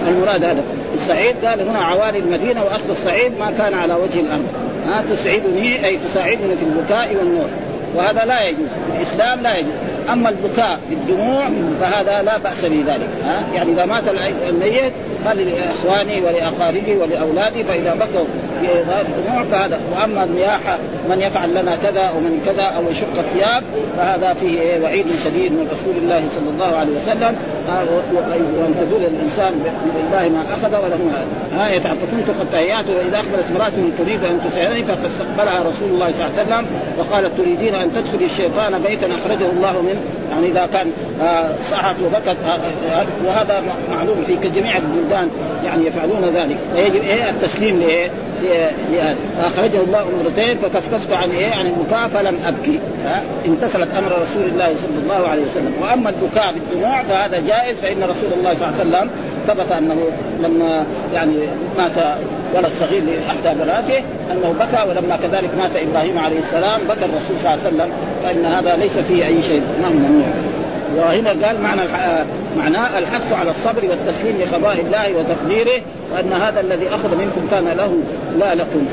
المراد 0.08 0.44
هذا. 0.44 0.64
السعيد 0.96 1.36
قال 1.46 1.62
هنا 1.62 1.80
عوالي 1.80 2.20
المدينة 2.20 2.64
وأصل 2.64 2.92
الصعيد 2.92 3.32
ما 3.40 3.52
كان 3.52 3.74
على 3.74 3.94
وجه 3.94 4.20
الأرض. 4.20 4.48
ها؟ 4.86 5.04
تسعدني 5.12 5.86
أي 5.86 5.98
تساعدني 5.98 6.56
في 6.56 6.66
البكاء 6.66 7.16
والنور. 7.16 7.50
وهذا 7.96 8.26
لا 8.26 8.48
يجوز. 8.48 8.68
الإسلام 8.98 9.42
لا 9.42 9.58
يجوز. 9.58 9.74
أما 10.10 10.30
البكاء 10.30 10.80
بالدموع 10.90 11.50
فهذا 11.82 12.22
لا 12.22 12.38
بأس 12.38 12.66
بذلك 12.66 13.10
ها؟ 13.24 13.44
يعني 13.54 13.72
إذا 13.72 13.86
مات 13.86 14.04
الميت 14.50 14.94
قال 15.26 15.38
لاخواني 15.38 16.22
ولاقاربي 16.22 16.96
ولاولادي 16.96 17.64
فإذا 17.64 17.94
بكوا 17.94 18.26
في 18.62 18.68
الدموع 19.02 19.44
فهذا 19.44 19.80
وأما 19.94 20.24
النياحه 20.24 20.80
من 21.10 21.20
يفعل 21.20 21.50
لنا 21.50 21.76
كذا 21.76 22.10
ومن 22.10 22.42
كذا 22.46 22.64
أو 22.64 22.84
يشق 22.92 23.20
الثياب 23.20 23.64
فهذا 23.98 24.34
فيه 24.34 24.80
وعيد 24.84 25.06
شديد 25.26 25.52
من 25.52 25.68
رسول 25.72 26.04
الله 26.04 26.24
صلى 26.36 26.50
الله 26.50 26.78
عليه 26.78 26.92
وسلم. 27.02 27.36
وأن 28.14 28.76
تقول 28.82 29.04
الإنسان 29.04 29.54
بالله 29.96 30.30
ما 30.30 30.44
أخذ 30.54 30.76
وله 30.76 30.98
ما 31.54 31.68
آية 31.68 31.80
فكنت 31.80 32.40
قد 32.40 32.52
تهيأت 32.52 32.90
وإذا 32.90 33.18
اقبلت 33.18 33.46
امرأة 33.52 33.74
تريد 33.98 34.24
أن 34.24 34.40
تسعدني 34.50 34.84
فاستقبلها 34.84 35.60
رسول 35.60 35.90
الله 35.90 36.12
صلى 36.12 36.26
الله 36.26 36.40
عليه 36.40 36.44
وسلم 36.44 36.66
وقالت 37.00 37.38
تريدين 37.38 37.76
أن 37.76 37.92
تدخلي 37.94 38.26
الشيطان 38.26 38.82
بيتا 38.88 39.08
أخرجه 39.08 39.50
الله 39.52 39.82
من 39.82 39.93
يعني 40.32 40.48
إذا 40.48 40.66
كان 40.74 40.92
آه، 41.22 41.50
صاحت 41.64 41.96
وبكت 42.06 42.38
آه، 42.46 42.94
آه، 42.94 43.06
وهذا 43.26 43.64
معلوم 43.92 44.24
في 44.26 44.36
جميع 44.36 44.78
البلدان 44.78 45.30
يعني 45.66 45.86
يفعلون 45.86 46.36
ذلك. 46.36 46.58
فيجب 46.76 47.04
إيه؟ 47.04 47.30
التسليم 47.30 47.80
لإيه؟ 47.80 48.12
فأخرجه 49.42 49.80
الله 49.80 50.06
مرتين 50.24 50.58
فكفكفت 50.58 51.12
عن 51.12 51.30
إيه؟ 51.30 51.54
عن 51.54 51.66
البكاء 51.66 52.08
فلم 52.08 52.38
أبكي. 52.46 52.80
امتثلت 53.48 53.90
أمر 53.98 54.22
رسول 54.22 54.44
الله 54.44 54.66
صلى 54.66 55.04
الله 55.04 55.28
عليه 55.28 55.42
وسلم. 55.42 55.74
وأما 55.82 56.10
البكاء 56.10 56.54
بالدموع 56.54 57.04
فهذا 57.04 57.40
جائز 57.48 57.78
فإن 57.78 58.04
رسول 58.04 58.40
الله 58.40 58.54
صلى 58.54 58.68
الله 58.68 58.80
عليه 58.80 58.90
وسلم 58.90 59.10
ثبت 59.48 59.72
أنه 59.72 59.98
لما 60.44 60.86
يعني 61.14 61.34
مات 61.78 61.92
ولد 62.56 62.72
صغير 62.80 63.04
لأحدى 63.04 63.64
بناته 63.64 64.04
أنه 64.32 64.56
بكى 64.60 64.90
ولما 64.90 65.18
كذلك 65.18 65.50
مات 65.58 65.72
إبراهيم 65.90 66.18
عليه 66.18 66.40
السلام 66.40 66.82
بكى 66.82 67.06
الرسول 67.06 67.38
صلى 67.44 67.54
الله 67.54 67.60
عليه 67.66 67.68
وسلم 67.68 67.90
فإن 68.24 68.46
هذا 68.46 68.76
ليس 68.76 68.98
فيه 68.98 69.26
أي 69.26 69.42
شيء. 69.42 69.64
ما 69.82 69.90
ممنوع 69.90 70.28
وهنا 70.98 71.30
قال 71.30 71.62
معنى 71.62 71.82
معناه 72.58 73.00
الحث 73.00 73.34
على 73.34 73.52
الصبر 73.52 73.86
والتسليم 73.90 74.42
لقضاء 74.42 74.80
الله 74.80 75.18
وتقديره 75.18 75.82
وأن 76.14 76.34
هذا 76.34 76.60
الذي 76.60 76.90
أخذ 76.90 77.18
منكم 77.18 77.48
كان 77.52 77.68
له 77.78 77.98
لا 78.40 78.56
لكم. 78.56 78.88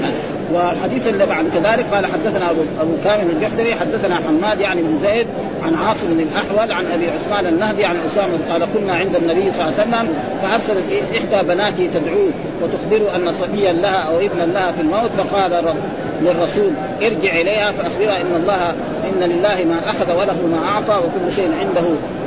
والحديث 0.53 1.07
اللي 1.07 1.27
بعد 1.27 1.45
كذلك 1.55 1.95
قال 1.95 2.07
حدثنا 2.07 2.51
ابو 2.51 2.61
أبو 2.81 2.93
كامل 3.05 3.31
الجحدري 3.31 3.75
حدثنا 3.75 4.17
حماد 4.17 4.61
يعني 4.61 4.83
بن 4.83 4.99
زيد 5.03 5.27
عن 5.63 5.75
عاصم 5.75 6.07
الأحول 6.21 6.73
عن 6.73 6.87
أبي 6.87 7.11
عثمان 7.11 7.47
النهدي 7.47 7.85
عن 7.85 7.97
أسامة 8.07 8.39
قال 8.53 8.67
كنا 8.75 8.93
عند 8.93 9.17
النبي 9.17 9.53
صلى 9.53 9.69
الله 9.69 9.75
عليه 9.79 9.89
وسلم 9.89 10.15
فأرسلت 10.43 10.85
إحدى 11.17 11.49
بناتي 11.49 11.89
تدعوه 11.89 12.31
وتخبره 12.63 13.17
أن 13.17 13.33
صبيا 13.33 13.73
لها 13.73 14.09
أو 14.09 14.19
ابنا 14.21 14.43
لها 14.43 14.73
في 14.73 14.81
الموت 14.81 15.11
فقال 15.11 15.75
للرسول 16.23 16.71
ارجع 17.03 17.41
إليها 17.41 17.73
فأخبرها 17.73 18.21
إن 18.21 18.37
الله 18.37 18.71
إن 19.05 19.23
لله 19.31 19.65
ما 19.65 19.91
أخذ 19.91 20.13
وله 20.13 20.47
ما 20.47 20.69
أعطى 20.69 20.95
وكل 20.95 21.33
شيء 21.33 21.53
عنده 21.61 21.85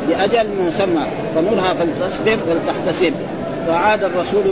باجل 0.10 0.48
مسمى 0.68 1.06
فمرها 1.36 1.74
فلتصبر 1.74 2.38
ولتحتسب 2.48 3.14
فعاد 3.68 4.04
الرسول 4.04 4.44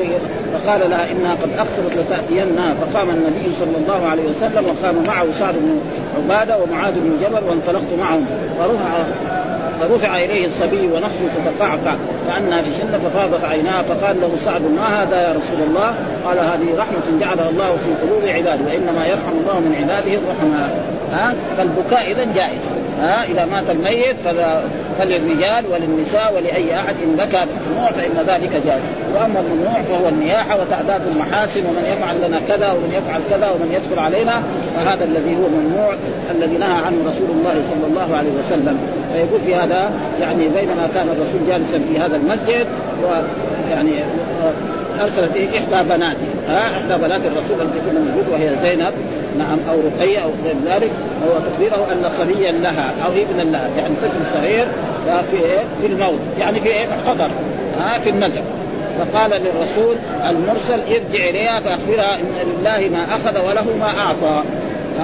فقال 0.54 0.89
لها 0.89 1.12
إنها 1.12 1.32
قد 1.32 1.49
اقصرت 1.58 1.97
لتاتينا 1.97 2.76
فقام 2.82 3.10
النبي 3.10 3.52
صلى 3.60 3.78
الله 3.78 4.08
عليه 4.08 4.24
وسلم 4.24 4.66
وقام 4.66 5.04
معه 5.08 5.32
سعد 5.32 5.54
بن 5.56 5.80
عبادة 6.18 6.58
ومعاذ 6.58 6.93
بن 6.93 7.18
جبل 7.22 7.49
وانطلقت 7.49 7.93
معهم. 7.99 8.26
فرفع 8.60 9.04
فرفع 9.80 10.18
إليه 10.18 10.45
الصبي 10.47 10.88
ونفسه 10.88 11.26
تتقعقع 11.45 11.95
كأنها 12.28 12.62
في 12.62 12.70
شنه 12.82 12.97
ففاضت 12.97 13.43
عيناها 13.43 13.82
فقال 13.84 14.22
له 14.22 14.32
سعد 14.45 14.62
ما 14.62 15.04
هذا 15.04 15.22
يا 15.22 15.30
رسول 15.30 15.68
الله؟ 15.68 15.95
قال 16.26 16.39
هذه 16.39 16.78
رحمة 16.78 17.20
جعلها 17.20 17.49
الله 17.49 17.78
في 17.86 18.08
قلوب 18.08 18.22
عباده 18.26 18.62
وإنما 18.66 19.06
يرحم 19.06 19.36
الله 19.41 19.60
من 19.60 19.76
عباده 19.76 20.18
الرحماء 20.18 20.86
ها؟ 21.12 21.34
فالبكاء 21.58 22.12
اذا 22.12 22.24
جائز. 22.24 22.81
ها 23.02 23.24
إذا 23.24 23.45
مات 23.45 23.70
الميت 23.70 24.16
فللرجال 24.97 25.66
وللنساء 25.72 26.34
ولأي 26.36 26.80
أحد 26.80 26.95
إن 27.04 27.16
بكى 27.16 27.45
بالدموع 27.45 27.91
فإن 27.91 28.26
ذلك 28.28 28.52
جائز. 28.66 28.82
وأما 29.16 29.39
الممنوع 29.39 29.82
فهو 29.82 30.10
النياحة 30.10 30.62
وتعداد 30.62 31.02
المحاسن 31.08 31.60
ومن 31.66 31.86
يفعل 31.93 32.28
لنا 32.28 32.39
كذا 32.47 32.72
ومن 32.72 32.93
يفعل 32.93 33.22
كذا 33.30 33.49
ومن 33.49 33.72
يدخل 33.72 33.99
علينا 33.99 34.43
فهذا 34.76 35.04
الذي 35.04 35.36
هو 35.36 35.47
ممنوع 35.49 35.95
الذي 36.32 36.58
نهى 36.58 36.86
عنه 36.86 36.97
رسول 37.02 37.30
الله 37.30 37.54
صلى 37.72 37.88
الله 37.88 38.18
عليه 38.18 38.32
وسلم. 38.39 38.78
فيقول 39.14 39.39
في 39.45 39.56
هذا 39.56 39.91
يعني 40.22 40.49
بينما 40.49 40.89
كان 40.95 41.08
الرسول 41.10 41.47
جالسا 41.47 41.80
في 41.91 41.99
هذا 41.99 42.16
المسجد 42.16 42.68
ويعني 43.04 44.04
أرسلت 45.02 45.38
إحدى 45.38 45.89
بناته. 45.89 46.28
ها 46.52 46.78
احدى 46.78 46.95
بنات 47.02 47.22
الرسول 47.26 47.62
التي 47.62 47.80
كنا 47.80 47.99
موجود 47.99 48.30
وهي 48.32 48.56
زينب 48.62 48.93
نعم 49.38 49.60
أو 49.70 49.80
رقية 49.80 50.20
أو 50.20 50.30
غير 50.45 50.56
ذلك. 50.66 50.91
هو 51.26 51.39
تخبيره 51.39 51.91
أن 51.91 52.10
صبيا 52.10 52.52
لها 52.52 52.93
أو 53.06 53.12
ابنا 53.12 53.52
لها 53.52 53.70
يعني 53.78 53.93
طفل 53.95 54.39
صغير 54.39 54.68
في 55.32 55.38
إيه؟ 55.38 55.64
في 55.82 55.88
الموت 55.88 56.20
يعني 56.39 56.60
في 56.60 56.68
إيه؟ 56.68 56.88
خطر 57.06 57.30
ها 57.80 57.99
في 57.99 58.10
النزع 58.10 58.41
فقال 58.99 59.32
للرسول 59.32 59.95
المرسل 60.30 60.80
ارجع 60.80 61.30
إليها 61.30 61.60
فأخبرها 61.60 62.16
إن 62.20 62.26
لله 62.47 62.89
ما 62.89 63.16
أخذ 63.16 63.38
وله 63.39 63.78
ما 63.80 63.99
أعطى. 63.99 64.43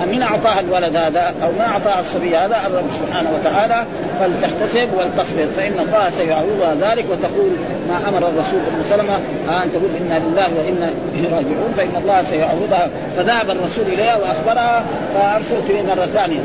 من 0.06 0.24
أعطاها 0.24 0.60
الولد 0.60 0.96
هذا 0.96 1.34
أو 1.44 1.52
ما 1.52 1.66
أعطاها 1.66 2.00
الصبي 2.00 2.38
هذا 2.38 2.58
الرب 2.68 2.86
سبحانه 2.92 3.30
وتعالى 3.40 3.86
فلتحتسب 4.20 4.90
ولتصبر 4.98 5.48
فإن 5.58 5.74
الله 5.80 6.10
سيعوضها 6.10 6.74
ذلك 6.74 7.06
وتقول 7.12 7.52
ما 7.90 8.10
أمر 8.10 8.18
الرسول 8.18 8.60
ابن 8.68 8.84
سلمه 8.90 9.16
أن 9.64 9.72
تقول 9.72 9.90
إنا 10.02 10.20
لله 10.20 10.48
وإنا 10.58 10.90
إليه 11.14 11.36
راجعون 11.36 11.74
فإن 11.78 12.02
الله 12.02 12.24
سيعوضها. 12.24 12.90
فذهب 13.18 13.50
الرسول 13.50 13.86
إليها 13.88 14.16
وأخبرها 14.16 14.86
فأرسلت 15.14 15.72
مرة 15.88 16.06
ثانية 16.06 16.40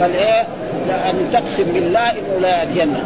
بل 0.00 0.10
إيه؟ 0.10 0.46
ان 1.10 1.28
تقسم 1.32 1.72
بالله 1.72 2.10
إنه 2.10 2.40
لا 2.40 2.48
ياتينا 2.48 3.04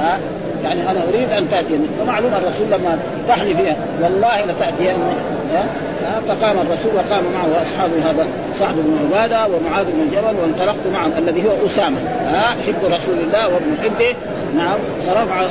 ها 0.00 0.18
يعني 0.64 0.90
أنا 0.90 1.02
أريد 1.08 1.30
أن 1.30 1.50
تأتيني. 1.50 1.86
ومعلوم 2.02 2.32
الرسول 2.34 2.66
لما 2.66 2.98
تحلف 3.28 3.60
فيها 3.60 3.76
والله 4.02 4.44
لتاتين 4.44 4.94
فقام 6.28 6.56
الرسول 6.58 6.94
وقام 6.94 7.24
معه 7.34 7.62
اصحابه 7.62 8.10
هذا 8.10 8.26
سعد 8.52 8.74
بن 8.74 8.98
عبادة 9.06 9.46
ومعاذ 9.46 9.84
بن 9.84 10.10
جبل 10.12 10.40
وانطلقت 10.40 10.86
معهم 10.92 11.12
الذي 11.18 11.44
هو 11.44 11.66
أسامة. 11.66 11.96
ها؟ 12.26 12.56
حب 12.66 12.84
رسول 12.84 13.18
الله 13.18 13.48
وابن 13.48 13.76
حبه. 13.82 14.14
نعم. 14.56 14.78
فرفع 15.06 15.42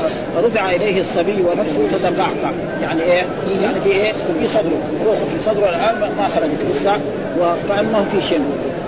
رفع 0.43 0.71
إليه 0.71 1.01
الصبي 1.01 1.41
ونفسه 1.41 1.87
تتقعقع. 1.91 2.51
يعني 2.81 3.01
إيه؟ 3.01 3.23
يعني 3.61 3.79
في 3.79 3.89
إيه؟ 3.89 4.13
في 4.13 4.47
صدره. 4.47 4.77
روحه 5.05 5.19
في 5.19 5.43
صدره 5.45 5.69
الآن 5.69 6.11
ما 6.17 6.27
خرجت. 6.27 6.59
لسه 6.75 6.97
وكأنه 7.39 8.05
في 8.11 8.21
شن. 8.21 8.43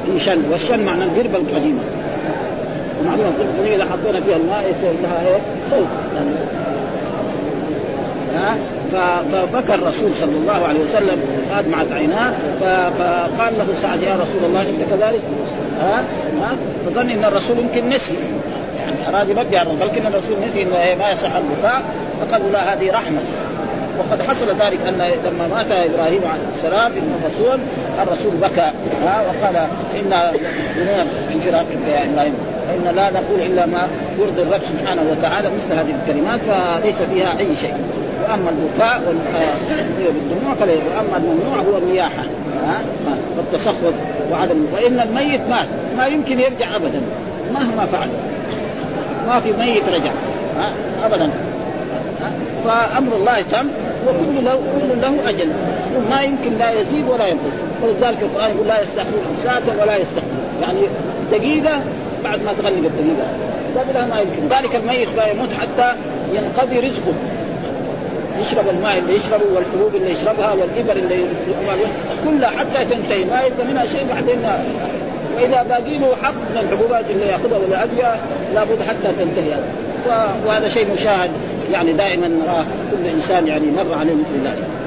في 0.05 0.19
شن. 0.19 0.51
والشن 0.51 0.79
معنى 0.79 1.03
القربه 1.03 1.37
القديمه 1.37 1.79
ومعلومه 2.99 3.29
القربه 3.29 3.75
اذا 3.75 3.85
حطينا 3.85 4.21
فيها 4.21 4.35
الماء 4.35 4.61
يصير 4.61 4.93
لها 5.03 5.27
إيه؟ 5.27 5.39
صوت. 5.71 5.87
يعني 6.15 6.29
ها 8.35 8.57
فبكى 8.91 9.75
الرسول 9.75 10.11
صلى 10.19 10.31
الله 10.31 10.67
عليه 10.67 10.79
وسلم. 10.79 11.21
ادمعت 11.59 11.91
عيناه 11.91 12.33
فقال 12.59 13.53
له 13.57 13.67
سعد 13.81 14.01
يا 14.01 14.13
رسول 14.13 14.43
الله 14.43 14.61
أنت 14.61 14.89
كذلك؟ 14.89 15.21
ها؟ 15.81 16.03
ها؟ 16.41 16.51
فظن 16.85 17.09
إن 17.09 17.25
الرسول 17.25 17.57
يمكن 17.59 17.89
نسي. 17.89 18.13
يعني 18.79 19.17
اراد 19.17 19.29
يبكي 19.29 19.57
على 19.57 19.69
بل 19.69 20.07
الرسول 20.07 20.37
نسي 20.47 20.61
إنه 20.63 20.95
ما 20.99 21.11
يصح 21.11 21.31
البكاء. 21.35 21.81
فقال 22.21 22.51
لا 22.51 22.73
هذه 22.73 22.91
رحمة. 22.91 23.19
وقد 23.99 24.21
حصل 24.21 24.49
ذلك 24.49 24.79
أن 24.87 25.01
لما 25.23 25.47
مات 25.55 25.71
إبراهيم 25.71 26.21
عليه 26.27 26.47
السلام 26.55 26.91
ابن 26.91 27.11
الرسول 27.21 27.59
الرسول 28.01 28.35
بكى. 28.41 28.71
وقال 29.03 29.55
أنا 29.55 31.07
في 31.29 31.39
فراقك 31.39 31.87
يا 31.87 32.03
إبراهيم. 32.13 32.33
فإن 32.69 32.95
لا 32.95 33.09
نقول 33.09 33.41
إلا 33.45 33.65
ما 33.65 33.87
يرضي 34.19 34.41
الرب 34.41 34.61
سبحانه 34.61 35.01
وتعالى 35.11 35.49
مثل 35.49 35.73
هذه 35.73 35.95
الكلمات 36.01 36.39
فليس 36.39 36.95
فيها 36.95 37.39
أي 37.39 37.55
شيء. 37.55 37.73
وأما 38.23 38.49
البكاء 38.49 39.01
بالدموع 39.97 40.53
فلا 40.53 40.73
وأما 40.73 41.17
الممنوع 41.17 41.57
هو 41.57 41.77
النياحه 41.77 42.23
والتسخط 43.37 43.93
وعدم 44.31 44.65
وان 44.73 44.99
الميت 44.99 45.41
مات 45.49 45.67
ما 45.97 46.07
يمكن 46.07 46.39
يرجع 46.39 46.75
ابدا 46.75 47.01
مهما 47.53 47.85
فعل. 47.85 48.09
ما 49.27 49.39
في 49.39 49.51
ميت 49.51 49.83
رجع 49.89 50.11
ابدا. 51.05 51.29
فأمر 52.65 53.15
الله 53.15 53.41
تم 53.51 53.67
وكل 54.07 54.45
له 54.45 54.55
كل 54.55 55.01
له 55.01 55.29
أجل. 55.29 55.51
ما 56.09 56.21
يمكن 56.21 56.57
لا 56.57 56.71
يزيد 56.71 57.07
ولا 57.07 57.27
ينقص. 57.27 57.53
ولذلك 57.83 58.21
القرآن 58.21 58.51
يقول 58.51 58.67
لا 58.67 58.81
يستخدم 58.81 59.37
ساعة 59.43 59.61
ولا 59.81 59.97
يستخدم 59.97 60.27
يعني 60.61 60.79
دقيقة 61.31 61.81
بعد 62.23 62.43
ما 62.43 62.53
تغلق 62.53 62.67
الدقيقه 62.67 63.27
قبلها 63.77 64.05
ما 64.05 64.19
يمكن. 64.19 64.55
ذلك 64.55 64.75
الميت 64.75 65.07
لا 65.17 65.31
يموت 65.31 65.49
حتى 65.61 65.93
ينقضي 66.33 66.79
رزقه. 66.79 67.13
يشرب 68.41 68.69
الماء 68.69 68.97
اللي 68.97 69.15
يشربه 69.15 69.43
والحبوب 69.55 69.95
اللي 69.95 70.11
يشربها 70.11 70.53
والإبر 70.53 70.91
اللي 70.91 71.23
كلها 72.25 72.49
حتى 72.49 72.85
تنتهي. 72.85 73.25
ما 73.25 73.41
يبقى 73.41 73.67
منها 73.67 73.85
شيء 73.85 74.05
بعدين. 74.09 74.39
وإذا 75.35 75.63
باقي 75.69 75.97
له 75.97 76.15
حق 76.21 76.33
من 76.33 76.57
الحبوبات 76.57 77.05
اللي 77.09 77.25
يأخذها 77.25 77.57
والادويه 77.57 78.15
لابد 78.53 78.81
حتى 78.89 79.13
تنتهي. 79.19 79.59
وهذا 80.47 80.69
شيء 80.69 80.93
مشاهد. 80.93 81.29
يعني 81.71 81.93
دائما 81.93 82.27
نراه 82.27 82.65
كل 82.91 83.07
إنسان 83.07 83.47
يعني 83.47 83.65
مر 83.71 83.97
عليه 83.99 84.13
مثل 84.13 84.47
ذلك. 84.47 84.78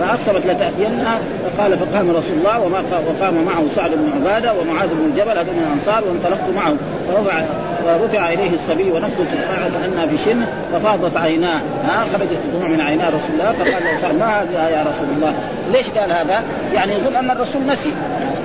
فأقسمت 0.00 0.46
لتأتينها 0.46 1.18
فقال 1.44 1.78
فقام 1.78 2.10
رسول 2.10 2.38
الله 2.38 2.60
وما 2.60 2.82
وقام 3.06 3.44
معه 3.44 3.62
سعد 3.76 3.90
بن 3.90 4.12
عبادة 4.14 4.52
ومعاذ 4.54 4.88
بن 4.88 5.12
جبل 5.16 5.30
هذا 5.30 5.52
من 5.52 5.64
الأنصار 5.66 6.04
وانطلقت 6.08 6.50
معه 6.56 6.74
فرفع 7.08 7.44
ورفع 7.86 8.32
إليه 8.32 8.50
الصبي 8.54 8.90
ونفسه 8.90 9.24
كأنها 9.32 10.06
في 10.06 10.18
شن 10.18 10.44
ففاضت 10.72 11.16
عيناه. 11.16 11.60
ها 11.84 12.04
خرجت 12.12 12.38
الدموع 12.44 12.68
من 12.68 12.80
عيناه 12.80 13.08
رسول 13.08 13.30
الله 13.32 13.52
فقال 13.52 13.84
له 14.02 14.18
ما 14.18 14.42
هذا 14.42 14.68
يا 14.68 14.82
رسول 14.82 15.08
الله؟ 15.16 15.34
ليش 15.72 15.90
قال 15.90 16.12
هذا؟ 16.12 16.42
يعني 16.74 16.92
يظن 16.92 17.16
أن 17.16 17.30
الرسول 17.30 17.66
نسي. 17.66 17.92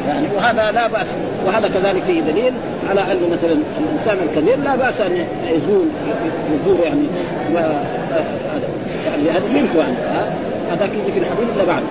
يعني 0.07 0.27
وهذا 0.35 0.71
لا 0.71 0.87
بأس 0.87 1.07
وهذا 1.45 1.67
كذلك 1.67 2.03
فيه 2.03 2.21
دليل 2.21 2.53
على 2.89 3.01
أن 3.01 3.17
مثلا 3.31 3.55
الإنسان 3.79 4.27
الكبير 4.29 4.57
لا 4.57 4.75
بأس 4.75 5.01
أن 5.01 5.25
يزول 5.47 5.85
يزور 6.53 6.79
يعني 6.83 7.07
يعني 9.25 9.37
هذه 9.37 9.53
بنته 9.53 9.79
يعني 9.79 9.95
هذا 10.71 10.85
يجي 10.85 11.11
في 11.11 11.19
الحديث 11.19 11.55
ولا 11.55 11.65
بعد؟ 11.65 11.83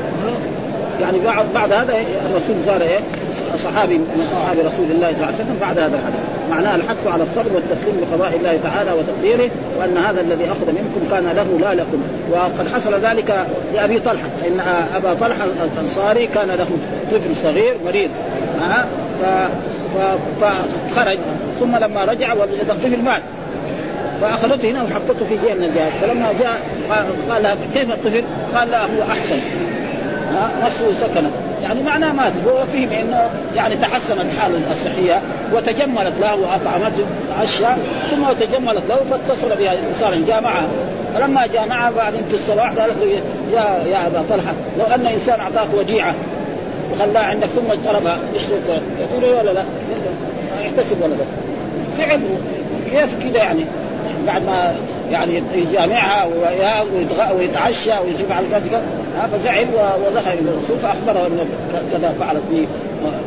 يعني 1.00 1.18
بعد 1.18 1.46
بعد 1.54 1.72
هذا 1.72 1.94
الرسول 2.30 2.56
زار 2.66 2.80
إيه؟ 2.80 2.98
صحابي 3.64 3.98
من 3.98 4.28
اصحاب 4.32 4.58
رسول 4.58 4.90
الله 4.90 5.12
صلى 5.12 5.14
الله 5.14 5.26
عليه 5.26 5.34
وسلم 5.34 5.56
بعد 5.60 5.78
هذا 5.78 5.96
الحديث. 5.96 6.20
معناه 6.50 6.76
الحث 6.76 7.06
على 7.06 7.22
الصبر 7.22 7.54
والتسليم 7.54 7.94
لقضاء 8.02 8.36
الله 8.36 8.58
تعالى 8.62 8.90
وتقديره 8.92 9.50
وأن 9.78 9.96
هذا 9.96 10.20
الذي 10.20 10.44
أخذ 10.44 10.66
منكم 10.66 11.10
كان 11.10 11.24
له 11.36 11.58
لا 11.60 11.74
لكم. 11.74 12.02
وقد 12.30 12.68
حصل 12.74 12.94
ذلك 12.94 13.46
لأبي 13.74 14.00
طلحة 14.00 14.28
إن 14.48 14.60
أبا 14.96 15.14
طلحة 15.14 15.44
الأنصاري 15.74 16.26
كان 16.26 16.48
له 16.48 16.66
طفل 17.12 17.42
صغير 17.42 17.74
مريض 17.86 18.10
ها؟ 18.60 18.86
فخرج 20.40 21.18
ثم 21.60 21.76
لما 21.76 22.04
رجع 22.04 22.32
وجد 22.32 22.70
الطفل 22.70 23.02
مات. 23.02 23.22
فاخذته 24.20 24.70
هنا 24.70 24.82
وحطته 24.82 25.26
في 25.28 25.36
جهه 25.36 25.54
من 25.54 25.64
الجهات 25.64 25.92
فلما 26.02 26.32
جاء 26.40 26.60
قال 27.30 27.42
لها 27.42 27.56
كيف 27.74 27.90
الطفل؟ 27.90 28.24
قال 28.54 28.70
لا 28.70 28.82
هو 28.82 29.02
أحسن. 29.10 29.40
نفسه 30.62 30.92
سكنت. 31.00 31.30
يعني 31.62 31.82
معناه 31.82 32.12
مات. 32.12 32.32
هو 32.46 32.64
فهم 32.64 32.92
إنه 32.92 33.30
يعني 33.54 33.76
تحسنت 33.76 34.26
حاله 34.40 34.60
الصحية 34.70 35.22
وتجملت 35.54 36.14
له 36.20 36.34
وأطعمته 36.34 37.04
عشا 37.40 37.76
ثم 38.10 38.32
تجملت 38.40 38.82
له 38.88 38.96
فاتصل 39.10 39.56
بها 39.56 39.74
إنسان 39.88 40.24
جاء 40.26 40.40
معها 40.40 40.68
فلما 41.14 41.46
جاء 41.46 41.68
معها 41.68 41.90
بعدين 41.90 42.22
في 42.28 42.34
الصباح 42.34 42.68
قالت 42.68 42.94
له 43.00 43.22
يا 43.52 43.84
يا 43.86 44.06
أبا 44.06 44.24
طلحة 44.30 44.54
لو 44.78 44.84
أن 44.94 45.06
إنسان 45.06 45.40
أعطاك 45.40 45.68
وديعة 45.74 46.14
وخلاها 46.92 47.24
عندك 47.24 47.46
ثم 47.46 47.70
اجتربها 47.70 48.18
إيش 48.34 48.42
تقول؟ 48.42 49.24
ولا 49.24 49.50
لا؟ 49.50 49.62
يحتسب 50.60 51.02
ولا 51.02 51.14
لا؟ 51.14 51.24
فعل 51.98 52.20
كيف 52.90 53.14
كذا 53.22 53.38
يعني؟ 53.38 53.64
بعد 54.26 54.46
ما 54.46 54.74
يعني 55.10 55.42
يجامعها 55.54 56.28
ويتعشى 57.32 57.90
ويفعل 57.90 58.44
ذلك 58.52 58.82
فزعل 59.32 59.66
ودخل 60.06 60.32
إلى 60.32 60.50
الرسول 60.50 60.78
فاخبره 60.78 61.26
انه 61.26 61.46
كذا 61.92 62.14
فعلت 62.20 62.42
به 62.50 62.66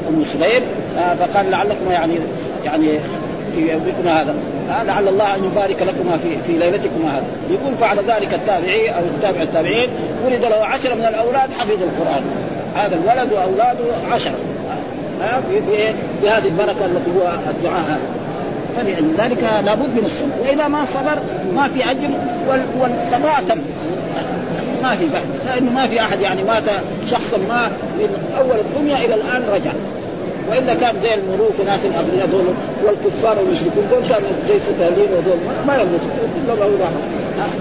أم 0.09 0.23
سليم 0.23 0.61
فقال 1.19 1.51
لعلكم 1.51 1.91
يعني 1.91 2.13
يعني 2.65 2.99
في 3.55 3.65
بكم 3.65 4.07
هذا 4.07 4.35
لعل 4.87 5.07
الله 5.07 5.35
أن 5.35 5.43
يبارك 5.43 5.81
لكما 5.81 6.17
في 6.17 6.29
في 6.47 6.57
ليلتكما 6.57 7.17
هذا. 7.17 7.25
يقول 7.49 7.75
فعل 7.75 7.97
ذلك 7.97 8.33
التابعي 8.33 8.89
أو 8.89 8.99
التابع 8.99 9.41
التابعين 9.41 9.89
ولد 10.25 10.45
له 10.45 10.65
عشره 10.65 10.93
من 10.93 11.05
الأولاد 11.05 11.49
حفظوا 11.59 11.87
القرآن. 11.87 12.23
هذا 12.75 12.95
الولد 12.95 13.33
وأولاده 13.33 14.07
عشره 14.11 14.35
بهذه 16.21 16.45
البركة 16.45 16.85
التي 16.85 17.11
هو 17.17 17.31
الدعاء 17.49 17.81
هذا. 17.81 18.18
فلذلك 18.77 19.43
لابد 19.65 19.89
من 19.89 20.03
الصبر. 20.05 20.31
وإذا 20.41 20.67
ما 20.67 20.85
صبر 20.85 21.19
ما 21.55 21.67
في 21.67 21.91
أجر 21.91 22.09
والقضاء 22.79 23.43
تم 23.49 23.61
ما 24.83 24.95
في 24.95 25.05
بعد 25.13 25.23
فانه 25.45 25.71
ما 25.71 25.87
في 25.87 26.01
أحد 26.01 26.19
يعني 26.19 26.43
مات 26.43 26.63
شخصا 27.11 27.37
ما 27.37 27.71
من 27.99 28.33
أول 28.37 28.59
الدنيا 28.59 28.97
إلى 28.97 29.15
الآن 29.15 29.43
رجع. 29.53 29.71
وإلا 30.49 30.73
كان 30.73 30.95
زي 31.03 31.13
الملوك 31.13 31.53
وناس 31.59 31.79
الاغنياء 31.85 32.27
دول 32.27 32.43
والكفار 32.85 33.37
والمشركون 33.39 33.83
دول 33.91 34.01
كانوا 34.09 34.29
زي 34.49 34.59
ستالين 34.59 35.09
ودول 35.13 35.37
ما 35.67 35.75
يموتوا. 35.75 36.09
كلهم 36.47 36.79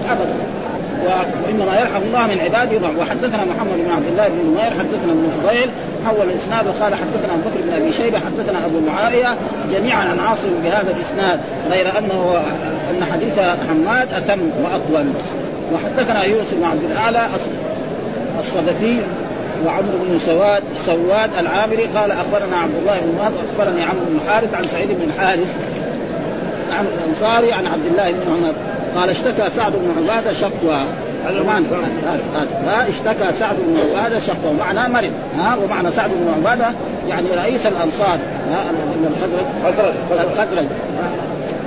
ابدا. 0.09 0.58
وإنما 1.05 1.79
يرحم 1.79 2.01
الله 2.07 2.27
من 2.27 2.39
عباده 2.43 2.77
ضعف 2.77 2.99
وحدثنا 2.99 3.45
محمد 3.45 3.85
بن 3.85 3.91
عبد 3.91 4.07
الله 4.07 4.27
بن 4.27 4.49
نمير 4.49 4.71
حدثنا 4.71 5.11
ابن 5.11 5.29
فضيل 5.43 5.69
حول 6.05 6.29
الإسناد 6.29 6.67
وقال 6.67 6.95
حدثنا 6.95 7.33
أبو 7.33 7.49
بكر 7.49 7.61
بن 7.61 7.73
أبي 7.73 7.91
شيبة 7.91 8.19
حدثنا 8.19 8.65
أبو 8.65 8.79
معاوية 8.79 9.35
جميعا 9.71 10.03
عن 10.03 10.19
عاصم 10.19 10.49
بهذا 10.63 10.95
الإسناد 10.97 11.39
غير 11.71 11.97
أنه 11.97 12.41
أن 12.91 13.05
حديث 13.13 13.39
حماد 13.69 14.13
أتم 14.13 14.39
وأطول. 14.63 15.05
وحدثنا 15.73 16.23
يوسف 16.23 16.53
بن 16.53 16.63
عبد 16.63 16.83
الأعلى 16.83 17.27
الصدفي 18.39 19.01
وعمرو 19.65 19.97
بن 20.09 20.19
سواد 20.19 20.63
سواد 20.85 21.29
العامري 21.39 21.83
قال 21.83 22.11
أخبرنا 22.11 22.57
عبد 22.57 22.75
الله 22.81 22.99
بن 22.99 23.19
وهب 23.19 23.33
أخبرني 23.49 23.83
عمرو 23.83 24.05
بن 24.09 24.19
الحارث 24.23 24.53
عن 24.53 24.65
سعيد 24.67 24.89
بن 24.89 25.03
الحارث 25.03 25.47
عن 26.71 26.85
الأنصاري 26.85 27.53
عن 27.53 27.67
عبد 27.67 27.85
الله 27.85 28.11
بن 28.11 28.19
عمر. 28.31 28.53
قال 28.95 29.09
اشتكى 29.09 29.49
سعد 29.49 29.71
بن 29.71 30.03
عبادة 30.03 30.33
شقوى 30.33 30.85
معنى. 31.45 31.65
اشتكى 32.89 33.33
سعد 33.33 33.55
بن 33.55 33.77
عبادة 33.99 34.19
شقوى 34.19 34.53
معناه 34.59 34.87
مرض. 34.87 35.11
ها 35.39 35.57
ومعنى 35.63 35.91
سعد 35.91 36.09
بن 36.09 36.33
عبادة 36.37 36.67
يعني 37.07 37.27
رئيس 37.37 37.65
الأنصار 37.65 38.19
ها 38.51 38.71
من 38.71 39.15
الخزرج 39.15 39.45
الخزرج 40.27 40.67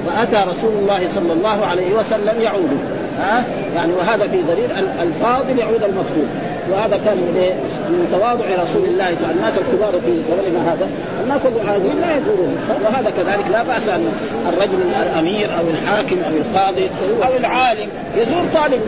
فأتى 0.06 0.50
رسول 0.50 0.72
الله 0.72 1.08
صلى 1.08 1.32
الله 1.32 1.66
عليه 1.66 1.94
وسلم 1.94 2.40
يعوده. 2.40 2.76
ها 3.20 3.44
يعني 3.74 3.92
وهذا 3.92 4.28
في 4.28 4.42
دليل 4.42 4.88
الفاضل 5.02 5.58
يعود 5.58 5.82
المفضول 5.82 6.26
وهذا 6.70 7.00
كان 7.04 7.16
من 7.16 7.36
إيه؟ 7.42 7.54
من 7.88 8.08
تواضع 8.12 8.44
رسول 8.64 8.84
الله 8.88 9.06
صلى 9.06 9.14
الله 9.14 9.14
عليه 9.14 9.16
وسلم. 9.16 9.30
الناس 9.38 9.54
الكبار 9.58 9.92
في 10.00 10.12
زمننا 10.28 10.72
هذا 10.72 10.86
الناس 11.24 11.40
العاديين 11.46 12.00
لا 12.00 12.16
يزورون. 12.16 12.56
وهذا 12.84 13.10
كذلك 13.10 13.46
لا 13.52 13.62
بأس 13.62 13.88
أن 13.88 14.12
الرجل 14.48 14.82
الأمير 15.02 15.48
أو 15.58 15.64
الحاكم 15.70 16.16
أو 16.22 16.30
القاضي 16.30 16.90
أو 17.22 17.36
العالم 17.36 17.88
يزور 18.16 18.44
طالب 18.54 18.80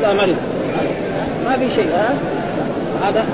اذا 0.00 0.12
مرض 0.12 0.36
ما 1.44 1.56
في 1.56 1.70
شيء 1.70 1.90
ها؟ 1.94 2.14
هذا. 3.08 3.24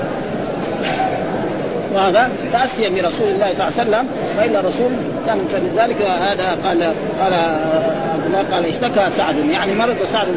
وهذا 1.93 2.29
تأسيا 2.53 2.89
برسول 2.89 3.27
الله 3.29 3.53
صلى 3.53 3.67
الله 3.67 3.79
عليه 3.79 3.89
وسلم 3.89 4.07
فإلا 4.37 4.59
الرسول 4.59 4.91
كان 5.27 5.39
فلذلك 5.47 6.01
هذا 6.01 6.57
قال 6.63 6.93
قال 7.21 7.33
قال 8.51 8.65
اشتكى 8.65 9.09
سعد 9.17 9.35
يعني 9.49 9.75
مرض 9.75 9.95
سعد 10.11 10.27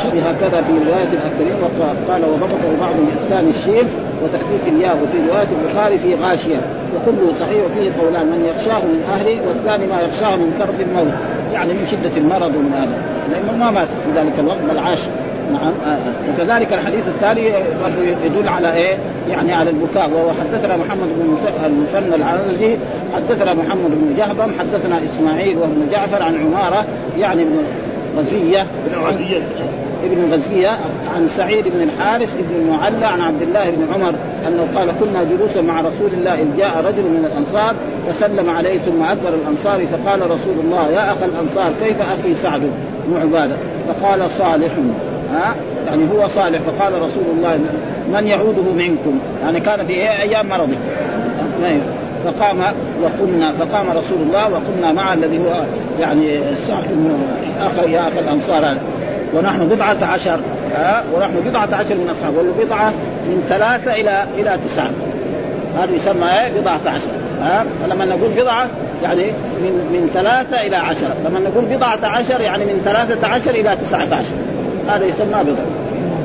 هكذا 0.00 0.60
في 0.62 0.72
رواية 0.72 1.08
الأكثرين 1.12 1.54
وقال 1.62 2.24
وضبطه 2.24 2.80
بعض 2.80 2.94
بإسلام 2.96 3.48
الشين 3.48 3.88
وتخفيف 4.24 4.68
الياء 4.68 4.96
وفي 5.02 5.30
رواية 5.30 5.48
البخاري 5.62 5.98
في 5.98 6.14
غاشية 6.14 6.60
وكله 6.96 7.32
صحيح 7.32 7.64
وفيه 7.64 7.92
قولان 8.00 8.26
من 8.26 8.44
يخشاه 8.44 8.78
من 8.78 9.02
أهله 9.12 9.48
والثاني 9.48 9.86
ما 9.86 10.00
يخشاه 10.00 10.36
من 10.36 10.54
كرب 10.58 10.80
الموت 10.80 11.14
يعني 11.52 11.72
من 11.72 11.86
شدة 11.86 12.16
المرض 12.16 12.56
ومن 12.56 12.72
هذا 12.72 13.02
لأنه 13.30 13.56
ما 13.56 13.70
مات 13.70 13.88
في 13.88 14.20
ذلك 14.20 14.38
الوقت 14.38 14.60
بل 14.60 14.78
عاش 14.78 15.00
نعم. 15.52 15.72
وكذلك 16.28 16.72
الحديث 16.72 17.08
الثاني 17.08 17.52
يدل 18.24 18.48
على 18.48 18.74
إيه؟ 18.74 18.98
يعني 19.28 19.52
على 19.54 19.70
البكاء 19.70 20.10
وهو 20.10 20.30
حدثنا 20.30 20.76
محمد 20.76 21.08
بن 21.08 21.36
المثنى 21.66 22.14
العنزي 22.14 22.76
حدثنا 23.14 23.54
محمد 23.54 23.90
بن 23.90 24.14
جهبم 24.16 24.52
حدثنا 24.58 24.98
إسماعيل 25.04 25.58
وابن 25.58 25.86
جعفر 25.90 26.22
عن 26.22 26.36
عمارة 26.36 26.86
يعني 27.16 27.42
ابن 27.42 27.64
غزية 28.16 28.66
ابن 30.04 30.32
غزية 30.32 30.68
عن 31.14 31.28
سعيد 31.28 31.68
بن 31.68 31.80
الحارث 31.80 32.28
بن 32.28 32.54
المعلى 32.54 33.06
عن 33.06 33.20
عبد 33.20 33.42
الله 33.42 33.70
بن 33.70 33.94
عمر 33.94 34.14
أنه 34.46 34.68
قال 34.74 34.92
كنا 35.00 35.24
جلوسا 35.24 35.60
مع 35.60 35.80
رسول 35.80 36.10
الله 36.12 36.42
إذ 36.42 36.56
جاء 36.56 36.84
رجل 36.84 37.02
من 37.02 37.24
الأنصار 37.24 37.76
فسلم 38.08 38.50
عليه 38.50 38.78
ثم 38.78 39.02
ادبر 39.02 39.28
الأنصار 39.28 39.86
فقال 39.86 40.30
رسول 40.30 40.54
الله 40.64 40.88
يا 40.88 41.12
اخا 41.12 41.26
الأنصار 41.26 41.72
كيف 41.84 41.96
أخي 42.00 42.34
سعد 42.34 42.60
بن 43.06 43.20
عبادة؟ 43.22 43.56
فقال 43.88 44.30
صالح. 44.30 44.72
ها؟ 45.34 45.54
يعني 45.86 46.02
هو 46.12 46.28
صالح. 46.28 46.60
فقال 46.60 47.02
رسول 47.02 47.24
الله 47.36 47.60
من 48.12 48.26
يعوده 48.26 48.72
منكم؟ 48.76 49.18
يعني 49.42 49.60
كان 49.60 49.86
في 49.86 49.92
أيام 49.92 50.48
مرضه. 50.48 50.76
فقام 52.24 52.74
وقمنا 53.02 53.52
فقام 53.52 53.90
رسول 53.90 54.18
الله 54.22 54.50
وقمنا 54.50 54.92
مع 54.92 55.14
الذي 55.14 55.38
هو 55.38 55.64
يعني 55.98 56.40
سعد 56.66 56.84
بن 56.84 57.26
اخ 57.60 57.78
يا 57.88 58.08
اخ 58.08 58.18
الأنصار 58.18 58.78
ونحن 59.34 59.68
بضعة 59.68 59.96
عشر 60.02 60.40
ها؟ 60.74 61.04
ونحن 61.14 61.34
بضعة 61.46 61.68
عشر 61.72 61.94
من 61.94 62.08
أصحاب 62.10 62.36
والبضعة 62.36 62.92
من 63.28 63.44
ثلاثة 63.48 63.94
إلى 63.94 64.26
إلى 64.38 64.58
تسعة. 64.66 64.90
هذا 65.78 65.94
يسمى 65.94 66.24
إيه؟ 66.24 66.60
بضعة 66.60 66.80
عشر 66.86 67.10
ها؟ 67.40 67.64
فلما 67.82 68.04
نقول 68.04 68.30
بضعة 68.30 68.66
يعني 69.02 69.24
من 69.62 69.72
من 69.92 70.10
ثلاثة 70.14 70.66
إلى 70.66 70.76
عشرة 70.76 71.16
لما 71.24 71.40
نقول 71.40 71.64
بضعة 71.64 71.98
عشر 72.02 72.40
يعني 72.40 72.64
من 72.64 72.80
ثلاثة 72.84 73.26
عشر 73.26 73.50
إلى 73.50 73.76
تسعة 73.76 74.08
عشر. 74.12 74.34
هذا 74.88 75.06
يسمى 75.06 75.44
بضع 75.44 75.62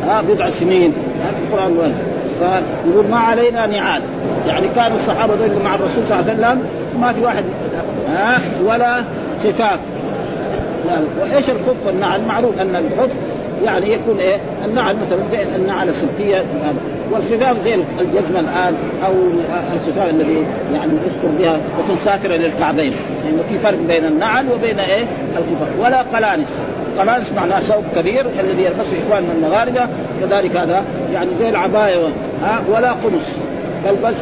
ها؟ 0.08 0.22
بضع 0.22 0.50
سنين 0.50 0.94
في 1.36 1.54
القرآن 1.54 1.72
والسنة. 1.72 2.18
فيقول 2.40 3.08
ما 3.10 3.18
علينا 3.18 3.66
نعال. 3.66 4.02
يعني 4.48 4.68
كانوا 4.76 4.98
الصحابة 4.98 5.36
دول 5.36 5.64
مع 5.64 5.76
الرسول 5.76 6.04
صلى 6.10 6.20
الله 6.20 6.32
عليه 6.32 6.34
وسلم 6.34 6.64
ما 7.02 7.14
في 7.14 7.22
واحد 7.22 7.44
ها؟ 8.10 8.40
ولا 8.66 9.04
خفاف. 9.44 9.80
وإيش 11.22 11.50
الخف؟ 11.50 11.88
والنعل؟ 11.88 12.22
معروف 12.22 12.62
أن 12.62 12.76
الخف 12.76 13.12
يعني 13.64 13.94
يكون 13.94 14.18
إيه؟ 14.20 14.40
النعل 14.66 14.96
مثلا 14.96 15.20
زي 15.32 15.56
النعل 15.56 15.90
السبتية. 15.90 16.44
والخفاف 17.12 17.64
زي 17.64 17.76
الجزمة 18.00 18.40
الآن 18.40 18.74
أو 19.06 19.14
الخفاف 19.74 20.10
الذي 20.10 20.46
يعني 20.74 20.92
يذكر 20.94 21.28
بها 21.40 21.60
وتكون 21.80 21.98
ساتره 21.98 22.36
للكعبين. 22.36 22.92
لأنه 22.92 23.38
يعني 23.38 23.44
في 23.50 23.60
فرق 23.60 23.78
بين 23.88 24.06
النعل 24.06 24.52
وبين 24.52 24.80
إيه؟ 24.80 25.06
الخفاف. 25.38 25.80
ولا 25.80 26.02
قلانس. 26.02 26.62
قلانس 27.00 27.32
معناه 27.32 27.60
ثوب 27.60 27.84
كبير 27.96 28.26
الذي 28.40 28.64
يلبسه 28.64 28.98
إخواننا 29.08 29.34
المغاربة. 29.34 29.88
كذلك 30.22 30.58
هذا 30.58 30.84
يعني 31.14 31.30
زي 31.40 31.50
العباية. 31.50 32.10
ولا 32.70 32.92
قمص. 32.92 33.38
بل 33.86 33.96
بس 33.96 34.16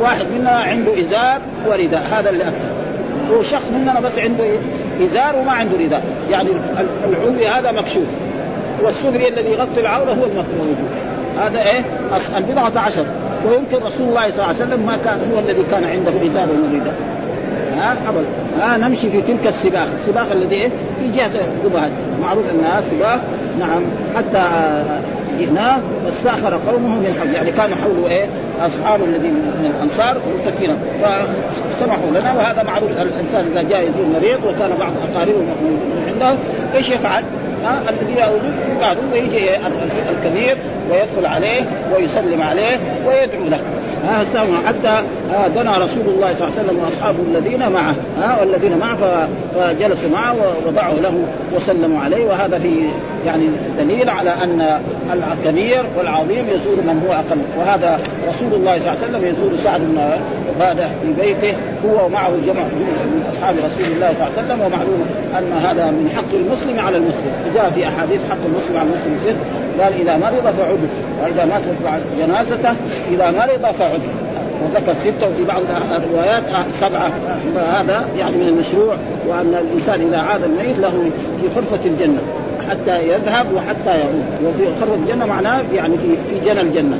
واحد 0.00 0.26
منا 0.38 0.50
عنده 0.50 1.00
إزار 1.00 1.40
ورداء 1.66 2.02
هذا 2.10 2.30
اللي 2.30 2.48
أكثر. 2.48 2.68
وشخص 3.32 3.70
مننا 3.70 4.00
بس 4.00 4.18
عنده 4.18 4.44
إزار 5.00 5.36
وما 5.36 5.52
عنده 5.52 5.78
رداء. 5.78 6.02
يعني 6.30 6.50
العلوي 7.08 7.48
هذا 7.48 7.72
مكشوف. 7.72 8.06
والسدري 8.82 9.28
الذي 9.28 9.50
يغطي 9.50 9.80
العورة 9.80 10.10
هو 10.10 10.24
الموجود 10.24 10.76
هذا 11.38 11.58
إيه؟ 11.58 11.84
البضعة 12.36 12.78
عشر. 12.78 13.06
ويمكن 13.46 13.76
رسول 13.76 14.08
الله 14.08 14.30
صلى 14.30 14.34
الله 14.34 14.44
عليه 14.44 14.56
وسلم 14.56 14.86
ما 14.86 14.96
كان 14.96 15.18
هو 15.32 15.38
الذي 15.38 15.62
كان 15.62 15.84
عنده 15.84 16.10
إزار 16.10 16.48
ورداء 16.48 16.94
ها؟ 17.76 17.96
أبدا. 18.08 18.26
ها؟ 18.60 18.76
نمشي 18.76 19.10
في 19.10 19.22
تلك 19.22 19.46
السباق. 19.46 19.88
السباق 20.00 20.32
الذي 20.32 20.54
إيه؟ 20.54 20.70
في 20.98 21.08
جهة 21.08 21.30
معروف 22.20 22.44
أنها 22.54 22.80
سباق. 22.80 23.20
نعم. 23.58 23.82
حتى 24.16 24.42
جئناه 25.38 25.78
واستاخر 26.06 26.60
قومه 26.70 26.88
من 26.88 27.14
حول 27.20 27.34
يعني 27.34 27.52
كانوا 27.52 27.76
حوله 27.76 28.08
إيه؟ 28.08 28.28
اصحاب 28.60 29.04
الذين 29.04 29.34
من 29.34 29.72
الأنصار 29.76 30.16
متكئين 30.46 30.76
فسمحوا 31.02 32.10
لنا 32.10 32.32
وهذا 32.34 32.62
معروف. 32.62 32.90
الإنسان 32.90 33.46
إذا 33.52 33.62
جاء 33.68 33.82
يزور 33.82 34.06
مريض 34.06 34.44
وكان 34.44 34.70
بعض 34.80 34.92
أقاربه 35.12 35.44
عنده. 36.12 36.38
إيش 36.74 36.90
يفعل؟ 36.90 37.24
ها؟ 37.64 37.82
الذي 37.88 38.12
يعود 38.12 38.42
بعده 38.80 39.00
ويجي 39.12 39.56
الكبير 40.10 40.56
ويدخل 40.90 41.26
عليه 41.26 41.62
ويسلم 41.94 42.42
عليه 42.42 42.80
ويدعو 43.06 43.44
له. 43.48 43.60
ها 44.04 44.24
حتى 44.66 45.02
دنا 45.54 45.78
رسول 45.78 46.06
الله 46.06 46.34
صلى 46.34 46.48
الله 46.48 46.58
عليه 46.58 46.68
وسلم 46.68 46.78
وأصحابه 46.84 47.18
الذين 47.30 47.68
معه 47.68 47.94
ها 48.18 48.40
والذين 48.40 48.78
معه 48.78 49.28
فجلسوا 49.54 50.10
معه 50.10 50.36
ووضعوا 50.36 51.00
له 51.00 51.26
وسلموا 51.56 52.00
عليه. 52.00 52.24
وهذا 52.24 52.58
في 52.58 52.88
يعني 53.26 53.48
دليل 53.78 54.10
على 54.10 54.30
أن 54.30 54.80
الكبير 55.12 55.84
والعظيم 55.98 56.46
يزور 56.48 56.76
من 56.76 57.06
هو 57.06 57.14
أقل. 57.14 57.38
وهذا 57.58 58.00
رسول 58.28 58.54
الله 58.54 58.78
صلى 58.78 58.92
الله 58.92 59.04
عليه 59.04 59.08
وسلم 59.08 59.24
يزور 59.24 59.56
سعد 59.56 59.80
بن 59.80 59.98
عبادة 60.54 60.88
في 61.02 61.12
بيته. 61.20 61.56
هو 61.86 62.06
ومعه 62.06 62.30
جمع 62.46 62.62
من 62.62 63.24
أصحاب 63.32 63.54
رسول 63.56 63.86
الله 63.92 64.12
صلى 64.12 64.26
الله 64.26 64.38
عليه 64.38 64.46
وسلم. 64.46 64.60
ومعلوم 64.60 65.06
أن 65.38 65.52
هذا 65.52 65.90
من 65.90 66.10
حق 66.16 66.34
المسلم 66.34 66.80
على 66.80 66.96
المسلم. 66.96 67.32
جاء 67.54 67.70
في 67.70 67.88
أحاديث 67.88 68.24
حق 68.24 68.44
المسلم 68.46 68.76
على 68.76 68.88
المسلم. 68.88 69.18
ست 69.24 69.36
قال 69.80 69.92
إذا 69.92 70.16
مرض 70.16 70.42
فعده 70.42 70.88
وإذا 71.22 71.44
مات 71.44 71.62
جنازته 72.18 72.74
إذا 73.10 73.30
مرض 73.30 73.72
فعده 73.72 74.10
وذكر 74.62 74.94
ستة 75.00 75.28
وفي 75.28 75.44
بعض 75.44 75.62
الروايات 75.90 76.42
سبعة. 76.80 77.12
فهذا 77.54 78.04
يعني 78.16 78.36
من 78.36 78.48
المشروع 78.48 78.96
وأن 79.28 79.54
الإنسان 79.54 80.00
إذا 80.00 80.18
عاد 80.18 80.44
الميت 80.44 80.78
له 80.78 81.10
في 81.40 81.48
غرفة 81.56 81.86
الجنة 81.86 82.20
حتى 82.70 83.08
يذهب 83.08 83.46
وحتى 83.54 83.98
يعود 83.98 84.24
وفي 84.44 84.64
غرفة 84.80 84.94
الجنة 84.94 85.26
معناه 85.26 85.62
يعني 85.74 85.98
في 85.98 86.16
في 86.30 86.44
جنى 86.44 86.60
الجنة. 86.60 86.98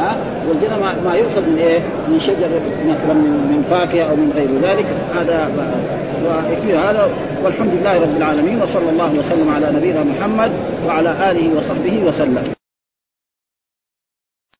ها 0.00 0.16
والجنة 0.48 0.78
ما, 0.80 0.96
ما 1.04 1.14
يؤخذ 1.14 1.40
من 1.40 1.58
إيه؟ 1.58 1.80
من 2.08 2.20
شجر 2.20 2.48
مثلا 2.86 3.14
من 3.52 3.64
فاكهة 3.70 4.04
أو 4.10 4.16
من 4.16 4.32
غير 4.36 4.72
ذلك 4.72 4.86
هذا 5.14 5.50
ويكفي 6.24 6.76
هذا 6.76 7.08
والحمد 7.44 7.70
لله 7.80 8.00
رب 8.00 8.16
العالمين 8.16 8.62
وصلى 8.62 8.90
الله 8.90 9.14
وسلم 9.18 9.50
على 9.50 9.70
نبينا 9.76 10.04
محمد 10.04 10.50
وعلى 10.86 11.30
آله 11.30 11.56
وصحبه 11.56 12.02
وسلم 12.06 12.59